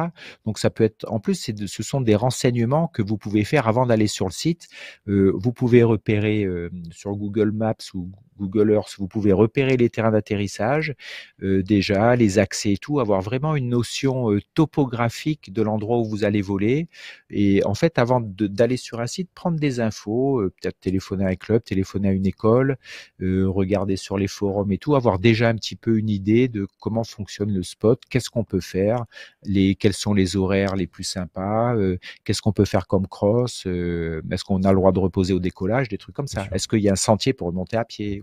Donc 0.43 0.57
ça 0.57 0.71
peut 0.71 0.85
être, 0.85 1.05
en 1.07 1.19
plus, 1.19 1.51
ce 1.67 1.83
sont 1.83 2.01
des 2.01 2.15
renseignements 2.15 2.87
que 2.87 3.03
vous 3.03 3.19
pouvez 3.19 3.43
faire 3.43 3.67
avant 3.67 3.85
d'aller 3.85 4.07
sur 4.07 4.25
le 4.25 4.31
site. 4.31 4.69
vous 5.05 5.53
pouvez 5.53 5.83
repérer 5.83 6.47
sur 6.89 7.11
Google 7.11 7.51
Maps 7.51 7.75
ou 7.93 8.09
Google 8.37 8.71
Earth, 8.71 8.95
vous 8.97 9.07
pouvez 9.07 9.33
repérer 9.33 9.77
les 9.77 9.89
terrains 9.89 10.11
d'atterrissage 10.11 10.95
euh, 11.41 11.63
déjà, 11.63 12.15
les 12.15 12.39
accès 12.39 12.73
et 12.73 12.77
tout, 12.77 12.99
avoir 12.99 13.21
vraiment 13.21 13.55
une 13.55 13.69
notion 13.69 14.31
euh, 14.31 14.39
topographique 14.53 15.51
de 15.51 15.61
l'endroit 15.61 15.97
où 15.97 16.05
vous 16.05 16.23
allez 16.23 16.41
voler. 16.41 16.87
Et 17.29 17.63
en 17.65 17.73
fait, 17.73 17.97
avant 17.97 18.21
d'aller 18.21 18.77
sur 18.77 18.99
un 18.99 19.07
site, 19.07 19.29
prendre 19.33 19.59
des 19.59 19.79
infos, 19.79 20.39
euh, 20.39 20.53
peut-être 20.61 20.79
téléphoner 20.79 21.25
à 21.25 21.29
un 21.29 21.35
club, 21.35 21.63
téléphoner 21.63 22.09
à 22.09 22.11
une 22.11 22.25
école, 22.25 22.77
regarder 23.19 23.95
sur 23.95 24.17
les 24.17 24.27
forums 24.27 24.71
et 24.71 24.77
tout, 24.77 24.95
avoir 24.95 25.19
déjà 25.19 25.49
un 25.49 25.55
petit 25.55 25.75
peu 25.75 25.97
une 25.97 26.09
idée 26.09 26.47
de 26.47 26.67
comment 26.79 27.03
fonctionne 27.03 27.51
le 27.53 27.63
spot, 27.63 28.01
qu'est-ce 28.09 28.29
qu'on 28.29 28.43
peut 28.43 28.59
faire, 28.59 29.05
les, 29.43 29.75
quels 29.75 29.93
sont 29.93 30.13
les 30.13 30.35
horaires 30.35 30.75
les 30.75 30.87
plus 30.87 31.03
sympas, 31.03 31.75
qu'est-ce 32.23 32.41
qu'on 32.41 32.51
peut 32.51 32.65
faire 32.65 32.87
comme 32.87 33.07
cross, 33.07 33.65
est-ce 33.65 34.43
qu'on 34.43 34.63
a 34.63 34.71
le 34.71 34.75
droit 34.75 34.91
de 34.91 34.99
reposer 34.99 35.33
au 35.33 35.39
décollage, 35.39 35.89
des 35.89 35.97
trucs 35.97 36.15
comme 36.15 36.27
ça. 36.27 36.47
Est-ce 36.51 36.67
qu'il 36.67 36.79
y 36.79 36.89
a 36.89 36.93
un 36.93 36.95
sentier 36.95 37.33
pour 37.33 37.47
remonter 37.47 37.77
à 37.77 37.85
pied 37.85 38.22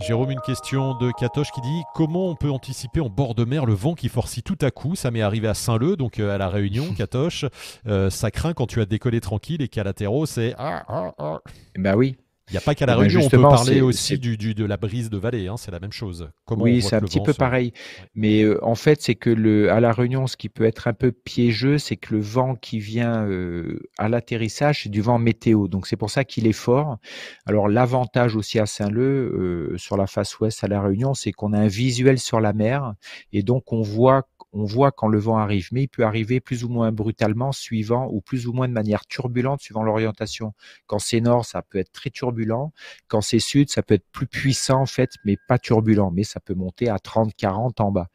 Jérôme, 0.00 0.32
une 0.32 0.40
question 0.40 0.94
de 0.94 1.12
Katoche 1.12 1.52
qui 1.52 1.60
dit 1.60 1.82
Comment 1.94 2.28
on 2.28 2.34
peut 2.34 2.50
anticiper 2.50 3.00
en 3.00 3.08
bord 3.08 3.34
de 3.34 3.44
mer 3.44 3.66
le 3.66 3.72
vent 3.72 3.94
qui 3.94 4.08
forcit 4.08 4.42
tout 4.42 4.58
à 4.60 4.70
coup? 4.70 4.96
Ça 4.96 5.10
m'est 5.10 5.22
arrivé 5.22 5.46
à 5.46 5.54
Saint-Leu, 5.54 5.96
donc 5.96 6.18
euh, 6.18 6.34
à 6.34 6.38
La 6.38 6.48
Réunion, 6.48 6.92
Katoche. 6.96 7.44
Euh, 7.86 8.10
ça 8.10 8.30
craint 8.30 8.52
quand 8.52 8.66
tu 8.66 8.80
as 8.80 8.84
décollé 8.84 9.20
tranquille 9.20 9.62
et 9.62 9.68
qu'à 9.68 9.84
latéraux, 9.84 10.26
c'est. 10.26 10.54
Ah, 10.58 10.84
ah, 10.88 11.14
ah. 11.18 11.40
Bah 11.76 11.94
oui. 11.94 12.16
Il 12.52 12.56
n'y 12.56 12.58
a 12.58 12.60
pas 12.60 12.74
qu'à 12.74 12.84
la 12.84 12.92
eh 12.92 12.96
ben, 12.96 13.02
Réunion, 13.04 13.20
on 13.24 13.30
peut 13.30 13.40
parler 13.40 13.80
aussi 13.80 14.18
du, 14.18 14.36
de 14.36 14.64
la 14.66 14.76
brise 14.76 15.08
de 15.08 15.16
vallée, 15.16 15.48
hein, 15.48 15.56
c'est 15.56 15.70
la 15.70 15.80
même 15.80 15.92
chose. 15.92 16.28
Comment 16.44 16.64
oui, 16.64 16.82
c'est 16.82 16.96
un 16.96 17.00
petit 17.00 17.22
peu 17.22 17.32
pareil. 17.32 17.72
Mais 18.14 18.42
euh, 18.42 18.62
en 18.62 18.74
fait, 18.74 19.00
c'est 19.00 19.14
que 19.14 19.30
le, 19.30 19.72
à 19.72 19.80
la 19.80 19.90
Réunion, 19.90 20.26
ce 20.26 20.36
qui 20.36 20.50
peut 20.50 20.64
être 20.64 20.86
un 20.86 20.92
peu 20.92 21.12
piégeux, 21.12 21.78
c'est 21.78 21.96
que 21.96 22.14
le 22.14 22.20
vent 22.20 22.54
qui 22.54 22.78
vient 22.78 23.26
euh, 23.26 23.80
à 23.96 24.10
l'atterrissage, 24.10 24.82
c'est 24.82 24.90
du 24.90 25.00
vent 25.00 25.18
météo. 25.18 25.66
Donc 25.66 25.86
c'est 25.86 25.96
pour 25.96 26.10
ça 26.10 26.24
qu'il 26.24 26.46
est 26.46 26.52
fort. 26.52 26.98
Alors 27.46 27.68
l'avantage 27.68 28.36
aussi 28.36 28.58
à 28.58 28.66
Saint-Leu, 28.66 29.72
euh, 29.72 29.78
sur 29.78 29.96
la 29.96 30.06
face 30.06 30.38
ouest 30.38 30.62
à 30.62 30.68
la 30.68 30.82
Réunion, 30.82 31.14
c'est 31.14 31.32
qu'on 31.32 31.54
a 31.54 31.58
un 31.58 31.68
visuel 31.68 32.18
sur 32.18 32.38
la 32.38 32.52
mer 32.52 32.92
et 33.32 33.42
donc 33.42 33.72
on 33.72 33.80
voit 33.80 34.24
on 34.52 34.64
voit 34.64 34.92
quand 34.92 35.08
le 35.08 35.18
vent 35.18 35.38
arrive, 35.38 35.68
mais 35.72 35.84
il 35.84 35.88
peut 35.88 36.04
arriver 36.04 36.40
plus 36.40 36.64
ou 36.64 36.68
moins 36.68 36.92
brutalement, 36.92 37.52
suivant 37.52 38.08
ou 38.10 38.20
plus 38.20 38.46
ou 38.46 38.52
moins 38.52 38.68
de 38.68 38.72
manière 38.72 39.06
turbulente, 39.06 39.60
suivant 39.60 39.82
l'orientation. 39.82 40.52
Quand 40.86 40.98
c'est 40.98 41.20
nord, 41.20 41.44
ça 41.44 41.62
peut 41.62 41.78
être 41.78 41.92
très 41.92 42.10
turbulent. 42.10 42.72
Quand 43.08 43.20
c'est 43.20 43.38
sud, 43.38 43.70
ça 43.70 43.82
peut 43.82 43.94
être 43.94 44.06
plus 44.12 44.26
puissant 44.26 44.82
en 44.82 44.86
fait, 44.86 45.12
mais 45.24 45.36
pas 45.48 45.58
turbulent, 45.58 46.10
mais 46.10 46.24
ça 46.24 46.40
peut 46.40 46.54
monter 46.54 46.88
à 46.88 46.98
30, 46.98 47.34
40 47.34 47.80
en 47.80 47.92
bas. 47.92 48.08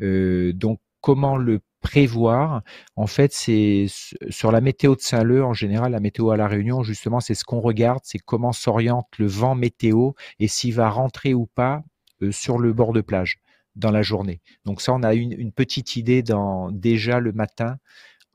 Euh, 0.00 0.52
donc 0.52 0.80
comment 1.00 1.36
le 1.36 1.60
prévoir? 1.80 2.62
En 2.96 3.06
fait, 3.06 3.32
c'est 3.32 3.86
sur 4.28 4.52
la 4.52 4.60
météo 4.60 4.94
de 4.94 5.00
Saint-Leu, 5.00 5.44
en 5.44 5.54
général, 5.54 5.92
la 5.92 6.00
météo 6.00 6.30
à 6.30 6.36
La 6.36 6.46
Réunion, 6.46 6.82
justement, 6.82 7.20
c'est 7.20 7.34
ce 7.34 7.44
qu'on 7.44 7.60
regarde, 7.60 8.00
c'est 8.04 8.18
comment 8.18 8.52
s'oriente 8.52 9.08
le 9.18 9.26
vent 9.26 9.54
météo 9.54 10.12
et 10.38 10.48
s'il 10.48 10.74
va 10.74 10.90
rentrer 10.90 11.34
ou 11.34 11.46
pas 11.46 11.82
euh, 12.22 12.32
sur 12.32 12.58
le 12.58 12.72
bord 12.72 12.92
de 12.92 13.00
plage 13.00 13.40
dans 13.76 13.90
la 13.90 14.02
journée. 14.02 14.40
Donc 14.64 14.80
ça, 14.80 14.92
on 14.92 15.02
a 15.02 15.14
une, 15.14 15.32
une 15.32 15.52
petite 15.52 15.96
idée 15.96 16.22
dans, 16.22 16.70
déjà 16.70 17.20
le 17.20 17.32
matin 17.32 17.78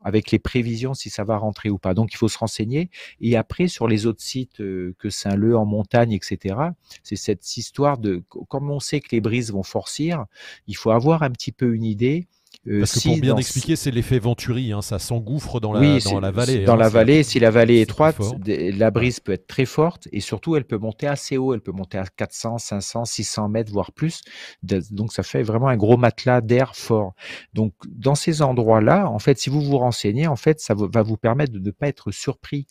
avec 0.05 0.29
les 0.31 0.39
prévisions 0.39 0.93
si 0.93 1.09
ça 1.09 1.23
va 1.23 1.37
rentrer 1.37 1.69
ou 1.69 1.79
pas. 1.79 1.93
Donc 1.93 2.13
il 2.13 2.17
faut 2.17 2.29
se 2.29 2.37
renseigner. 2.37 2.89
Et 3.19 3.35
après, 3.35 3.67
sur 3.67 3.87
les 3.87 4.05
autres 4.05 4.21
sites 4.21 4.61
euh, 4.61 4.95
que 4.99 5.09
Saint-Leu 5.09 5.57
en 5.57 5.65
montagne, 5.65 6.13
etc., 6.13 6.55
c'est 7.03 7.15
cette 7.15 7.57
histoire 7.57 7.97
de, 7.97 8.23
comme 8.47 8.69
on 8.69 8.79
sait 8.79 9.01
que 9.01 9.09
les 9.11 9.19
brises 9.19 9.51
vont 9.51 9.63
forcir, 9.63 10.25
il 10.67 10.77
faut 10.77 10.91
avoir 10.91 11.23
un 11.23 11.31
petit 11.31 11.51
peu 11.51 11.73
une 11.73 11.83
idée 11.83 12.27
euh, 12.67 12.79
Parce 12.79 12.95
que 12.95 13.07
pour 13.07 13.17
bien 13.17 13.37
expliquer, 13.37 13.75
c'est 13.75 13.91
l'effet 13.91 14.19
Venturi, 14.19 14.71
hein, 14.71 14.81
ça 14.81 14.99
s'engouffre 14.99 15.59
dans, 15.59 15.73
la, 15.73 15.99
dans 15.99 16.19
la 16.19 16.31
vallée. 16.31 16.63
Dans 16.63 16.73
hein, 16.73 16.77
la 16.77 16.89
vallée, 16.89 17.23
si 17.23 17.39
la 17.39 17.51
vallée 17.51 17.77
est 17.77 17.81
étroite, 17.81 18.17
la 18.45 18.91
brise 18.91 19.19
peut 19.19 19.33
être 19.33 19.47
très 19.47 19.65
forte 19.65 20.07
et 20.11 20.19
surtout 20.19 20.55
elle 20.55 20.65
peut 20.65 20.77
monter 20.77 21.07
assez 21.07 21.37
haut, 21.37 21.53
elle 21.53 21.61
peut 21.61 21.71
monter 21.71 21.97
à 21.97 22.05
400, 22.05 22.57
500, 22.57 23.05
600 23.05 23.49
mètres, 23.49 23.71
voire 23.71 23.91
plus. 23.91 24.21
Donc 24.63 25.13
ça 25.13 25.23
fait 25.23 25.43
vraiment 25.43 25.67
un 25.67 25.77
gros 25.77 25.97
matelas 25.97 26.41
d'air 26.41 26.75
fort. 26.75 27.13
Donc 27.53 27.73
dans 27.87 28.15
ces 28.15 28.41
endroits-là, 28.41 29.09
en 29.09 29.19
fait, 29.19 29.37
si 29.37 29.49
vous 29.49 29.61
vous 29.61 29.77
renseignez, 29.77 30.27
en 30.27 30.35
fait, 30.35 30.59
ça 30.59 30.73
va 30.75 31.03
vous 31.03 31.17
permettre 31.17 31.53
de 31.53 31.59
ne 31.59 31.71
pas 31.71 31.87
être 31.87 32.11
surpris. 32.11 32.65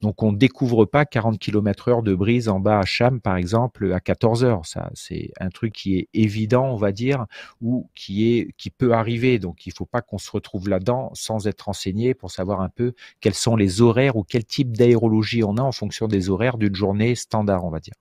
Donc 0.00 0.22
on 0.22 0.32
découvre 0.32 0.84
pas 0.84 1.04
40 1.04 1.38
km 1.38 1.88
heure 1.88 2.02
de 2.02 2.14
brise 2.14 2.48
en 2.48 2.60
bas 2.60 2.80
à 2.80 2.84
Cham, 2.84 3.20
par 3.20 3.36
exemple, 3.36 3.92
à 3.92 4.00
14 4.00 4.44
heures. 4.44 4.66
Ça, 4.66 4.90
c'est 4.94 5.30
un 5.40 5.48
truc 5.48 5.72
qui 5.72 5.98
est 5.98 6.08
évident, 6.14 6.66
on 6.66 6.76
va 6.76 6.92
dire, 6.92 7.26
ou 7.60 7.88
qui 7.94 8.32
est, 8.32 8.52
qui 8.56 8.70
peut 8.70 8.92
arriver 8.92 9.37
donc, 9.38 9.66
il 9.66 9.70
ne 9.70 9.74
faut 9.74 9.86
pas 9.86 10.02
qu'on 10.02 10.18
se 10.18 10.30
retrouve 10.30 10.68
là-dedans 10.68 11.10
sans 11.14 11.46
être 11.46 11.62
renseigné 11.62 12.14
pour 12.14 12.30
savoir 12.30 12.60
un 12.60 12.68
peu 12.68 12.94
quels 13.20 13.34
sont 13.34 13.56
les 13.56 13.82
horaires 13.82 14.16
ou 14.16 14.24
quel 14.24 14.44
type 14.44 14.76
d'aérologie 14.76 15.44
on 15.44 15.56
a 15.56 15.62
en 15.62 15.72
fonction 15.72 16.08
des 16.08 16.30
horaires 16.30 16.58
d'une 16.58 16.74
journée 16.74 17.14
standard, 17.14 17.64
on 17.64 17.70
va 17.70 17.80
dire. 17.80 17.94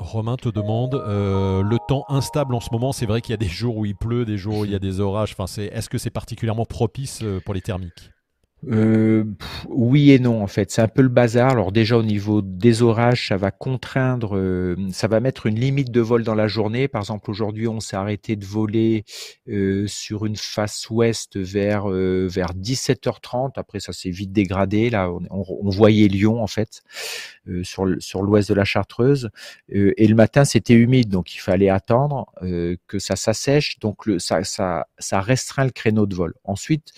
Romain 0.00 0.36
te 0.36 0.48
demande 0.48 0.94
euh, 0.94 1.62
le 1.62 1.76
temps 1.86 2.04
instable 2.08 2.54
en 2.54 2.60
ce 2.60 2.70
moment. 2.72 2.92
C'est 2.92 3.06
vrai 3.06 3.20
qu'il 3.20 3.32
y 3.32 3.34
a 3.34 3.36
des 3.36 3.46
jours 3.46 3.76
où 3.76 3.84
il 3.84 3.94
pleut, 3.94 4.24
des 4.24 4.38
jours 4.38 4.58
où 4.58 4.64
il 4.64 4.70
y 4.70 4.74
a 4.74 4.78
des 4.80 5.00
orages. 5.00 5.36
Enfin, 5.38 5.62
est-ce 5.62 5.90
que 5.90 5.98
c'est 5.98 6.10
particulièrement 6.10 6.64
propice 6.64 7.20
euh, 7.22 7.40
pour 7.44 7.54
les 7.54 7.60
thermiques? 7.60 8.10
Euh, 8.68 9.24
oui 9.68 10.10
et 10.10 10.18
non 10.18 10.42
en 10.42 10.46
fait, 10.46 10.70
c'est 10.70 10.82
un 10.82 10.88
peu 10.88 11.02
le 11.02 11.08
bazar. 11.08 11.50
Alors 11.50 11.72
déjà 11.72 11.96
au 11.96 12.02
niveau 12.02 12.42
des 12.42 12.82
orages, 12.82 13.28
ça 13.28 13.36
va 13.36 13.50
contraindre, 13.50 14.36
euh, 14.36 14.76
ça 14.92 15.08
va 15.08 15.20
mettre 15.20 15.46
une 15.46 15.58
limite 15.58 15.90
de 15.90 16.00
vol 16.00 16.24
dans 16.24 16.34
la 16.34 16.46
journée. 16.46 16.86
Par 16.86 17.00
exemple 17.00 17.30
aujourd'hui, 17.30 17.68
on 17.68 17.80
s'est 17.80 17.96
arrêté 17.96 18.36
de 18.36 18.44
voler 18.44 19.04
euh, 19.48 19.86
sur 19.86 20.26
une 20.26 20.36
face 20.36 20.88
ouest 20.90 21.38
vers 21.38 21.88
vers 21.88 22.54
17h30. 22.54 23.52
Après 23.56 23.80
ça 23.80 23.92
s'est 23.92 24.10
vite 24.10 24.32
dégradé. 24.32 24.90
Là, 24.90 25.10
on, 25.30 25.70
voyait 25.70 26.08
Lyon 26.08 26.42
en 26.42 26.46
fait 26.46 26.82
sur 27.62 27.86
sur 27.98 28.22
l'ouest 28.22 28.48
de 28.48 28.54
la 28.54 28.64
Chartreuse. 28.64 29.30
et 29.70 30.06
le 30.06 30.14
matin 30.14 30.44
c'était 30.44 30.74
humide, 30.74 31.08
donc 31.08 31.34
il 31.34 31.38
fallait 31.38 31.70
attendre 31.70 32.26
que 32.86 32.98
ça 32.98 33.16
s'assèche. 33.16 33.78
Donc 33.78 34.08
ça 34.18 34.44
ça 34.44 34.86
ça 34.98 35.20
restreint 35.20 35.64
le 35.64 35.70
créneau 35.70 36.06
de 36.06 36.14
vol. 36.14 36.34
Ensuite 36.44 36.92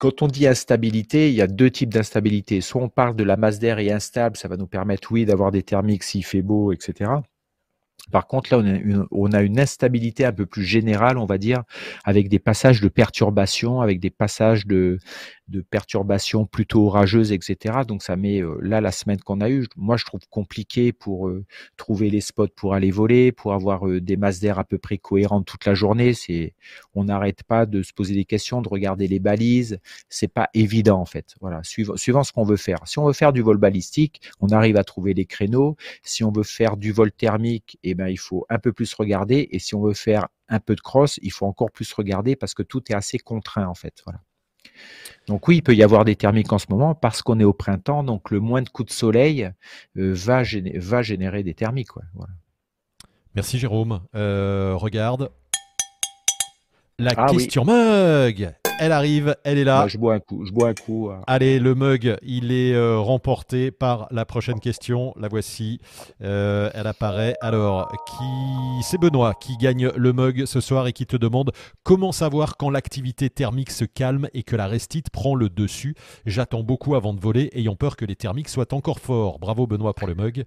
quand 0.00 0.22
on 0.22 0.28
dit 0.28 0.46
instabilité, 0.46 1.28
il 1.28 1.34
y 1.34 1.42
a 1.42 1.46
deux 1.46 1.70
types 1.70 1.92
d'instabilité. 1.92 2.62
Soit 2.62 2.82
on 2.82 2.88
parle 2.88 3.14
de 3.14 3.22
la 3.22 3.36
masse 3.36 3.58
d'air 3.58 3.78
est 3.78 3.92
instable, 3.92 4.36
ça 4.38 4.48
va 4.48 4.56
nous 4.56 4.66
permettre, 4.66 5.12
oui, 5.12 5.26
d'avoir 5.26 5.50
des 5.50 5.62
thermiques 5.62 6.04
s'il 6.04 6.24
fait 6.24 6.40
beau, 6.40 6.72
etc. 6.72 7.10
Par 8.10 8.26
contre, 8.26 8.50
là, 8.50 8.58
on 8.58 8.66
a, 8.66 8.76
une, 8.76 9.06
on 9.10 9.30
a, 9.32 9.42
une, 9.42 9.60
instabilité 9.60 10.24
un 10.24 10.32
peu 10.32 10.46
plus 10.46 10.64
générale, 10.64 11.18
on 11.18 11.26
va 11.26 11.36
dire, 11.36 11.64
avec 12.02 12.30
des 12.30 12.38
passages 12.38 12.80
de 12.80 12.88
perturbation, 12.88 13.82
avec 13.82 14.00
des 14.00 14.08
passages 14.08 14.66
de, 14.66 14.98
de 15.50 15.60
perturbations 15.60 16.46
plutôt 16.46 16.86
orageuses, 16.86 17.32
etc. 17.32 17.80
Donc 17.86 18.02
ça 18.02 18.16
met 18.16 18.40
euh, 18.40 18.58
là 18.62 18.80
la 18.80 18.92
semaine 18.92 19.20
qu'on 19.20 19.40
a 19.40 19.50
eue. 19.50 19.66
Moi, 19.76 19.96
je 19.96 20.04
trouve 20.04 20.20
compliqué 20.30 20.92
pour 20.92 21.28
euh, 21.28 21.44
trouver 21.76 22.08
les 22.08 22.20
spots 22.20 22.48
pour 22.56 22.74
aller 22.74 22.90
voler, 22.90 23.32
pour 23.32 23.52
avoir 23.52 23.86
euh, 23.86 24.00
des 24.00 24.16
masses 24.16 24.40
d'air 24.40 24.58
à 24.58 24.64
peu 24.64 24.78
près 24.78 24.98
cohérentes 24.98 25.46
toute 25.46 25.66
la 25.66 25.74
journée. 25.74 26.14
C'est, 26.14 26.54
on 26.94 27.04
n'arrête 27.04 27.42
pas 27.42 27.66
de 27.66 27.82
se 27.82 27.92
poser 27.92 28.14
des 28.14 28.24
questions, 28.24 28.62
de 28.62 28.68
regarder 28.68 29.08
les 29.08 29.18
balises. 29.18 29.78
C'est 30.08 30.32
pas 30.32 30.48
évident 30.54 31.00
en 31.00 31.06
fait. 31.06 31.34
Voilà, 31.40 31.62
suivant, 31.64 31.96
ce 31.96 32.32
qu'on 32.32 32.44
veut 32.44 32.56
faire. 32.56 32.78
Si 32.86 32.98
on 32.98 33.06
veut 33.06 33.12
faire 33.12 33.32
du 33.32 33.42
vol 33.42 33.58
balistique, 33.58 34.22
on 34.40 34.48
arrive 34.48 34.76
à 34.76 34.84
trouver 34.84 35.14
les 35.14 35.26
créneaux. 35.26 35.76
Si 36.02 36.24
on 36.24 36.30
veut 36.30 36.44
faire 36.44 36.76
du 36.76 36.92
vol 36.92 37.12
thermique, 37.12 37.78
eh 37.82 37.94
ben 37.94 38.08
il 38.08 38.18
faut 38.18 38.46
un 38.48 38.58
peu 38.58 38.72
plus 38.72 38.94
regarder. 38.94 39.48
Et 39.50 39.58
si 39.58 39.74
on 39.74 39.82
veut 39.82 39.94
faire 39.94 40.28
un 40.48 40.60
peu 40.60 40.74
de 40.74 40.80
cross, 40.80 41.18
il 41.22 41.32
faut 41.32 41.46
encore 41.46 41.70
plus 41.70 41.92
regarder 41.92 42.36
parce 42.36 42.54
que 42.54 42.62
tout 42.62 42.82
est 42.90 42.94
assez 42.94 43.18
contraint 43.18 43.66
en 43.66 43.74
fait. 43.74 44.02
Voilà. 44.04 44.20
Donc 45.26 45.46
oui, 45.48 45.58
il 45.58 45.62
peut 45.62 45.74
y 45.74 45.82
avoir 45.82 46.04
des 46.04 46.16
thermiques 46.16 46.52
en 46.52 46.58
ce 46.58 46.66
moment 46.70 46.94
parce 46.94 47.22
qu'on 47.22 47.38
est 47.38 47.44
au 47.44 47.52
printemps, 47.52 48.02
donc 48.02 48.30
le 48.30 48.40
moins 48.40 48.62
de 48.62 48.68
coups 48.68 48.88
de 48.88 48.92
soleil 48.92 49.50
euh, 49.96 50.12
va, 50.14 50.42
générer, 50.42 51.42
des 51.42 51.54
thermiques. 51.54 51.90
Merci 53.34 53.58
Jérôme. 53.58 54.00
Euh, 54.14 54.74
regarde. 54.74 55.30
La 56.98 57.12
ah 57.16 57.26
question 57.30 57.64
mug 57.64 58.52
elle 58.80 58.92
arrive, 58.92 59.36
elle 59.44 59.58
est 59.58 59.64
là. 59.64 59.86
je 59.88 59.98
bois 59.98 60.14
un 60.14 60.20
coup, 60.20 60.46
je 60.46 60.52
bois 60.52 60.70
un 60.70 60.74
coup. 60.74 61.10
Hein. 61.12 61.20
Allez, 61.26 61.58
le 61.58 61.74
mug, 61.74 62.16
il 62.22 62.50
est 62.50 62.72
euh, 62.72 62.98
remporté 62.98 63.70
par 63.70 64.08
la 64.10 64.24
prochaine 64.24 64.58
question. 64.58 65.12
La 65.20 65.28
voici. 65.28 65.80
Euh, 66.22 66.70
elle 66.72 66.86
apparaît. 66.86 67.36
Alors, 67.42 67.92
qui 68.06 68.82
c'est 68.82 68.96
Benoît 68.96 69.34
qui 69.38 69.58
gagne 69.58 69.90
le 69.94 70.12
mug 70.14 70.46
ce 70.46 70.62
soir 70.62 70.86
et 70.86 70.94
qui 70.94 71.04
te 71.04 71.16
demande 71.16 71.52
comment 71.82 72.10
savoir 72.10 72.56
quand 72.56 72.70
l'activité 72.70 73.28
thermique 73.28 73.70
se 73.70 73.84
calme 73.84 74.28
et 74.32 74.44
que 74.44 74.56
la 74.56 74.66
restite 74.66 75.10
prend 75.10 75.34
le 75.34 75.50
dessus. 75.50 75.94
J'attends 76.24 76.62
beaucoup 76.62 76.94
avant 76.94 77.12
de 77.12 77.20
voler, 77.20 77.50
ayant 77.52 77.76
peur 77.76 77.96
que 77.96 78.06
les 78.06 78.16
thermiques 78.16 78.48
soient 78.48 78.72
encore 78.72 78.98
forts. 78.98 79.38
Bravo 79.40 79.66
Benoît 79.66 79.92
pour 79.92 80.08
le 80.08 80.14
mug. 80.14 80.44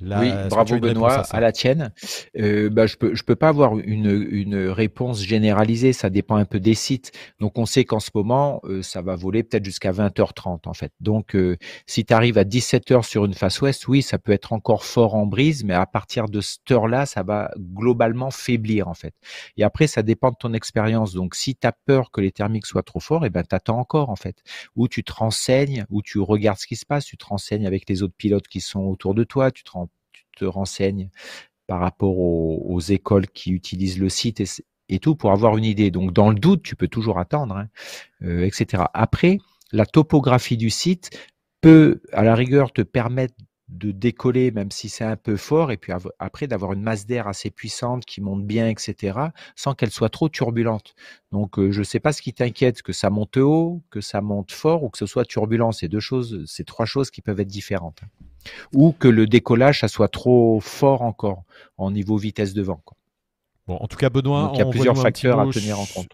oui, 0.00 0.32
bravo 0.50 0.80
Benoît, 0.80 1.22
à, 1.30 1.38
la 1.40 1.52
tienne? 1.52 1.92
Euh, 2.36 2.68
bah, 2.68 2.86
je 2.86 2.96
peux, 2.96 3.14
je 3.14 3.22
peux 3.22 3.36
pas 3.36 3.48
avoir 3.48 3.78
une, 3.78 4.26
une 4.28 4.56
réponse 4.70 5.22
généralisée. 5.22 5.92
Ça 5.92 6.10
dépend 6.10 6.34
un 6.34 6.44
peu 6.44 6.58
des 6.58 6.74
sites. 6.74 7.12
Donc 7.38 7.56
on 7.58 7.75
qu'en 7.84 8.00
ce 8.00 8.10
moment, 8.14 8.60
euh, 8.64 8.82
ça 8.82 9.02
va 9.02 9.16
voler 9.16 9.42
peut-être 9.42 9.64
jusqu'à 9.64 9.92
20h30 9.92 10.68
en 10.68 10.74
fait. 10.74 10.92
Donc, 11.00 11.34
euh, 11.34 11.56
si 11.86 12.04
tu 12.04 12.14
arrives 12.14 12.38
à 12.38 12.44
17h 12.44 13.04
sur 13.04 13.24
une 13.24 13.34
face 13.34 13.60
ouest, 13.60 13.86
oui, 13.88 14.02
ça 14.02 14.18
peut 14.18 14.32
être 14.32 14.52
encore 14.52 14.84
fort 14.84 15.14
en 15.14 15.26
brise, 15.26 15.64
mais 15.64 15.74
à 15.74 15.86
partir 15.86 16.26
de 16.26 16.40
cette 16.40 16.70
heure-là, 16.70 17.06
ça 17.06 17.22
va 17.22 17.50
globalement 17.58 18.30
faiblir 18.30 18.88
en 18.88 18.94
fait. 18.94 19.14
Et 19.56 19.64
après, 19.64 19.86
ça 19.86 20.02
dépend 20.02 20.30
de 20.30 20.36
ton 20.38 20.54
expérience. 20.54 21.12
Donc, 21.12 21.34
si 21.34 21.54
tu 21.56 21.66
as 21.66 21.72
peur 21.72 22.10
que 22.10 22.20
les 22.20 22.32
thermiques 22.32 22.66
soient 22.66 22.82
trop 22.82 23.00
forts, 23.00 23.24
et 23.24 23.28
eh 23.28 23.30
ben 23.30 23.42
t'attends 23.42 23.78
encore 23.78 24.10
en 24.10 24.16
fait. 24.16 24.42
Ou 24.76 24.88
tu 24.88 25.04
te 25.04 25.12
renseignes, 25.12 25.84
ou 25.90 26.02
tu 26.02 26.18
regardes 26.20 26.58
ce 26.58 26.66
qui 26.66 26.76
se 26.76 26.86
passe, 26.86 27.04
tu 27.04 27.16
te 27.16 27.26
renseignes 27.26 27.66
avec 27.66 27.88
les 27.88 28.02
autres 28.02 28.14
pilotes 28.16 28.48
qui 28.48 28.60
sont 28.60 28.80
autour 28.80 29.14
de 29.14 29.24
toi, 29.24 29.50
tu 29.50 29.64
te, 29.64 30.44
renseignes 30.44 31.10
par 31.66 31.80
rapport 31.80 32.18
aux, 32.18 32.62
aux, 32.68 32.80
écoles 32.80 33.26
qui 33.26 33.50
utilisent 33.52 33.98
le 33.98 34.08
site 34.08 34.40
et, 34.88 34.98
tout 34.98 35.16
pour 35.16 35.32
avoir 35.32 35.56
une 35.56 35.64
idée. 35.64 35.90
Donc 35.90 36.12
dans 36.12 36.30
le 36.30 36.36
doute, 36.36 36.62
tu 36.62 36.76
peux 36.76 36.88
toujours 36.88 37.18
attendre, 37.18 37.56
hein, 37.56 37.68
euh, 38.22 38.44
etc. 38.44 38.84
Après, 38.94 39.38
la 39.72 39.86
topographie 39.86 40.56
du 40.56 40.70
site 40.70 41.10
peut, 41.60 42.00
à 42.12 42.22
la 42.22 42.34
rigueur, 42.34 42.72
te 42.72 42.82
permettre 42.82 43.34
de 43.68 43.90
décoller, 43.90 44.52
même 44.52 44.70
si 44.70 44.88
c'est 44.88 45.04
un 45.04 45.16
peu 45.16 45.36
fort, 45.36 45.72
et 45.72 45.76
puis 45.76 45.92
après 46.18 46.46
d'avoir 46.46 46.72
une 46.72 46.82
masse 46.82 47.04
d'air 47.04 47.26
assez 47.26 47.50
puissante 47.50 48.04
qui 48.04 48.20
monte 48.20 48.46
bien, 48.46 48.68
etc., 48.68 49.18
sans 49.56 49.74
qu'elle 49.74 49.90
soit 49.90 50.08
trop 50.08 50.28
turbulente. 50.28 50.94
Donc 51.32 51.58
euh, 51.58 51.72
je 51.72 51.80
ne 51.80 51.84
sais 51.84 51.98
pas 51.98 52.12
ce 52.12 52.22
qui 52.22 52.32
t'inquiète, 52.32 52.82
que 52.82 52.92
ça 52.92 53.10
monte 53.10 53.36
haut, 53.38 53.82
que 53.90 54.00
ça 54.00 54.20
monte 54.20 54.52
fort, 54.52 54.84
ou 54.84 54.88
que 54.88 54.98
ce 54.98 55.06
soit 55.06 55.24
turbulent. 55.24 55.72
C'est 55.72 55.88
deux 55.88 56.00
choses, 56.00 56.44
c'est 56.46 56.64
trois 56.64 56.86
choses 56.86 57.10
qui 57.10 57.22
peuvent 57.22 57.40
être 57.40 57.48
différentes. 57.48 58.00
Ou 58.72 58.92
que 58.92 59.08
le 59.08 59.26
décollage, 59.26 59.80
ça 59.80 59.88
soit 59.88 60.08
trop 60.08 60.60
fort 60.60 61.02
encore, 61.02 61.42
en 61.76 61.90
niveau 61.90 62.16
vitesse 62.16 62.54
de 62.54 62.62
vent. 62.62 62.80
Bon, 63.66 63.76
en 63.80 63.88
tout 63.88 63.96
cas, 63.96 64.10
Benoît, 64.10 64.52
il 64.54 64.58
y 64.58 64.62
a 64.62 64.66
plusieurs 64.66 64.96
facteurs 64.96 65.40
à 65.40 65.46
tenir 65.50 65.78
en 65.80 65.86
compte. 65.86 66.10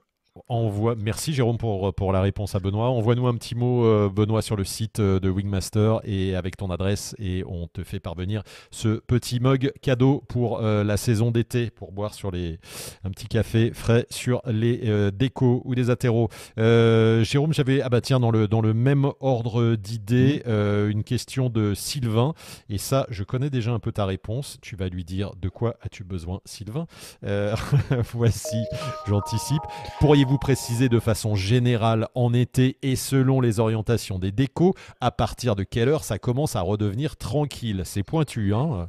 Envoie... 0.49 0.95
Merci 0.97 1.35
Jérôme 1.35 1.59
pour, 1.59 1.93
pour 1.95 2.11
la 2.11 2.23
réponse 2.23 2.55
à 2.55 2.59
Benoît. 2.59 2.89
Envoie-nous 2.89 3.27
un 3.27 3.35
petit 3.35 3.55
mot, 3.55 3.85
euh, 3.85 4.09
Benoît, 4.09 4.41
sur 4.41 4.57
le 4.57 4.65
site 4.65 4.99
euh, 4.99 5.21
de 5.21 5.29
Wingmaster 5.29 6.01
et 6.05 6.35
avec 6.35 6.57
ton 6.57 6.71
adresse 6.71 7.15
et 7.19 7.45
on 7.47 7.67
te 7.67 7.85
fait 7.85 8.01
parvenir 8.01 8.43
ce 8.71 9.01
petit 9.01 9.41
mug 9.41 9.73
cadeau 9.83 10.25
pour 10.29 10.61
euh, 10.61 10.85
la 10.85 10.97
saison 10.97 11.33
d'été 11.33 11.69
pour 11.71 11.93
boire 11.93 12.15
sur 12.15 12.31
les 12.31 12.59
un 13.05 13.11
petit 13.11 13.27
café 13.27 13.73
frais 13.75 14.07
sur 14.09 14.41
les 14.47 15.11
décos 15.13 15.61
ou 15.67 15.75
des 15.75 15.91
atéros. 15.91 16.29
Jérôme, 16.57 17.53
j'avais 17.53 17.83
ah 17.83 17.91
bah 17.91 18.01
tiens 18.01 18.21
dans 18.21 18.31
le 18.31 18.49
dans 18.49 18.63
le 18.63 18.73
même 18.73 19.11
ordre 19.21 19.77
d'idées 19.77 20.43
une 20.47 21.05
question 21.05 21.51
de 21.51 21.75
Sylvain 21.75 22.35
et 22.69 22.79
ça 22.79 23.07
je 23.11 23.25
connais 23.25 23.51
déjà 23.51 23.73
un 23.73 23.79
peu 23.79 23.93
ta 23.93 24.07
réponse. 24.07 24.59
Tu 24.63 24.77
vas 24.77 24.89
lui 24.89 25.05
dire 25.05 25.33
de 25.41 25.49
quoi 25.49 25.77
as-tu 25.83 26.05
besoin, 26.05 26.41
Sylvain? 26.45 26.87
Voici, 28.13 28.63
j'anticipe. 29.07 29.63
Pourriez 30.01 30.22
vous 30.25 30.39
préciser 30.39 30.89
de 30.89 30.99
façon 30.99 31.35
générale 31.35 32.09
en 32.15 32.33
été 32.35 32.79
et 32.83 32.97
selon 32.97 33.41
les 33.41 33.61
orientations 33.61 34.19
des 34.19 34.33
décos, 34.33 34.75
à 35.01 35.11
partir 35.11 35.57
de 35.57 35.63
quelle 35.63 35.89
heure 35.89 36.05
ça 36.05 36.19
commence 36.19 36.57
à 36.57 36.61
redevenir 36.61 37.17
tranquille? 37.17 37.83
C'est 37.85 38.03
pointu, 38.03 38.55
hein? 38.55 38.89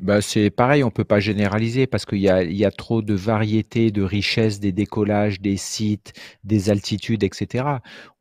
Bah, 0.00 0.20
c'est 0.20 0.50
pareil, 0.50 0.84
on 0.84 0.90
peut 0.90 1.04
pas 1.04 1.20
généraliser 1.20 1.86
parce 1.86 2.04
qu'il 2.04 2.18
y 2.18 2.28
a, 2.28 2.42
y 2.42 2.66
a 2.66 2.70
trop 2.70 3.00
de 3.00 3.14
variétés, 3.14 3.90
de 3.90 4.02
richesses 4.02 4.60
des 4.60 4.72
décollages, 4.72 5.40
des 5.40 5.56
sites, 5.56 6.12
des 6.44 6.68
altitudes, 6.68 7.24
etc. 7.24 7.64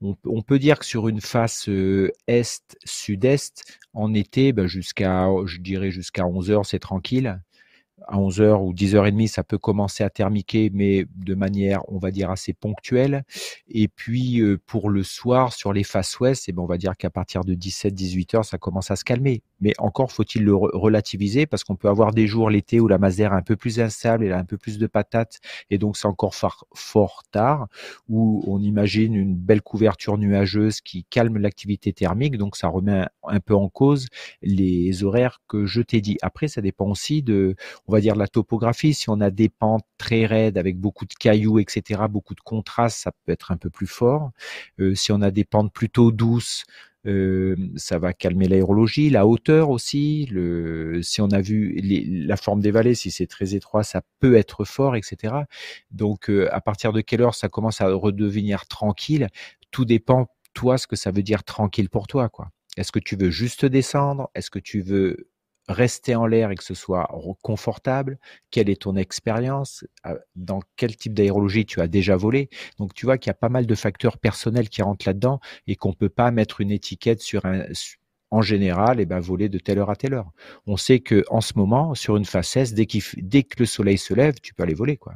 On, 0.01 0.41
peut 0.41 0.57
dire 0.57 0.79
que 0.79 0.85
sur 0.85 1.09
une 1.09 1.19
face 1.19 1.67
euh, 1.67 2.11
est-sud-est, 2.27 3.77
en 3.93 4.13
été, 4.13 4.53
bah, 4.53 4.67
jusqu'à, 4.67 5.27
je 5.45 5.57
dirais 5.59 5.91
jusqu'à 5.91 6.25
11 6.25 6.49
heures, 6.51 6.65
c'est 6.65 6.79
tranquille 6.79 7.41
à 8.07 8.17
11h 8.17 8.61
ou 8.61 8.73
10h30, 8.73 9.27
ça 9.27 9.43
peut 9.43 9.57
commencer 9.57 10.03
à 10.03 10.09
thermiquer, 10.09 10.69
mais 10.73 11.05
de 11.15 11.35
manière, 11.35 11.81
on 11.87 11.97
va 11.97 12.11
dire, 12.11 12.29
assez 12.29 12.53
ponctuelle. 12.53 13.23
Et 13.67 13.87
puis, 13.87 14.41
euh, 14.41 14.59
pour 14.65 14.89
le 14.89 15.03
soir, 15.03 15.53
sur 15.53 15.73
les 15.73 15.83
faces 15.83 16.19
ouest, 16.19 16.45
eh 16.47 16.51
ben, 16.51 16.61
on 16.61 16.67
va 16.67 16.77
dire 16.77 16.95
qu'à 16.97 17.09
partir 17.09 17.43
de 17.43 17.53
17-18h, 17.53 18.43
ça 18.43 18.57
commence 18.57 18.91
à 18.91 18.95
se 18.95 19.03
calmer. 19.03 19.43
Mais 19.65 19.73
encore 19.79 20.11
faut-il 20.11 20.43
le 20.43 20.53
relativiser 20.53 21.47
parce 21.47 21.63
qu'on 21.63 21.75
peut 21.75 21.89
avoir 21.89 22.13
des 22.13 22.27
jours 22.27 22.51
l'été 22.51 22.79
où 22.79 22.87
la 22.87 22.99
masse 22.99 23.15
d'air 23.15 23.33
est 23.33 23.35
un 23.35 23.41
peu 23.41 23.55
plus 23.55 23.79
instable, 23.79 24.23
elle 24.23 24.33
a 24.33 24.37
un 24.37 24.45
peu 24.45 24.59
plus 24.59 24.77
de 24.77 24.85
patates, 24.85 25.39
et 25.71 25.79
donc 25.79 25.97
c'est 25.97 26.05
encore 26.05 26.35
fort, 26.35 27.23
tard, 27.31 27.67
où 28.07 28.43
on 28.45 28.61
imagine 28.61 29.15
une 29.15 29.35
belle 29.35 29.63
couverture 29.63 30.19
nuageuse 30.19 30.81
qui 30.81 31.03
calme 31.05 31.39
l'activité 31.39 31.93
thermique, 31.93 32.37
donc 32.37 32.57
ça 32.57 32.67
remet 32.67 33.07
un 33.23 33.39
peu 33.39 33.55
en 33.55 33.67
cause 33.67 34.05
les 34.43 35.03
horaires 35.03 35.41
que 35.47 35.65
je 35.65 35.81
t'ai 35.81 35.99
dit. 35.99 36.19
Après, 36.21 36.47
ça 36.47 36.61
dépend 36.61 36.85
aussi 36.85 37.23
de, 37.23 37.55
on 37.87 37.93
va 37.93 38.01
dire, 38.01 38.15
la 38.15 38.27
topographie. 38.27 38.93
Si 38.93 39.09
on 39.09 39.19
a 39.19 39.31
des 39.31 39.49
pentes 39.49 39.85
très 39.97 40.27
raides 40.27 40.59
avec 40.59 40.79
beaucoup 40.79 41.05
de 41.05 41.13
cailloux, 41.15 41.57
etc., 41.57 42.03
beaucoup 42.07 42.35
de 42.35 42.41
contrastes, 42.41 42.99
ça 42.99 43.11
peut 43.11 43.31
être 43.31 43.51
un 43.51 43.57
peu 43.57 43.71
plus 43.71 43.87
fort. 43.87 44.29
Euh, 44.79 44.93
si 44.93 45.11
on 45.11 45.23
a 45.23 45.31
des 45.31 45.43
pentes 45.43 45.73
plutôt 45.73 46.11
douces, 46.11 46.65
ça 47.75 47.99
va 47.99 48.13
calmer 48.13 48.47
l'aérologie, 48.47 49.09
la 49.09 49.27
hauteur 49.27 49.69
aussi. 49.69 50.27
Le, 50.31 51.01
si 51.03 51.21
on 51.21 51.29
a 51.29 51.41
vu 51.41 51.79
la 52.27 52.37
forme 52.37 52.61
des 52.61 52.71
vallées, 52.71 52.95
si 52.95 53.11
c'est 53.11 53.27
très 53.27 53.55
étroit, 53.55 53.83
ça 53.83 54.01
peut 54.19 54.35
être 54.35 54.65
fort, 54.65 54.95
etc. 54.95 55.35
Donc, 55.91 56.29
euh, 56.29 56.47
à 56.51 56.61
partir 56.61 56.93
de 56.93 57.01
quelle 57.01 57.21
heure 57.21 57.35
ça 57.35 57.49
commence 57.49 57.81
à 57.81 57.91
redevenir 57.93 58.65
tranquille 58.67 59.27
Tout 59.71 59.85
dépend, 59.85 60.27
toi, 60.53 60.77
ce 60.77 60.87
que 60.87 60.95
ça 60.95 61.11
veut 61.11 61.23
dire 61.23 61.43
tranquille 61.43 61.89
pour 61.89 62.07
toi, 62.07 62.29
quoi. 62.29 62.49
Est-ce 62.77 62.91
que 62.91 62.99
tu 62.99 63.15
veux 63.15 63.29
juste 63.29 63.65
descendre? 63.65 64.29
Est-ce 64.35 64.49
que 64.49 64.59
tu 64.59 64.81
veux 64.81 65.29
rester 65.67 66.15
en 66.15 66.25
l'air 66.25 66.51
et 66.51 66.55
que 66.55 66.63
ce 66.63 66.73
soit 66.73 67.09
confortable? 67.41 68.19
Quelle 68.51 68.69
est 68.69 68.81
ton 68.81 68.95
expérience? 68.95 69.85
Euh, 70.05 70.17
Dans 70.35 70.59
quel 70.75 70.95
type 70.95 71.13
d'aérologie 71.13 71.65
tu 71.65 71.81
as 71.81 71.87
déjà 71.87 72.15
volé? 72.15 72.49
Donc 72.79 72.93
tu 72.93 73.05
vois 73.05 73.17
qu'il 73.17 73.29
y 73.29 73.31
a 73.31 73.35
pas 73.35 73.49
mal 73.49 73.65
de 73.65 73.75
facteurs 73.75 74.17
personnels 74.17 74.69
qui 74.69 74.81
rentrent 74.81 75.07
là-dedans 75.07 75.39
et 75.67 75.75
qu'on 75.75 75.93
peut 75.93 76.09
pas 76.09 76.31
mettre 76.31 76.61
une 76.61 76.71
étiquette 76.71 77.21
sur 77.21 77.45
un 77.45 77.65
en 78.31 78.41
général, 78.41 78.99
eh 78.99 79.05
ben, 79.05 79.19
voler 79.19 79.49
de 79.49 79.59
telle 79.59 79.77
heure 79.79 79.89
à 79.89 79.95
telle 79.95 80.13
heure. 80.13 80.31
On 80.67 80.77
sait 80.77 80.99
que 80.99 81.23
en 81.29 81.41
ce 81.41 81.53
moment, 81.55 81.95
sur 81.95 82.17
une 82.17 82.25
facesse, 82.25 82.73
dès, 82.73 82.87
dès 83.17 83.43
que 83.43 83.55
le 83.59 83.65
soleil 83.65 83.97
se 83.97 84.13
lève, 84.13 84.35
tu 84.41 84.53
peux 84.53 84.63
aller 84.63 84.73
voler. 84.73 84.97
Quoi. 84.97 85.13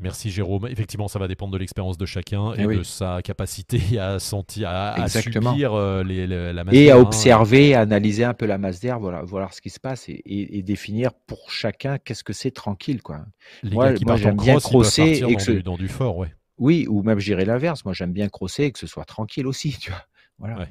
Merci 0.00 0.30
Jérôme. 0.30 0.66
Effectivement, 0.68 1.08
ça 1.08 1.18
va 1.18 1.26
dépendre 1.26 1.52
de 1.52 1.58
l'expérience 1.58 1.98
de 1.98 2.06
chacun 2.06 2.52
eh 2.56 2.62
et, 2.62 2.66
de 2.66 2.82
sa 2.82 3.20
capacité 3.22 3.80
à 3.98 4.18
sentir, 4.18 4.68
à, 4.68 5.08
subir 5.08 5.74
euh, 5.74 6.04
les, 6.04 6.26
la 6.26 6.64
masse 6.64 6.74
Et 6.74 6.90
à 6.90 6.98
observer, 6.98 7.74
à 7.74 7.80
analyser 7.80 8.24
un 8.24 8.34
peu 8.34 8.46
la 8.46 8.58
masse 8.58 8.80
d'air, 8.80 9.00
voilà, 9.00 9.22
voir 9.22 9.52
ce 9.54 9.60
qui 9.60 9.70
se 9.70 9.80
passe 9.80 10.08
et, 10.08 10.62
définir 10.62 11.12
pour 11.26 11.50
chacun 11.50 11.98
qu'est-ce 11.98 12.24
que 12.24 12.32
c'est 12.32 12.50
tranquille, 12.50 13.02
quoi. 13.02 13.20
moi, 13.64 13.94
j'aime 14.16 14.36
bien 14.36 14.58
crosser 14.58 15.22
et 15.26 15.36
que 15.36 15.60
dans, 15.60 15.76
du, 15.76 15.88
fort, 15.88 16.16
ouais. 16.16 16.32
Oui, 16.58 16.86
ou 16.88 17.02
même 17.02 17.18
j'irai 17.18 17.44
l'inverse. 17.44 17.84
Moi, 17.84 17.94
j'aime 17.94 18.12
bien 18.12 18.28
crosser 18.28 18.64
et 18.64 18.72
que 18.72 18.78
ce 18.78 18.86
soit 18.86 19.04
tranquille 19.04 19.46
aussi, 19.46 19.76
tu 19.80 19.90
vois. 19.90 20.04
Voilà. 20.38 20.68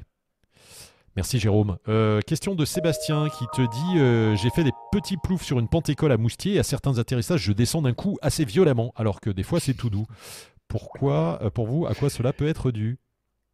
Merci 1.18 1.40
Jérôme. 1.40 1.78
Euh, 1.88 2.20
question 2.20 2.54
de 2.54 2.64
Sébastien 2.64 3.28
qui 3.28 3.44
te 3.52 3.60
dit 3.60 3.98
euh, 3.98 4.36
J'ai 4.36 4.50
fait 4.50 4.62
des 4.62 4.70
petits 4.92 5.16
ploufs 5.16 5.42
sur 5.42 5.58
une 5.58 5.66
pente 5.66 5.88
école 5.88 6.12
à 6.12 6.16
Moustier 6.16 6.54
et 6.54 6.58
à 6.60 6.62
certains 6.62 6.96
atterrissages, 7.00 7.40
je 7.40 7.50
descends 7.50 7.82
d'un 7.82 7.92
coup 7.92 8.18
assez 8.22 8.44
violemment, 8.44 8.92
alors 8.94 9.20
que 9.20 9.28
des 9.28 9.42
fois 9.42 9.58
c'est 9.58 9.74
tout 9.74 9.90
doux. 9.90 10.06
Pourquoi, 10.68 11.40
pour 11.54 11.66
vous, 11.66 11.86
à 11.86 11.94
quoi 11.96 12.08
cela 12.08 12.32
peut 12.32 12.46
être 12.46 12.70
dû? 12.70 13.00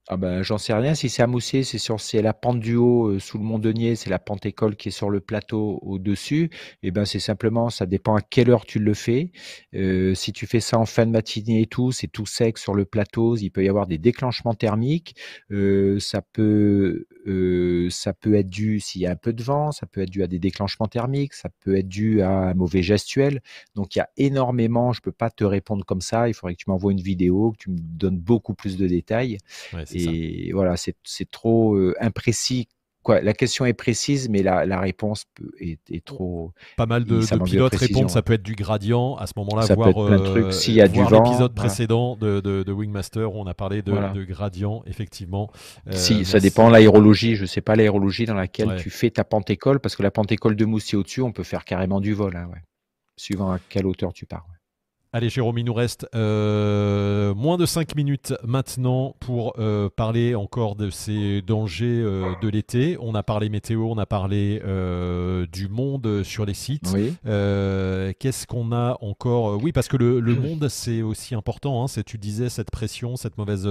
Ah 0.09 0.19
ben, 0.19 0.43
j'en 0.43 0.59
sais 0.59 0.75
rien. 0.75 0.95
Si 0.95 1.09
c'est 1.09 1.23
à 1.23 1.29
c'est 1.41 1.79
sur 1.79 1.99
c'est 1.99 2.21
la 2.21 2.35
pente 2.35 2.61
du 2.61 2.77
haut 2.77 3.09
euh, 3.09 3.19
sous 3.19 3.39
le 3.39 3.45
Mont 3.45 3.59
Denier, 3.59 3.97
c'est 3.97 4.11
la 4.11 4.19
pente 4.19 4.45
école 4.45 4.77
qui 4.77 4.89
est 4.89 4.93
sur 4.93 5.09
le 5.09 5.21
plateau 5.21 5.79
au-dessus. 5.81 6.51
Et 6.83 6.89
eh 6.89 6.91
ben 6.91 7.07
c'est 7.07 7.21
simplement, 7.21 7.71
ça 7.71 7.87
dépend 7.87 8.15
à 8.15 8.21
quelle 8.21 8.51
heure 8.51 8.67
tu 8.67 8.79
le 8.79 8.93
fais. 8.93 9.33
Euh, 9.75 10.15
si 10.15 10.35
tu 10.35 10.47
fais 10.47 10.61
ça 10.61 10.79
en 10.79 10.85
fin 10.85 11.07
de 11.07 11.11
matinée 11.11 11.63
et 11.63 11.67
tout, 11.67 11.91
c'est 11.91 12.09
tout 12.09 12.27
sec 12.27 12.59
sur 12.59 12.75
le 12.75 12.85
plateau. 12.85 13.37
Il 13.37 13.49
peut 13.49 13.65
y 13.65 13.69
avoir 13.69 13.87
des 13.87 13.97
déclenchements 13.97 14.53
thermiques. 14.53 15.17
Euh, 15.51 15.99
ça 16.01 16.21
peut 16.21 17.07
euh, 17.27 17.89
ça 17.89 18.13
peut 18.13 18.35
être 18.35 18.51
dû 18.51 18.81
s'il 18.81 19.01
y 19.01 19.07
a 19.07 19.11
un 19.11 19.17
peu 19.17 19.33
de 19.33 19.43
vent. 19.43 19.73
Ça 19.73 19.87
peut 19.87 20.03
être 20.03 20.11
dû 20.11 20.23
à 20.23 20.27
des 20.27 20.39
déclenchements 20.39 20.87
thermiques. 20.87 21.33
Ça 21.33 21.49
peut 21.61 21.79
être 21.79 21.89
dû 21.89 22.21
à 22.21 22.31
un 22.31 22.55
mauvais 22.55 22.83
gestuel. 22.83 23.41
Donc 23.75 23.97
il 23.97 24.01
y 24.01 24.03
a 24.03 24.11
énormément. 24.19 24.93
Je 24.93 25.01
peux 25.01 25.13
pas 25.13 25.31
te 25.31 25.45
répondre 25.45 25.85
comme 25.87 26.03
ça. 26.03 26.29
Il 26.29 26.35
faudrait 26.35 26.55
que 26.55 26.63
tu 26.63 26.69
m'envoies 26.69 26.93
une 26.93 27.01
vidéo, 27.01 27.53
que 27.53 27.65
tu 27.65 27.71
me 27.71 27.79
donnes 27.79 28.19
beaucoup 28.19 28.53
plus 28.53 28.77
de 28.77 28.87
détails. 28.87 29.39
Et 29.95 30.53
voilà, 30.53 30.77
c'est 30.77 31.31
trop 31.31 31.75
euh, 31.75 31.95
imprécis. 32.01 32.69
Quoi, 33.03 33.21
la 33.21 33.35
question 33.35 33.67
est 33.67 33.75
précise, 33.75 34.31
mais 34.31 34.43
la, 34.43 34.65
la 34.65 34.81
réponse 34.81 35.27
est, 35.61 35.79
est, 35.91 36.03
trop. 36.03 36.53
Pas 36.79 36.87
mal 36.87 37.05
de, 37.05 37.21
de 37.21 37.43
pilotes 37.45 37.75
répondent, 37.75 38.09
ça 38.09 38.23
peut 38.23 38.33
être 38.33 38.43
du 38.43 38.55
gradient. 38.55 39.17
À 39.17 39.27
ce 39.27 39.35
moment-là, 39.37 39.75
voir, 39.75 39.95
euh, 39.99 40.51
S'il 40.51 40.73
y 40.73 40.81
a 40.81 40.89
du 40.89 41.03
vent. 41.03 41.23
l'épisode 41.23 41.55
précédent 41.55 42.17
de, 42.17 42.41
de, 42.41 42.73
Wingmaster 42.73 43.31
où 43.31 43.39
on 43.39 43.47
a 43.47 43.53
parlé 43.53 43.83
de, 43.83 43.93
de 43.93 44.25
gradient, 44.25 44.83
effectivement. 44.87 45.51
Euh, 45.87 45.93
si, 45.93 46.25
ça 46.25 46.41
dépend 46.41 46.71
l'aérologie. 46.71 47.37
Je 47.37 47.43
ne 47.43 47.47
sais 47.47 47.61
pas 47.61 47.77
l'aérologie 47.77 48.25
dans 48.25 48.33
laquelle 48.33 48.77
tu 48.79 48.89
fais 48.89 49.11
ta 49.11 49.23
pente 49.23 49.51
école, 49.51 49.81
parce 49.81 49.97
que 49.97 50.03
la 50.03 50.11
pente 50.11 50.33
école 50.33 50.57
de 50.57 50.65
Moussi 50.65 50.97
au-dessus, 50.97 51.21
on 51.21 51.33
peut 51.33 51.45
faire 51.45 51.67
carrément 51.67 52.01
du 52.01 52.15
vol, 52.15 52.35
hein, 52.35 52.49
ouais. 52.55 52.63
suivant 53.19 53.53
à 53.53 53.59
quelle 53.69 53.87
hauteur 53.87 54.15
tu 54.15 54.25
pars. 54.25 54.47
Allez 55.17 55.29
Jérôme, 55.29 55.59
il 55.59 55.65
nous 55.65 55.73
reste 55.73 56.09
euh, 56.17 57.37
moins 57.37 57.57
de 57.57 57.67
5 57.67 57.95
minutes 57.95 58.35
maintenant 58.43 59.15
pour 59.21 59.55
euh, 59.61 59.89
parler 59.89 60.35
encore 60.35 60.75
de 60.75 60.91
ces 60.91 61.41
dangers 61.41 62.03
euh, 62.03 62.33
de 62.43 62.49
l'été. 62.49 62.97
On 63.01 63.15
a 63.15 63.23
parlé 63.23 63.49
météo, 63.49 63.85
on 63.85 63.99
a 63.99 64.07
parlé 64.07 64.61
du 65.53 65.69
monde 65.69 66.25
sur 66.25 66.45
les 66.45 66.55
sites. 66.55 66.93
Qu'est-ce 67.23 68.47
qu'on 68.49 68.73
a 68.73 68.99
encore? 69.03 69.62
Oui, 69.62 69.71
parce 69.71 69.87
que 69.87 69.97
le, 69.97 70.21
monde, 70.35 70.69
c'est 70.69 71.03
aussi 71.03 71.37
important. 71.37 71.85
Hein. 71.85 72.03
tu 72.05 72.19
disais 72.19 72.49
cette 72.49 72.73
pression, 72.73 73.15
cette 73.15 73.39
mauvaise, 73.39 73.69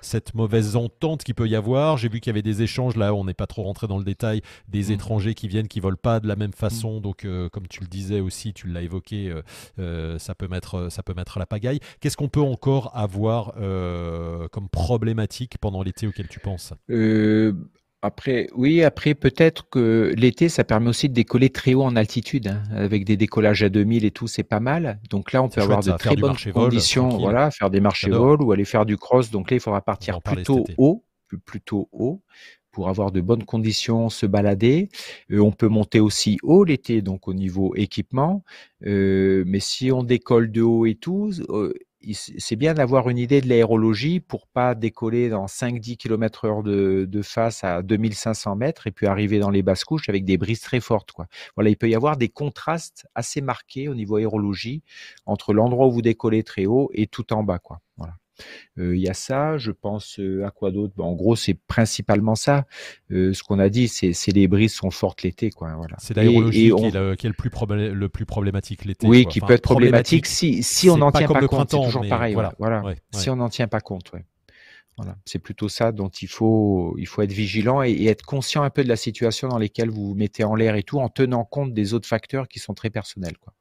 cette 0.00 0.34
mauvaise 0.34 0.76
entente 0.76 1.24
qu'il 1.24 1.34
peut 1.34 1.46
y 1.46 1.56
avoir. 1.56 1.98
J'ai 1.98 2.08
vu 2.08 2.20
qu'il 2.20 2.30
y 2.30 2.32
avait 2.32 2.40
des 2.40 2.62
échanges, 2.62 2.96
là 2.96 3.12
on 3.12 3.24
n'est 3.24 3.34
pas 3.34 3.46
trop 3.46 3.64
rentré 3.64 3.86
dans 3.86 3.98
le 3.98 4.04
détail, 4.04 4.40
des 4.68 4.84
mm. 4.84 4.92
étrangers 4.92 5.34
qui 5.34 5.46
viennent, 5.46 5.68
qui 5.68 5.80
volent 5.80 5.98
pas 6.00 6.20
de 6.20 6.26
la 6.26 6.36
même 6.36 6.54
façon. 6.54 7.00
Mm. 7.00 7.02
Donc 7.02 7.26
comme 7.52 7.68
tu 7.68 7.82
le 7.82 7.88
disais 7.88 8.20
aussi, 8.20 8.54
tu 8.54 8.68
l'as 8.68 8.80
évoqué, 8.80 9.34
ça 9.76 10.34
peut 10.34 10.48
mettre 10.48 10.85
ça 10.90 11.02
peut 11.02 11.14
mettre 11.14 11.38
la 11.38 11.46
pagaille. 11.46 11.80
Qu'est-ce 12.00 12.16
qu'on 12.16 12.28
peut 12.28 12.40
encore 12.40 12.90
avoir 12.94 13.54
euh, 13.58 14.48
comme 14.48 14.68
problématique 14.68 15.58
pendant 15.60 15.82
l'été 15.82 16.06
auquel 16.06 16.28
tu 16.28 16.40
penses? 16.40 16.72
Euh, 16.90 17.52
après, 18.02 18.48
oui, 18.54 18.82
après 18.84 19.14
peut-être 19.14 19.68
que 19.68 20.14
l'été, 20.16 20.48
ça 20.48 20.64
permet 20.64 20.88
aussi 20.88 21.08
de 21.08 21.14
décoller 21.14 21.50
très 21.50 21.74
haut 21.74 21.82
en 21.82 21.96
altitude, 21.96 22.48
hein, 22.48 22.62
avec 22.72 23.04
des 23.04 23.16
décollages 23.16 23.62
à 23.62 23.68
2000 23.68 24.04
et 24.04 24.10
tout, 24.10 24.26
c'est 24.28 24.42
pas 24.42 24.60
mal. 24.60 25.00
Donc 25.10 25.32
là, 25.32 25.42
on 25.42 25.48
peut 25.48 25.60
avoir 25.60 25.82
de 25.82 25.92
très 25.92 26.14
bonnes 26.14 26.36
conditions, 26.52 27.08
voilà, 27.08 27.50
faire 27.50 27.70
des 27.70 27.80
marchés 27.80 28.10
vol 28.10 28.42
ou 28.42 28.52
aller 28.52 28.64
faire 28.64 28.86
du 28.86 28.96
cross. 28.96 29.30
Donc 29.30 29.50
là, 29.50 29.56
il 29.56 29.60
faudra 29.60 29.80
partir 29.80 30.20
plutôt 30.22 30.64
haut, 30.78 31.04
plutôt 31.44 31.88
haut 31.92 32.22
pour 32.76 32.90
avoir 32.90 33.10
de 33.10 33.22
bonnes 33.22 33.44
conditions, 33.44 34.10
se 34.10 34.26
balader. 34.26 34.90
Euh, 35.30 35.40
on 35.40 35.50
peut 35.50 35.68
monter 35.68 35.98
aussi 35.98 36.36
haut 36.42 36.62
l'été, 36.62 37.00
donc 37.00 37.26
au 37.26 37.32
niveau 37.32 37.74
équipement. 37.74 38.44
Euh, 38.84 39.44
mais 39.46 39.60
si 39.60 39.90
on 39.90 40.02
décolle 40.02 40.52
de 40.52 40.60
haut 40.60 40.84
et 40.84 40.94
tout, 40.94 41.30
euh, 41.48 41.72
c'est 42.12 42.54
bien 42.54 42.74
d'avoir 42.74 43.08
une 43.08 43.16
idée 43.16 43.40
de 43.40 43.48
l'aérologie 43.48 44.20
pour 44.20 44.46
pas 44.46 44.74
décoller 44.74 45.30
dans 45.30 45.46
5-10 45.46 45.96
km 45.96 46.44
heure 46.44 46.62
de, 46.62 47.22
face 47.22 47.64
à 47.64 47.80
2500 47.80 48.56
mètres 48.56 48.86
et 48.86 48.90
puis 48.90 49.06
arriver 49.06 49.38
dans 49.38 49.48
les 49.48 49.62
basses 49.62 49.84
couches 49.84 50.10
avec 50.10 50.26
des 50.26 50.36
brises 50.36 50.60
très 50.60 50.80
fortes. 50.80 51.12
Voilà, 51.54 51.70
il 51.70 51.78
peut 51.78 51.88
y 51.88 51.94
avoir 51.94 52.18
des 52.18 52.28
contrastes 52.28 53.06
assez 53.14 53.40
marqués 53.40 53.88
au 53.88 53.94
niveau 53.94 54.16
aérologie 54.16 54.82
entre 55.24 55.54
l'endroit 55.54 55.86
où 55.86 55.92
vous 55.92 56.02
décollez 56.02 56.42
très 56.42 56.66
haut 56.66 56.90
et 56.92 57.06
tout 57.06 57.32
en 57.32 57.42
bas. 57.42 57.58
Voilà. 57.96 58.12
Il 58.76 58.96
y 58.96 59.08
a 59.08 59.14
ça, 59.14 59.58
je 59.58 59.70
pense 59.70 60.20
à 60.44 60.50
quoi 60.50 60.70
d'autre? 60.70 60.94
En 60.98 61.12
gros, 61.14 61.36
c'est 61.36 61.54
principalement 61.54 62.34
ça. 62.34 62.66
ce 63.10 63.42
qu'on 63.42 63.58
a 63.58 63.68
dit, 63.68 63.88
c'est 63.88 64.12
les 64.32 64.48
brises 64.48 64.74
sont 64.74 64.90
fortes 64.90 65.22
l'été. 65.22 65.50
Voilà. 65.58 65.96
C'est 65.98 66.14
l'aérologie 66.14 66.72
qui, 66.76 66.86
est 66.86 66.94
le 66.94 67.32
plus, 67.32 67.50
le 67.50 68.08
plus 68.08 68.26
problématique 68.26 68.84
l'été. 68.84 69.06
Oui, 69.06 69.26
qui 69.26 69.40
peut 69.40 69.54
être 69.54 69.62
problématique, 69.62 70.26
si, 70.26 70.62
si 70.62 70.90
on 70.90 70.96
n'en 70.96 71.10
tient 71.10 71.28
pas 71.28 71.46
compte. 71.46 71.70
C'est 71.70 71.76
toujours 71.76 72.06
pareil. 72.08 72.34
Voilà. 72.34 72.54
voilà. 72.58 72.82
Si 73.12 73.30
on 73.30 73.36
n'en 73.36 73.48
tient 73.48 73.68
pas 73.68 73.80
compte. 73.80 74.12
Voilà. 74.96 75.16
C'est 75.26 75.38
plutôt 75.38 75.68
ça 75.68 75.92
dont 75.92 76.08
il 76.08 76.28
faut, 76.28 76.96
il 76.98 77.06
faut 77.06 77.20
être 77.20 77.32
vigilant 77.32 77.82
et, 77.82 77.90
et, 77.90 78.06
être 78.06 78.24
conscient 78.24 78.62
un 78.62 78.70
peu 78.70 78.82
de 78.82 78.88
la 78.88 78.96
situation 78.96 79.48
dans 79.48 79.58
laquelle 79.58 79.90
vous 79.90 80.06
vous 80.06 80.14
mettez 80.14 80.42
en 80.42 80.54
l'air 80.54 80.74
et 80.74 80.82
tout, 80.82 80.98
en 80.98 81.10
tenant 81.10 81.44
compte 81.44 81.74
des 81.74 81.92
autres 81.92 82.08
facteurs 82.08 82.48
qui 82.48 82.60
sont 82.60 82.72
très 82.72 82.88
personnels. 82.88 83.36
Quoi. 83.36 83.52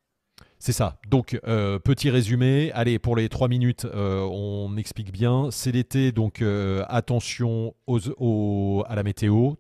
C'est 0.60 0.72
ça. 0.72 0.98
Donc, 1.10 1.40
euh, 1.48 1.80
petit 1.80 2.10
résumé. 2.10 2.72
Allez, 2.74 3.00
pour 3.00 3.16
les 3.16 3.30
trois 3.30 3.48
minutes, 3.48 3.86
euh, 3.86 4.22
on 4.22 4.78
explique 4.78 5.12
bien. 5.12 5.50
C'est 5.52 5.72
l'été, 5.72 6.12
donc 6.12 6.42
euh, 6.42 6.84
attention 6.88 7.76
aux, 7.88 8.84
à 8.88 8.96
la 8.96 9.04
météo. 9.04 9.54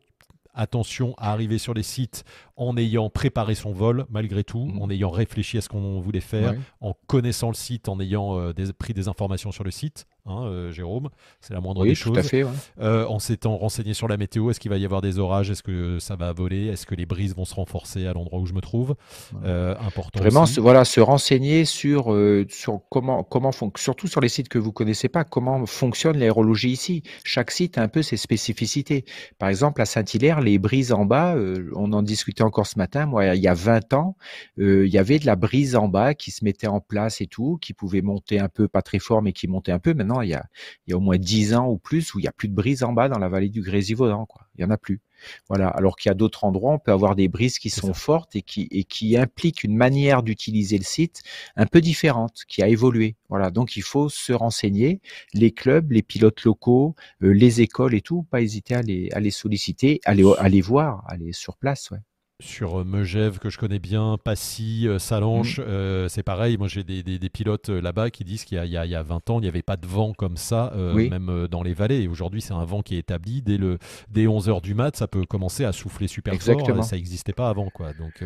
Attention 0.53 1.13
à 1.17 1.31
arriver 1.33 1.57
sur 1.57 1.73
les 1.73 1.83
sites 1.83 2.23
en 2.55 2.77
ayant 2.77 3.09
préparé 3.09 3.55
son 3.55 3.73
vol, 3.73 4.05
malgré 4.09 4.45
tout, 4.45 4.65
mmh. 4.65 4.81
en 4.81 4.89
ayant 4.89 5.09
réfléchi 5.09 5.57
à 5.57 5.61
ce 5.61 5.67
qu'on 5.67 5.99
voulait 5.99 6.21
faire, 6.21 6.55
en 6.79 6.93
connaissant 7.07 7.49
le 7.49 7.55
site, 7.55 7.89
en 7.89 7.99
ayant 7.99 8.53
pris 8.79 8.93
des 8.93 9.09
informations 9.09 9.51
sur 9.51 9.65
le 9.65 9.71
site. 9.71 10.07
Hein, 10.27 10.45
euh, 10.45 10.71
Jérôme. 10.71 11.09
C'est 11.39 11.53
la 11.53 11.61
moindre 11.61 11.83
des 11.83 11.93
choses. 11.93 12.13
Tout 12.13 12.19
à 12.19 12.23
fait, 12.23 12.43
euh, 12.79 13.05
en 13.05 13.19
s'étant 13.19 13.57
renseigné 13.57 13.93
sur 13.93 14.07
la 14.07 14.17
météo, 14.17 14.49
est-ce 14.49 14.59
qu'il 14.59 14.71
va 14.71 14.77
y 14.77 14.85
avoir 14.85 15.01
des 15.01 15.19
orages? 15.19 15.51
Est-ce 15.51 15.61
que 15.61 15.99
ça 15.99 16.15
va 16.15 16.33
voler? 16.33 16.65
Est-ce 16.65 16.87
que 16.87 16.95
les 16.95 17.05
brises 17.05 17.35
vont 17.35 17.45
se 17.45 17.53
renforcer 17.53 18.07
à 18.07 18.13
l'endroit 18.13 18.39
où 18.39 18.47
je 18.47 18.53
me 18.53 18.61
trouve? 18.61 18.95
Euh, 19.43 19.75
Important. 19.85 20.19
Vraiment, 20.19 20.45
voilà, 20.57 20.83
se 20.83 20.99
renseigner 20.99 21.63
sur, 21.63 22.15
sur 22.49 22.81
comment, 22.89 23.23
comment 23.23 23.51
surtout 23.77 24.07
sur 24.07 24.19
les 24.19 24.29
sites 24.29 24.49
que 24.49 24.57
vous 24.57 24.71
connaissez 24.71 25.09
pas, 25.09 25.23
comment 25.25 25.63
fonctionne 25.67 26.17
l'aérologie 26.17 26.71
ici. 26.71 27.03
Chaque 27.23 27.51
site 27.51 27.77
a 27.77 27.83
un 27.83 27.87
peu 27.87 28.01
ses 28.01 28.17
spécificités. 28.17 29.05
Par 29.37 29.49
exemple, 29.49 29.79
à 29.81 29.85
Saint-Hilaire, 29.85 30.41
les 30.41 30.57
brises 30.57 30.91
en 30.91 31.05
bas, 31.05 31.35
on 31.75 31.93
en 31.93 32.01
discutait 32.01 32.43
encore 32.43 32.65
ce 32.65 32.79
matin. 32.79 33.05
Moi, 33.05 33.35
il 33.35 33.41
y 33.43 33.47
a 33.47 33.53
20 33.53 33.93
ans, 33.93 34.17
il 34.57 34.87
y 34.87 34.97
avait 34.97 35.19
de 35.19 35.27
la 35.27 35.35
brise 35.35 35.75
en 35.75 35.87
bas 35.87 36.15
qui 36.15 36.31
se 36.31 36.43
mettait 36.43 36.67
en 36.67 36.79
place 36.79 37.21
et 37.21 37.27
tout, 37.27 37.59
qui 37.61 37.73
pouvait 37.73 38.01
monter 38.01 38.39
un 38.39 38.49
peu, 38.49 38.67
pas 38.67 38.81
très 38.81 38.99
fort, 38.99 39.21
mais 39.21 39.31
qui 39.31 39.47
montait 39.47 39.71
un 39.71 39.79
peu. 39.79 39.93
Maintenant, 39.93 40.14
il 40.21 40.29
y 40.29 40.33
a, 40.33 40.45
il 40.85 40.91
y 40.91 40.93
a 40.93 40.97
au 40.97 40.99
moins 40.99 41.17
dix 41.17 41.53
ans 41.53 41.67
ou 41.67 41.77
plus 41.77 42.13
où 42.13 42.19
il 42.19 42.25
y 42.25 42.27
a 42.27 42.31
plus 42.31 42.47
de 42.47 42.53
brise 42.53 42.83
en 42.83 42.93
bas 42.93 43.09
dans 43.09 43.19
la 43.19 43.29
vallée 43.29 43.49
du 43.49 43.61
Grésivaudan, 43.61 44.25
quoi. 44.25 44.47
Il 44.57 44.61
y 44.61 44.65
en 44.65 44.69
a 44.69 44.77
plus. 44.77 45.01
Voilà. 45.49 45.67
Alors 45.67 45.95
qu'il 45.95 46.09
y 46.09 46.11
a 46.11 46.15
d'autres 46.15 46.43
endroits, 46.43 46.73
on 46.73 46.79
peut 46.79 46.91
avoir 46.91 47.15
des 47.15 47.27
brises 47.27 47.59
qui 47.59 47.69
sont 47.69 47.93
fortes 47.93 48.35
et 48.35 48.41
qui, 48.41 48.67
et 48.71 48.83
qui 48.83 49.17
impliquent 49.17 49.63
une 49.63 49.75
manière 49.75 50.23
d'utiliser 50.23 50.77
le 50.77 50.83
site 50.83 51.23
un 51.55 51.65
peu 51.65 51.81
différente, 51.81 52.43
qui 52.47 52.61
a 52.63 52.67
évolué. 52.67 53.15
Voilà. 53.29 53.51
Donc, 53.51 53.75
il 53.75 53.83
faut 53.83 54.09
se 54.09 54.33
renseigner. 54.33 55.01
Les 55.33 55.51
clubs, 55.51 55.91
les 55.91 56.03
pilotes 56.03 56.43
locaux, 56.43 56.95
euh, 57.23 57.31
les 57.31 57.61
écoles 57.61 57.95
et 57.95 58.01
tout, 58.01 58.23
pas 58.23 58.41
hésiter 58.41 58.75
à 58.75 58.81
les, 58.81 59.09
à 59.11 59.19
les 59.19 59.31
solliciter, 59.31 59.99
à 60.05 60.13
les, 60.13 60.25
à 60.37 60.49
les 60.49 60.61
voir, 60.61 61.03
à 61.07 61.13
aller 61.13 61.33
sur 61.33 61.57
place, 61.57 61.91
ouais 61.91 61.99
sur 62.41 62.81
euh, 62.81 62.83
Megève 62.83 63.39
que 63.39 63.49
je 63.49 63.57
connais 63.57 63.79
bien, 63.79 64.17
Passy, 64.21 64.87
euh, 64.87 64.99
Salanches, 64.99 65.59
mm. 65.59 65.63
euh, 65.67 66.07
c'est 66.09 66.23
pareil. 66.23 66.57
Moi, 66.57 66.67
j'ai 66.67 66.83
des, 66.83 67.01
des, 67.01 67.29
pilotes 67.29 67.69
là-bas 67.69 68.09
qui 68.09 68.25
disent 68.25 68.43
qu'il 68.43 68.61
y, 68.61 68.67
y, 68.67 68.71
y, 68.71 68.95
a 68.95 69.03
20 69.03 69.29
ans, 69.29 69.39
il 69.39 69.43
n'y 69.43 69.47
avait 69.47 69.61
pas 69.61 69.77
de 69.77 69.87
vent 69.87 70.13
comme 70.13 70.37
ça, 70.37 70.73
même 70.93 71.47
dans 71.49 71.63
les 71.63 71.73
vallées. 71.73 72.01
Et 72.01 72.07
aujourd'hui, 72.07 72.41
c'est 72.41 72.53
un 72.53 72.65
vent 72.65 72.81
qui 72.81 72.95
est 72.95 72.99
établi. 72.99 73.41
Dès, 73.41 73.57
le, 73.57 73.77
dès 74.09 74.27
11 74.27 74.49
h 74.49 74.61
du 74.61 74.73
mat, 74.73 74.95
ça 74.95 75.07
peut 75.07 75.25
commencer 75.25 75.65
à 75.65 75.71
souffler 75.71 76.07
super 76.07 76.35
fort. 76.35 76.83
Ça 76.83 76.95
n'existait 76.95 77.33
pas 77.33 77.49
avant. 77.49 77.69
Quoi. 77.69 77.93
Donc, 77.93 78.23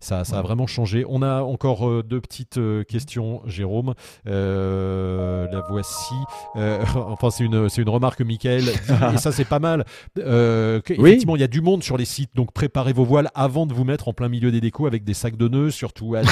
ça, 0.00 0.24
ça 0.24 0.38
a 0.38 0.42
vraiment 0.42 0.66
changé. 0.66 1.04
On 1.08 1.22
a 1.22 1.42
encore 1.42 2.02
deux 2.02 2.20
petites 2.20 2.60
questions, 2.86 3.42
Jérôme. 3.46 3.94
la 4.24 5.64
voici. 5.68 6.14
enfin, 6.54 7.30
c'est 7.30 7.44
une, 7.44 7.68
une 7.76 7.88
remarque, 7.88 8.20
Michael. 8.20 8.64
et 9.14 9.18
ça, 9.18 9.32
c'est 9.32 9.48
pas 9.48 9.60
mal. 9.60 9.84
effectivement, 10.16 11.36
il 11.36 11.40
y 11.40 11.44
a 11.44 11.48
du 11.48 11.60
monde 11.60 11.82
sur 11.82 11.96
les 11.96 12.04
sites. 12.04 12.34
Donc, 12.34 12.52
préparez 12.52 12.92
vos 12.92 13.04
voiles 13.04 13.30
avant 13.42 13.66
de 13.66 13.74
vous 13.74 13.84
mettre 13.84 14.08
en 14.08 14.12
plein 14.12 14.28
milieu 14.28 14.50
des 14.50 14.60
décos 14.60 14.86
avec 14.86 15.04
des 15.04 15.14
sacs 15.14 15.36
de 15.36 15.48
nœuds, 15.48 15.70
surtout 15.70 16.14
à, 16.16 16.22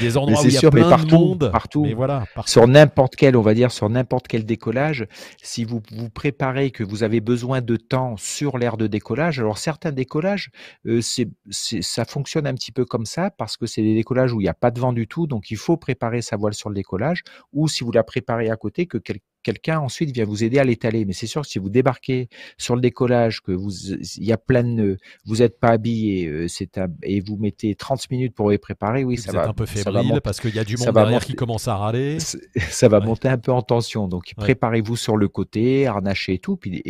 des 0.00 0.16
endroits 0.16 0.42
où 0.42 0.46
il 0.46 0.52
y 0.52 0.64
a 0.64 0.70
plein 0.70 0.88
partout, 0.88 1.06
de 1.06 1.12
monde. 1.12 1.50
Partout, 1.50 1.82
mais 1.82 1.94
voilà, 1.94 2.24
sur 2.46 2.66
n'importe 2.68 3.16
quel, 3.16 3.36
on 3.36 3.42
va 3.42 3.54
dire, 3.54 3.72
sur 3.72 3.88
n'importe 3.88 4.28
quel 4.28 4.44
décollage, 4.44 5.06
si 5.42 5.64
vous 5.64 5.82
vous 5.92 6.10
préparez 6.10 6.70
que 6.70 6.84
vous 6.84 7.02
avez 7.02 7.20
besoin 7.20 7.60
de 7.60 7.76
temps 7.76 8.16
sur 8.16 8.58
l'aire 8.58 8.76
de 8.76 8.86
décollage, 8.86 9.38
alors 9.40 9.58
certains 9.58 9.92
décollages, 9.92 10.50
euh, 10.86 11.00
c'est, 11.00 11.28
ça 11.50 12.04
fonctionne 12.04 12.46
un 12.46 12.54
petit 12.54 12.72
peu 12.72 12.84
comme 12.84 13.06
ça 13.06 13.30
parce 13.30 13.56
que 13.56 13.66
c'est 13.66 13.82
des 13.82 13.94
décollages 13.94 14.32
où 14.32 14.40
il 14.40 14.44
n'y 14.44 14.48
a 14.48 14.54
pas 14.54 14.70
de 14.70 14.80
vent 14.80 14.92
du 14.92 15.06
tout, 15.08 15.26
donc 15.26 15.50
il 15.50 15.56
faut 15.56 15.76
préparer 15.76 16.22
sa 16.22 16.36
voile 16.36 16.54
sur 16.54 16.68
le 16.68 16.74
décollage, 16.74 17.22
ou 17.52 17.68
si 17.68 17.84
vous 17.84 17.92
la 17.92 18.04
préparez 18.04 18.50
à 18.50 18.56
côté, 18.56 18.86
que 18.86 18.98
quelqu'un 18.98 19.31
ensuite 19.68 20.10
vient 20.10 20.24
vous 20.24 20.44
aider 20.44 20.58
à 20.58 20.64
l'étaler. 20.64 21.04
Mais 21.04 21.12
c'est 21.12 21.26
sûr 21.26 21.42
que 21.42 21.48
si 21.48 21.58
vous 21.58 21.68
débarquez 21.68 22.28
sur 22.58 22.74
le 22.74 22.80
décollage, 22.80 23.40
que 23.40 23.52
vous, 23.52 23.70
il 23.92 24.24
y 24.24 24.32
a 24.32 24.38
plein 24.38 24.62
de 24.62 24.68
nœuds, 24.68 24.98
vous 25.24 25.36
n'êtes 25.36 25.58
pas 25.58 25.68
habillé, 25.68 26.26
euh, 26.26 26.48
c'est 26.48 26.80
et 27.02 27.20
vous 27.20 27.36
mettez 27.36 27.74
30 27.74 28.10
minutes 28.10 28.34
pour 28.34 28.50
les 28.50 28.58
préparer, 28.58 29.04
oui, 29.04 29.18
ça 29.18 29.32
va. 29.32 29.48
un 29.48 29.52
peu 29.52 29.66
fébrile 29.66 30.20
parce 30.22 30.40
qu'il 30.40 30.54
y 30.54 30.58
a 30.58 30.64
du 30.64 30.76
monde 30.76 30.92
derrière 30.92 31.24
qui 31.24 31.34
commence 31.34 31.68
à 31.68 31.76
râler. 31.76 32.18
Ça 32.70 32.88
va 32.88 33.00
monter 33.00 33.28
un 33.28 33.38
peu 33.38 33.52
en 33.52 33.62
tension. 33.62 34.08
Donc 34.08 34.32
préparez-vous 34.36 34.96
sur 34.96 35.16
le 35.16 35.28
côté, 35.28 35.86
harnachez 35.86 36.34
et 36.34 36.38
tout, 36.38 36.56
puis 36.56 36.82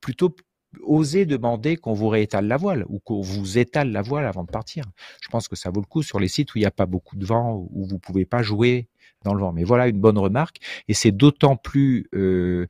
plutôt 0.00 0.34
oser 0.82 1.26
demander 1.26 1.76
qu'on 1.76 1.92
vous 1.92 2.08
réétale 2.08 2.46
la 2.46 2.56
voile 2.56 2.84
ou 2.88 3.00
qu'on 3.00 3.20
vous 3.20 3.58
étale 3.58 3.90
la 3.90 4.02
voile 4.02 4.26
avant 4.26 4.44
de 4.44 4.50
partir. 4.50 4.84
Je 5.20 5.28
pense 5.28 5.48
que 5.48 5.56
ça 5.56 5.70
vaut 5.70 5.80
le 5.80 5.86
coup 5.86 6.02
sur 6.02 6.20
les 6.20 6.28
sites 6.28 6.54
où 6.54 6.58
il 6.58 6.62
n'y 6.62 6.66
a 6.66 6.70
pas 6.70 6.86
beaucoup 6.86 7.16
de 7.16 7.24
vent, 7.24 7.66
où 7.70 7.86
vous 7.86 7.98
pouvez 7.98 8.24
pas 8.24 8.42
jouer 8.42 8.88
dans 9.24 9.34
le 9.34 9.40
vent. 9.40 9.52
Mais 9.52 9.64
voilà 9.64 9.88
une 9.88 10.00
bonne 10.00 10.18
remarque, 10.18 10.56
et 10.88 10.94
c'est 10.94 11.12
d'autant 11.12 11.56
plus, 11.56 12.08
euh, 12.14 12.66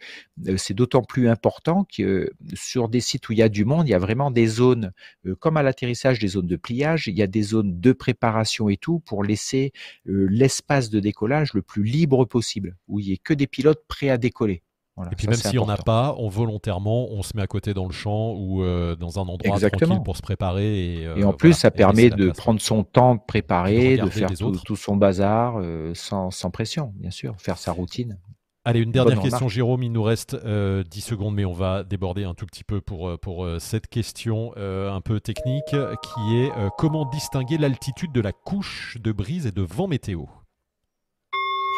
c'est 0.56 0.74
d'autant 0.74 1.02
plus 1.02 1.28
important 1.28 1.86
que 1.96 2.30
sur 2.54 2.88
des 2.88 3.00
sites 3.00 3.28
où 3.28 3.32
il 3.32 3.38
y 3.38 3.42
a 3.42 3.48
du 3.48 3.64
monde, 3.64 3.88
il 3.88 3.92
y 3.92 3.94
a 3.94 3.98
vraiment 3.98 4.30
des 4.30 4.46
zones, 4.46 4.92
euh, 5.26 5.34
comme 5.36 5.56
à 5.56 5.62
l'atterrissage, 5.62 6.18
des 6.18 6.28
zones 6.28 6.46
de 6.46 6.56
pliage, 6.56 7.06
il 7.06 7.16
y 7.16 7.22
a 7.22 7.26
des 7.26 7.42
zones 7.42 7.80
de 7.80 7.92
préparation 7.92 8.68
et 8.68 8.76
tout 8.76 9.00
pour 9.00 9.24
laisser 9.24 9.72
euh, 10.08 10.26
l'espace 10.30 10.90
de 10.90 11.00
décollage 11.00 11.54
le 11.54 11.62
plus 11.62 11.84
libre 11.84 12.24
possible, 12.24 12.76
où 12.88 13.00
il 13.00 13.06
n'y 13.06 13.12
ait 13.12 13.18
que 13.18 13.34
des 13.34 13.46
pilotes 13.46 13.84
prêts 13.88 14.10
à 14.10 14.18
décoller 14.18 14.62
et 15.10 15.16
puis 15.16 15.26
même 15.28 15.36
si 15.36 15.58
on 15.58 15.66
n'a 15.66 15.76
pas, 15.76 16.14
on 16.18 16.28
volontairement, 16.28 17.08
on 17.10 17.22
se 17.22 17.36
met 17.36 17.42
à 17.42 17.46
côté 17.46 17.74
dans 17.74 17.86
le 17.86 17.92
champ 17.92 18.34
ou 18.34 18.62
euh, 18.62 18.96
dans 18.96 19.18
un 19.18 19.22
endroit 19.22 19.58
tranquille 19.58 20.02
pour 20.04 20.16
se 20.16 20.22
préparer. 20.22 21.00
Et, 21.00 21.06
euh, 21.06 21.22
en 21.22 21.32
plus, 21.32 21.54
ça 21.54 21.70
permet 21.70 22.10
de 22.10 22.30
prendre 22.30 22.60
son 22.60 22.84
temps 22.84 23.14
de 23.14 23.20
préparer, 23.26 23.96
de, 23.96 24.08
faire 24.10 24.30
tout, 24.64 24.76
son 24.76 24.96
bazar 24.96 25.58
euh, 25.58 25.92
sans, 25.94 26.30
sans, 26.30 26.50
pression, 26.50 26.92
bien 26.96 27.10
sûr, 27.10 27.34
faire 27.38 27.58
sa 27.58 27.72
routine. 27.72 28.18
Allez, 28.66 28.80
une 28.80 28.92
dernière 28.92 29.20
question, 29.20 29.48
Jérôme. 29.48 29.82
Il 29.82 29.92
nous 29.92 30.02
reste 30.02 30.36
10 30.36 31.00
secondes, 31.00 31.34
mais 31.34 31.46
on 31.46 31.54
va 31.54 31.82
déborder 31.82 32.24
un 32.24 32.34
tout 32.34 32.44
petit 32.44 32.64
peu 32.64 32.82
pour, 32.82 33.18
pour 33.18 33.48
cette 33.58 33.86
question 33.86 34.52
un 34.56 35.00
peu 35.00 35.18
technique 35.18 35.64
qui 35.70 36.36
est 36.36 36.50
comment 36.76 37.06
distinguer 37.06 37.56
l'altitude 37.56 38.12
de 38.12 38.20
la 38.20 38.32
couche 38.32 38.98
de 39.00 39.12
brise 39.12 39.46
et 39.46 39.52
de 39.52 39.62
vent 39.62 39.88
météo? 39.88 40.24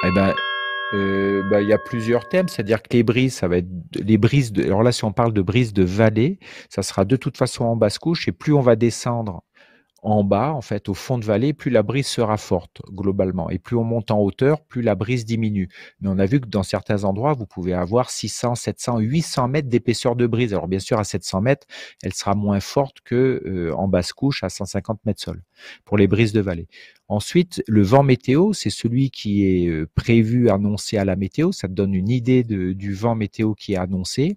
Eh 0.05 0.11
ben, 0.11 0.35
euh, 0.95 1.43
bah, 1.51 1.63
il 1.63 1.69
y 1.69 1.73
a 1.73 1.79
plusieurs 1.79 2.29
thèmes, 2.29 2.49
c'est-à-dire 2.49 2.83
que 2.83 2.93
les 2.93 3.03
brises, 3.03 3.35
ça 3.35 3.49
va 3.49 3.59
être 3.59 3.69
les 3.95 4.19
brises. 4.19 4.53
De, 4.53 4.63
alors 4.65 4.83
là, 4.83 4.93
si 4.93 5.05
on 5.05 5.13
parle 5.13 5.33
de 5.33 5.43
brises 5.43 5.73
de 5.73 5.85
vallée, 5.85 6.39
ça 6.69 6.83
sera 6.83 7.05
de 7.05 7.17
toute 7.17 7.37
façon 7.37 7.65
en 7.65 7.77
basse 7.77 7.99
couche, 7.99 8.29
et 8.29 8.33
plus 8.33 8.53
on 8.53 8.61
va 8.61 8.77
descendre 8.77 9.43
en 10.03 10.25
bas, 10.25 10.53
en 10.53 10.61
fait, 10.61 10.89
au 10.89 10.95
fond 10.95 11.17
de 11.17 11.25
vallée, 11.25 11.53
plus 11.53 11.71
la 11.71 11.85
brise 11.85 12.09
sera 12.09 12.37
forte 12.37 12.83
globalement. 12.91 13.51
Et 13.51 13.59
plus 13.59 13.77
on 13.77 13.85
monte 13.85 14.11
en 14.11 14.21
hauteur, 14.21 14.61
plus 14.65 14.83
la 14.83 14.97
brise 14.97 15.25
diminue. 15.25 15.69
Mais 16.01 16.09
on 16.11 16.19
a 16.19 16.27
vu 16.27 16.41
que 16.41 16.49
dans 16.49 16.65
certains 16.65 17.05
endroits, 17.05 17.35
vous 17.35 17.47
pouvez 17.47 17.73
avoir 17.73 18.11
600, 18.11 18.57
700, 18.57 18.99
800 18.99 19.49
mètres 19.49 19.69
d'épaisseur 19.69 20.17
de 20.17 20.27
brise. 20.27 20.53
Alors 20.53 20.67
bien 20.67 20.81
sûr, 20.81 20.99
à 20.99 21.05
700 21.05 21.41
mètres, 21.43 21.67
elle 22.03 22.13
sera 22.15 22.35
moins 22.35 22.59
forte 22.59 22.97
que 23.05 23.43
euh, 23.47 23.75
en 23.77 23.87
basse 23.87 24.13
couche 24.13 24.43
à 24.43 24.49
150 24.49 25.01
mètres 25.07 25.23
sol 25.23 25.43
pour 25.85 25.97
les 25.97 26.09
brises 26.09 26.33
de 26.33 26.41
vallée. 26.41 26.67
Ensuite, 27.07 27.63
le 27.69 27.83
vent 27.83 28.03
météo, 28.03 28.53
c'est 28.55 28.71
celui 28.71 29.11
qui 29.11 29.45
est 29.47 29.69
euh, 29.69 29.89
prévu, 29.95 30.49
annoncé 30.51 30.97
à 30.97 31.05
la 31.05 31.15
météo. 31.15 31.53
Ça 31.53 31.69
te 31.69 31.75
donne 31.75 31.95
une 31.95 32.09
idée 32.09 32.43
du 32.43 32.95
vent 32.95 33.15
météo 33.15 33.55
qui 33.55 33.75
est 33.75 33.77
annoncé. 33.77 34.37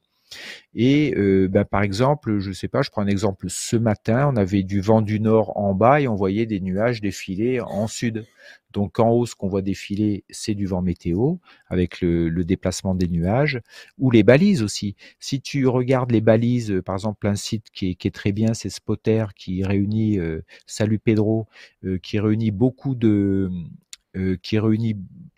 Et 0.74 1.14
euh, 1.16 1.48
ben, 1.48 1.64
par 1.66 1.84
exemple, 1.84 2.40
je 2.40 2.52
sais 2.52 2.68
pas, 2.68 2.82
je 2.82 2.90
prends 2.90 3.02
un 3.02 3.08
exemple. 3.08 3.48
Ce 3.50 3.76
matin, 3.76 4.30
on 4.32 4.36
avait 4.36 4.64
du 4.64 4.82
vent 4.82 5.02
du 5.02 5.20
nord 5.20 5.58
en 5.58 5.74
bas 5.74 6.02
et 6.02 6.08
on 6.08 6.16
voyait 6.16 6.46
des 6.46 6.60
nuages 6.60 7.02
défiler 7.02 7.62
en 7.62 7.88
sud. 7.88 8.26
Donc 8.72 9.00
en 9.00 9.10
haut, 9.10 9.26
ce 9.26 9.36
qu'on 9.36 9.48
voit 9.48 9.62
défiler, 9.62 10.26
c'est 10.30 10.54
du 10.54 10.66
vent 10.66 10.82
météo 10.82 11.36
avec 11.68 12.02
le, 12.02 12.30
déplacement 12.44 12.94
des 12.94 13.08
nuages 13.08 13.62
ou 13.98 14.12
les 14.12 14.24
balises 14.24 14.64
aussi. 14.64 14.98
Si 15.20 15.40
tu 15.40 15.66
regardes 15.68 16.12
les 16.12 16.20
balises, 16.20 16.82
par 16.86 16.96
exemple 16.96 17.26
un 17.28 17.36
site 17.36 17.70
qui 17.72 17.98
est, 17.98 18.14
très 18.14 18.34
bien, 18.34 18.54
c'est 18.54 18.70
Spotter 18.70 19.26
qui 19.36 19.64
réunit 19.64 20.20
euh, 20.20 20.42
Salut 20.68 21.00
Pedro, 21.00 21.48
euh, 21.86 21.98
qui 22.00 22.20
réunit 22.20 22.52
beaucoup 22.52 22.96
de 22.96 23.50
qui 24.42 24.60
réunit 24.60 24.96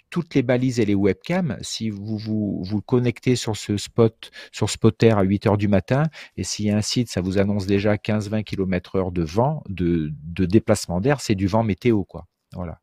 toutes 0.09 0.35
les 0.35 0.43
balises 0.43 0.79
et 0.79 0.85
les 0.85 0.95
webcams, 0.95 1.57
si 1.61 1.89
vous 1.89 2.17
vous, 2.17 2.81
connectez 2.85 3.35
sur 3.35 3.57
ce 3.57 3.77
spot, 3.77 4.31
sur 4.51 4.69
Spotter 4.69 5.11
à 5.11 5.23
8 5.23 5.47
heures 5.47 5.57
du 5.57 5.67
matin, 5.67 6.03
et 6.35 6.43
s'il 6.43 6.65
y 6.65 6.71
a 6.71 6.77
un 6.77 6.81
site, 6.81 7.09
ça 7.09 7.21
vous 7.21 7.37
annonce 7.37 7.65
déjà 7.65 7.95
15-20 7.95 8.43
km 8.43 8.95
heure 8.95 9.11
de 9.11 9.23
vent, 9.23 9.63
de, 9.69 10.13
déplacement 10.45 11.01
d'air, 11.01 11.21
c'est 11.21 11.35
du 11.35 11.47
vent 11.47 11.63
météo, 11.63 12.03
quoi. 12.03 12.25
Voilà. 12.53 12.79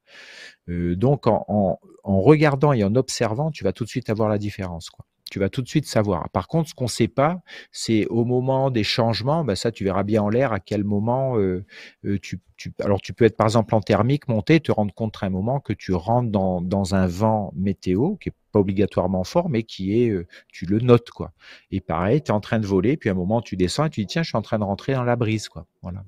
Euh, 0.68 0.94
donc, 0.94 1.26
en, 1.26 1.44
en, 1.48 1.78
en, 2.02 2.20
regardant 2.20 2.72
et 2.72 2.84
en 2.84 2.94
observant, 2.96 3.50
tu 3.50 3.64
vas 3.64 3.72
tout 3.72 3.84
de 3.84 3.88
suite 3.88 4.10
avoir 4.10 4.28
la 4.28 4.38
différence, 4.38 4.90
quoi 4.90 5.06
tu 5.30 5.38
vas 5.38 5.48
tout 5.48 5.62
de 5.62 5.68
suite 5.68 5.86
savoir. 5.86 6.28
Par 6.30 6.48
contre, 6.48 6.68
ce 6.68 6.74
qu'on 6.74 6.84
ne 6.84 6.88
sait 6.90 7.08
pas, 7.08 7.42
c'est 7.72 8.06
au 8.06 8.24
moment 8.24 8.70
des 8.70 8.84
changements, 8.84 9.44
ben 9.44 9.54
ça, 9.54 9.72
tu 9.72 9.84
verras 9.84 10.02
bien 10.02 10.22
en 10.22 10.28
l'air 10.28 10.52
à 10.52 10.60
quel 10.60 10.84
moment 10.84 11.38
euh, 11.38 11.64
euh, 12.04 12.18
tu, 12.20 12.40
tu, 12.56 12.72
Alors, 12.80 13.00
tu 13.00 13.12
peux 13.12 13.24
être 13.24 13.36
par 13.36 13.46
exemple 13.46 13.74
en 13.74 13.80
thermique, 13.80 14.28
monter, 14.28 14.60
te 14.60 14.70
rendre 14.72 14.94
compte 14.94 15.16
à 15.22 15.26
un 15.26 15.30
moment 15.30 15.60
que 15.60 15.72
tu 15.72 15.92
rentres 15.92 16.30
dans, 16.30 16.60
dans 16.60 16.94
un 16.94 17.06
vent 17.06 17.52
météo 17.56 18.16
qui 18.16 18.28
est 18.28 18.34
pas 18.52 18.60
obligatoirement 18.60 19.24
fort, 19.24 19.48
mais 19.48 19.64
qui 19.64 20.00
est, 20.00 20.10
euh, 20.10 20.26
tu 20.48 20.66
le 20.66 20.78
notes, 20.78 21.10
quoi. 21.10 21.32
Et 21.70 21.80
pareil, 21.80 22.22
tu 22.22 22.28
es 22.28 22.30
en 22.30 22.40
train 22.40 22.60
de 22.60 22.66
voler, 22.66 22.96
puis 22.96 23.08
à 23.08 23.12
un 23.12 23.16
moment, 23.16 23.40
tu 23.40 23.56
descends 23.56 23.86
et 23.86 23.90
tu 23.90 24.00
dis, 24.02 24.06
tiens, 24.06 24.22
je 24.22 24.28
suis 24.28 24.38
en 24.38 24.42
train 24.42 24.58
de 24.58 24.64
rentrer 24.64 24.94
dans 24.94 25.04
la 25.04 25.16
brise, 25.16 25.48
quoi. 25.48 25.66
Voilà. 25.82 26.04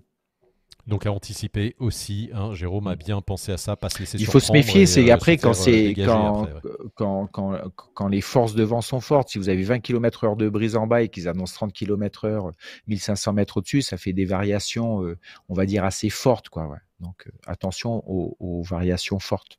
Donc 0.87 1.05
à 1.05 1.12
anticiper 1.12 1.74
aussi, 1.80 2.30
hein, 2.32 2.55
Jérôme 2.55 2.87
a 2.87 2.95
bien 2.95 3.20
pensé 3.20 3.51
à 3.51 3.57
ça, 3.57 3.74
pas 3.74 3.89
se 3.89 3.99
laisser 3.99 4.18
Il 4.18 4.26
faut 4.26 4.39
se 4.39 4.53
méfier, 4.53 4.87
c'est 4.87 5.11
euh, 5.11 5.14
après 5.14 5.37
quand 5.37 5.53
c'est 5.53 5.95
quand, 5.97 6.47
quand, 6.95 7.26
quand, 7.26 7.59
quand, 7.95 8.09
les 8.09 8.20
forces 8.20 8.55
de 8.55 8.62
vent 8.62 8.80
sont 8.82 9.01
fortes, 9.01 9.30
si 9.30 9.39
vous 9.39 9.49
avez 9.49 9.64
20 9.64 9.80
km 9.80 10.24
heure 10.24 10.37
de 10.37 10.49
brise 10.49 10.76
en 10.76 10.87
bas 10.87 11.03
et 11.03 11.09
qu'ils 11.09 11.28
annoncent 11.28 11.55
30 11.55 11.72
km 11.72 12.26
heure, 12.26 12.53
1500 12.87 13.32
mètres 13.32 13.57
au-dessus, 13.57 13.82
ça 13.82 13.97
fait 13.97 14.12
des 14.12 14.24
variations, 14.24 15.03
euh, 15.03 15.18
on 15.49 15.55
va 15.55 15.66
dire, 15.66 15.84
assez 15.84 16.09
fortes. 16.09 16.51
Quoi, 16.51 16.68
ouais. 16.68 16.78
Donc 17.01 17.24
euh, 17.26 17.30
attention 17.47 18.05
aux 18.07 18.62
variations 18.62 19.18
fortes. 19.18 19.59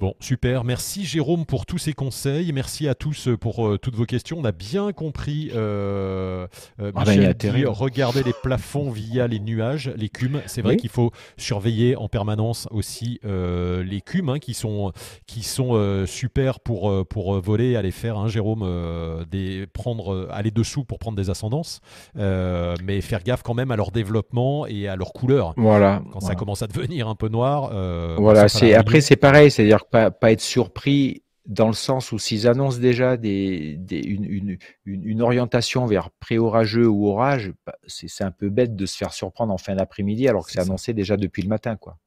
Bon, 0.00 0.14
super. 0.18 0.64
Merci 0.64 1.04
Jérôme 1.04 1.46
pour 1.46 1.66
tous 1.66 1.78
ces 1.78 1.92
conseils. 1.92 2.52
Merci 2.52 2.88
à 2.88 2.96
tous 2.96 3.28
euh, 3.28 3.36
pour 3.36 3.64
euh, 3.64 3.78
toutes 3.78 3.94
vos 3.94 4.06
questions. 4.06 4.36
On 4.40 4.44
a 4.44 4.50
bien 4.50 4.90
compris, 4.90 5.52
euh, 5.54 6.48
euh 6.80 6.90
ah 6.96 7.04
ben, 7.04 7.32
Michel, 7.32 7.68
regarder 7.68 8.24
les 8.24 8.32
plafonds 8.42 8.90
via 8.90 9.28
les 9.28 9.38
nuages, 9.38 9.92
l'écume. 9.96 10.42
C'est 10.46 10.62
vrai 10.62 10.76
qu'il 10.76 10.90
faut 10.90 11.12
surveiller 11.36 11.94
en 11.94 12.08
permanence 12.08 12.66
aussi 12.72 13.20
euh, 13.24 13.84
l'écume, 13.84 14.30
hein, 14.30 14.38
qui 14.40 14.52
sont, 14.52 14.90
qui 15.28 15.44
sont 15.44 16.04
super 16.06 16.58
pour, 16.58 17.06
pour 17.06 17.40
voler, 17.40 17.76
aller 17.76 17.92
faire, 17.92 18.18
hein, 18.18 18.26
Jérôme, 18.26 19.24
des, 19.30 19.66
prendre, 19.72 20.28
aller 20.32 20.50
dessous 20.50 20.82
pour 20.82 20.98
prendre 20.98 21.16
des 21.16 21.30
ascendances, 21.30 21.80
mais 22.16 23.00
faire 23.00 23.22
gaffe 23.22 23.44
quand 23.44 23.54
même 23.54 23.70
à 23.70 23.76
leur 23.76 23.92
développement 23.92 24.66
et 24.66 24.88
à 24.88 24.96
leur 24.96 25.12
couleur. 25.12 25.54
Voilà. 25.56 26.02
Quand 26.12 26.20
ça 26.20 26.34
commence 26.34 26.62
à 26.62 26.66
devenir 26.66 27.06
un 27.06 27.14
peu 27.14 27.28
noir. 27.28 27.70
voilà. 28.18 28.48
C'est 28.48 28.74
après 28.74 29.00
c'est 29.00 29.16
pareil, 29.16 29.52
c'est-à-dire 29.52 29.83
pas, 29.90 30.10
pas 30.10 30.32
être 30.32 30.40
surpris 30.40 31.22
dans 31.46 31.66
le 31.66 31.74
sens 31.74 32.10
où 32.12 32.18
s'ils 32.18 32.48
annoncent 32.48 32.78
déjà 32.78 33.16
des, 33.16 33.76
des 33.76 33.98
une, 33.98 34.24
une, 34.24 34.58
une, 34.86 35.20
orientation 35.20 35.84
vers 35.84 36.10
pré-orageux 36.10 36.86
ou 36.86 37.06
orage, 37.08 37.52
bah, 37.66 37.74
c'est 37.86 38.24
un 38.24 38.30
peu 38.30 38.48
bête 38.48 38.76
de 38.76 38.86
se 38.86 38.96
faire 38.96 39.12
surprendre 39.12 39.52
en 39.52 39.58
fin 39.58 39.74
d'après-midi 39.74 40.26
alors 40.26 40.46
que 40.46 40.52
c'est 40.52 40.60
annoncé 40.60 40.94
déjà 40.94 41.18
depuis 41.18 41.42
le 41.42 41.48
matin. 41.48 41.76
Quoi. 41.76 41.98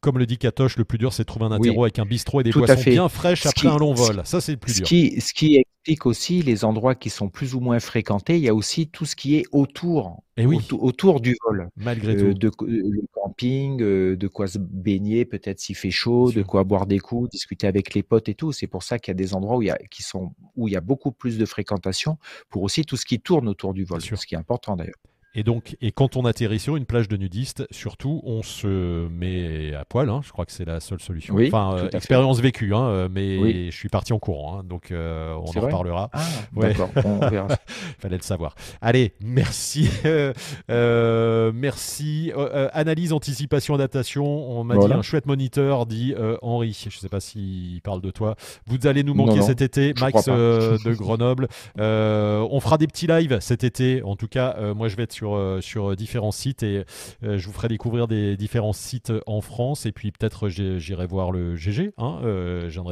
comme 0.00 0.18
le 0.18 0.24
dit 0.24 0.38
Katoche, 0.38 0.78
le 0.78 0.86
plus 0.86 0.96
dur 0.96 1.12
c'est 1.12 1.24
de 1.24 1.26
trouver 1.26 1.44
un 1.44 1.52
interro 1.52 1.84
avec 1.84 1.98
un 1.98 2.06
bistrot 2.06 2.40
et 2.40 2.44
des 2.44 2.52
poissons 2.52 2.90
bien 2.90 3.08
fraîches 3.10 3.44
après 3.44 3.68
un 3.68 3.78
long 3.78 3.92
vol. 3.92 4.22
Ça 4.24 4.40
c'est 4.40 4.52
le 4.52 4.58
plus 4.58 4.76
dur. 4.76 4.86
Qui, 4.86 5.20
ce 5.20 5.34
qui 5.34 5.62
explique 5.86 6.06
aussi 6.06 6.42
les 6.42 6.64
endroits 6.64 6.96
qui 6.96 7.10
sont 7.10 7.28
plus 7.28 7.54
ou 7.54 7.60
moins 7.60 7.78
fréquentés. 7.78 8.36
Il 8.36 8.42
y 8.42 8.48
a 8.48 8.54
aussi 8.54 8.88
tout 8.88 9.04
ce 9.04 9.14
qui 9.14 9.36
est 9.36 9.44
autour 9.52 10.24
et 10.36 10.42
eh 10.42 10.74
autour 10.74 11.20
du 11.20 11.36
vol. 11.44 11.68
Malgré 11.76 12.16
euh, 12.16 12.34
tout. 12.34 12.38
De, 12.38 12.50
le 12.66 13.02
camping, 13.12 13.80
euh, 13.80 14.16
de 14.16 14.26
quoi 14.26 14.48
se 14.48 14.58
baigner, 14.58 15.24
peut-être 15.24 15.60
s'il 15.60 15.76
fait 15.76 15.92
chaud, 15.92 16.32
de 16.32 16.42
quoi 16.42 16.64
boire 16.64 16.86
des 16.86 16.98
coups, 16.98 17.30
discuter 17.30 17.68
avec 17.68 17.94
les 17.94 18.02
potes 18.02 18.28
et 18.28 18.34
tout. 18.34 18.50
C'est 18.50 18.66
pour 18.66 18.82
ça 18.82 18.98
qu'il 18.98 19.12
y 19.12 19.14
a 19.14 19.14
des 19.14 19.32
endroits 19.32 19.58
où 19.58 19.62
il 19.62 19.68
y 19.68 19.70
a, 19.70 19.78
qui 19.88 20.02
sont, 20.02 20.34
où 20.56 20.66
il 20.66 20.72
y 20.72 20.76
a 20.76 20.80
beaucoup 20.80 21.12
plus 21.12 21.38
de 21.38 21.46
fréquentation 21.46 22.18
pour 22.50 22.64
aussi 22.64 22.84
tout 22.84 22.96
ce 22.96 23.06
qui 23.06 23.20
tourne 23.20 23.48
autour 23.48 23.72
du 23.72 23.84
vol, 23.84 24.00
ce 24.00 24.26
qui 24.26 24.34
est 24.34 24.38
important 24.38 24.74
d'ailleurs. 24.74 24.98
Et 25.38 25.42
donc, 25.42 25.76
et 25.82 25.92
quand 25.92 26.16
on 26.16 26.24
atterrit 26.24 26.58
sur 26.58 26.76
une 26.76 26.86
plage 26.86 27.08
de 27.08 27.16
nudistes, 27.18 27.66
surtout, 27.70 28.22
on 28.24 28.42
se 28.42 29.06
met 29.08 29.74
à 29.74 29.84
poil. 29.84 30.08
Hein, 30.08 30.22
je 30.24 30.32
crois 30.32 30.46
que 30.46 30.52
c'est 30.52 30.64
la 30.64 30.80
seule 30.80 30.98
solution. 31.00 31.34
Oui, 31.34 31.48
enfin, 31.48 31.76
euh, 31.76 31.90
expérience 31.90 32.40
vécue, 32.40 32.74
hein, 32.74 32.86
euh, 32.86 33.08
mais 33.12 33.70
je 33.70 33.76
suis 33.76 33.90
parti 33.90 34.14
en 34.14 34.18
courant, 34.18 34.58
hein, 34.58 34.62
donc 34.64 34.90
euh, 34.90 35.34
on 35.34 35.58
en 35.58 35.60
reparlera. 35.60 36.08
Ah, 36.14 36.22
D'accord, 36.56 36.88
on 37.04 37.18
verra. 37.28 37.48
Fallait 37.98 38.16
le 38.16 38.22
savoir. 38.22 38.54
Allez, 38.80 39.12
merci, 39.20 39.90
merci. 40.68 42.32
analyse, 42.72 43.12
anticipation, 43.12 43.74
adaptation. 43.74 44.24
On 44.24 44.64
m'a 44.64 44.78
dit 44.78 44.90
un 44.90 45.02
chouette 45.02 45.26
moniteur, 45.26 45.84
dit 45.84 46.14
Henri. 46.40 46.74
Je 46.82 46.96
ne 46.96 47.00
sais 47.00 47.10
pas 47.10 47.20
s'il 47.20 47.82
parle 47.82 48.00
de 48.00 48.10
toi. 48.10 48.36
Vous 48.66 48.86
allez 48.86 49.04
nous 49.04 49.12
manquer 49.12 49.42
cet 49.42 49.60
été, 49.60 49.92
Max 50.00 50.24
de 50.24 50.94
Grenoble. 50.94 51.48
on 51.76 52.60
fera 52.60 52.78
des 52.78 52.86
petits 52.86 53.06
lives 53.06 53.36
cet 53.40 53.64
été. 53.64 54.02
En 54.02 54.16
tout 54.16 54.28
cas, 54.28 54.56
moi, 54.74 54.88
je 54.88 54.96
vais 54.96 55.02
être 55.02 55.12
sur 55.12 55.25
sur, 55.26 55.58
sur 55.60 55.96
différents 55.96 56.32
sites 56.32 56.62
et 56.62 56.84
je 57.22 57.46
vous 57.46 57.52
ferai 57.52 57.68
découvrir 57.68 58.08
des 58.08 58.36
différents 58.36 58.72
sites 58.72 59.12
en 59.26 59.40
France 59.40 59.86
et 59.86 59.92
puis 59.92 60.12
peut-être 60.12 60.48
j'irai 60.48 61.06
voir 61.06 61.30
le 61.30 61.56
GG. 61.56 61.92
Hein, 61.98 62.20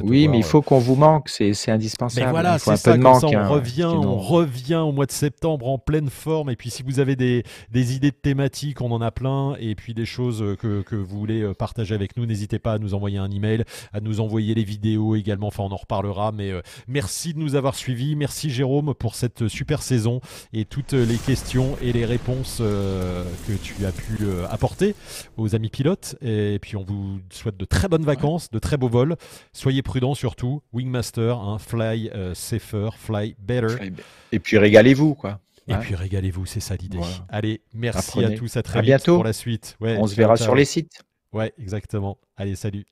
oui, 0.03 0.29
mais 0.29 0.39
il 0.39 0.45
faut 0.45 0.63
qu'on 0.63 0.79
vous 0.79 0.97
manque, 0.97 1.29
c'est 1.29 1.71
indispensable. 1.71 2.27
Mais 2.27 2.31
voilà, 2.31 2.59
c'est 2.59 2.77
ça, 2.77 2.95
on 2.97 3.05
hein, 3.05 3.49
revient, 3.49 3.85
on 3.85 4.17
revient 4.17 4.77
au 4.77 4.93
mois 4.93 5.07
de 5.07 5.13
septembre 5.13 5.69
en 5.69 5.79
pleine 5.79 6.11
forme 6.11 6.51
et 6.51 6.57
puis 6.57 6.71
si 6.71 6.83
vous 6.83 7.01
avez 7.01 7.17
des, 7.17 7.45
des 7.71 7.95
idées 7.95 8.11
de 8.11 8.17
thématiques, 8.17 8.81
on 8.81 8.91
en 8.91 9.01
a 9.01 9.11
plein 9.11 9.55
et 9.59 9.75
puis 9.75 9.95
des 9.95 10.07
choses 10.07 10.57
que, 10.59 10.83
que 10.83 10.97
vous 10.97 11.19
voulez 11.19 11.53
partager 11.55 11.95
avec 11.95 12.17
nous, 12.17 12.27
n'hésitez 12.27 12.59
pas 12.59 12.75
à 12.75 12.79
nous 12.79 12.95
envoyer 12.95 13.19
un 13.19 13.31
email, 13.31 13.65
à 13.93 14.01
nous 14.01 14.21
envoyer 14.21 14.55
les 14.55 14.65
vidéos 14.65 15.15
également, 15.15 15.49
enfin 15.49 15.65
on 15.65 15.73
en 15.73 15.77
reparlera, 15.77 16.33
mais 16.33 16.53
merci 16.89 17.35
de 17.35 17.39
nous 17.39 17.55
avoir 17.55 17.75
suivis, 17.75 18.17
merci 18.17 18.51
Jérôme 18.51 18.95
pour 18.95 19.15
cette 19.15 19.49
super 19.49 19.83
saison 19.83 20.21
et 20.53 20.65
toutes 20.65 20.93
les 20.93 21.17
questions 21.17 21.77
et 21.83 21.93
les 21.93 22.05
réponses 22.05 22.24
euh, 22.61 23.25
que 23.47 23.53
tu 23.53 23.85
as 23.85 23.93
pu 23.93 24.19
euh, 24.23 24.47
apporter 24.49 24.95
aux 25.37 25.55
amis 25.55 25.69
pilotes. 25.69 26.17
Et 26.23 26.59
puis 26.61 26.77
on 26.77 26.83
vous 26.83 27.21
souhaite 27.31 27.57
de 27.57 27.65
très 27.65 27.89
bonnes 27.89 28.05
vacances, 28.05 28.51
de 28.51 28.59
très 28.59 28.77
beaux 28.77 28.89
vols. 28.89 29.17
Soyez 29.53 29.83
prudents 29.83 30.15
surtout. 30.15 30.63
Wingmaster, 30.73 31.37
hein, 31.39 31.59
fly 31.59 32.11
euh, 32.15 32.35
safer, 32.35 32.97
fly 32.97 33.37
better. 33.39 33.91
Et 34.33 34.39
puis 34.39 34.59
régalez-vous 34.59 35.15
quoi. 35.15 35.41
Et 35.67 35.75
puis 35.77 35.95
régalez-vous, 35.95 36.45
c'est 36.45 36.61
ça 36.61 36.77
l'idée. 36.77 36.99
Allez, 37.29 37.63
merci 37.73 38.23
à 38.23 38.31
tous, 38.31 38.57
à 38.57 38.63
très 38.63 38.83
bientôt 38.83 39.17
pour 39.17 39.25
la 39.25 39.33
suite. 39.33 39.77
on 39.81 40.07
se 40.07 40.15
verra 40.15 40.37
sur 40.37 40.55
les 40.55 40.65
sites. 40.65 41.03
Ouais, 41.33 41.53
exactement. 41.59 42.19
Allez, 42.37 42.55
salut. 42.55 42.85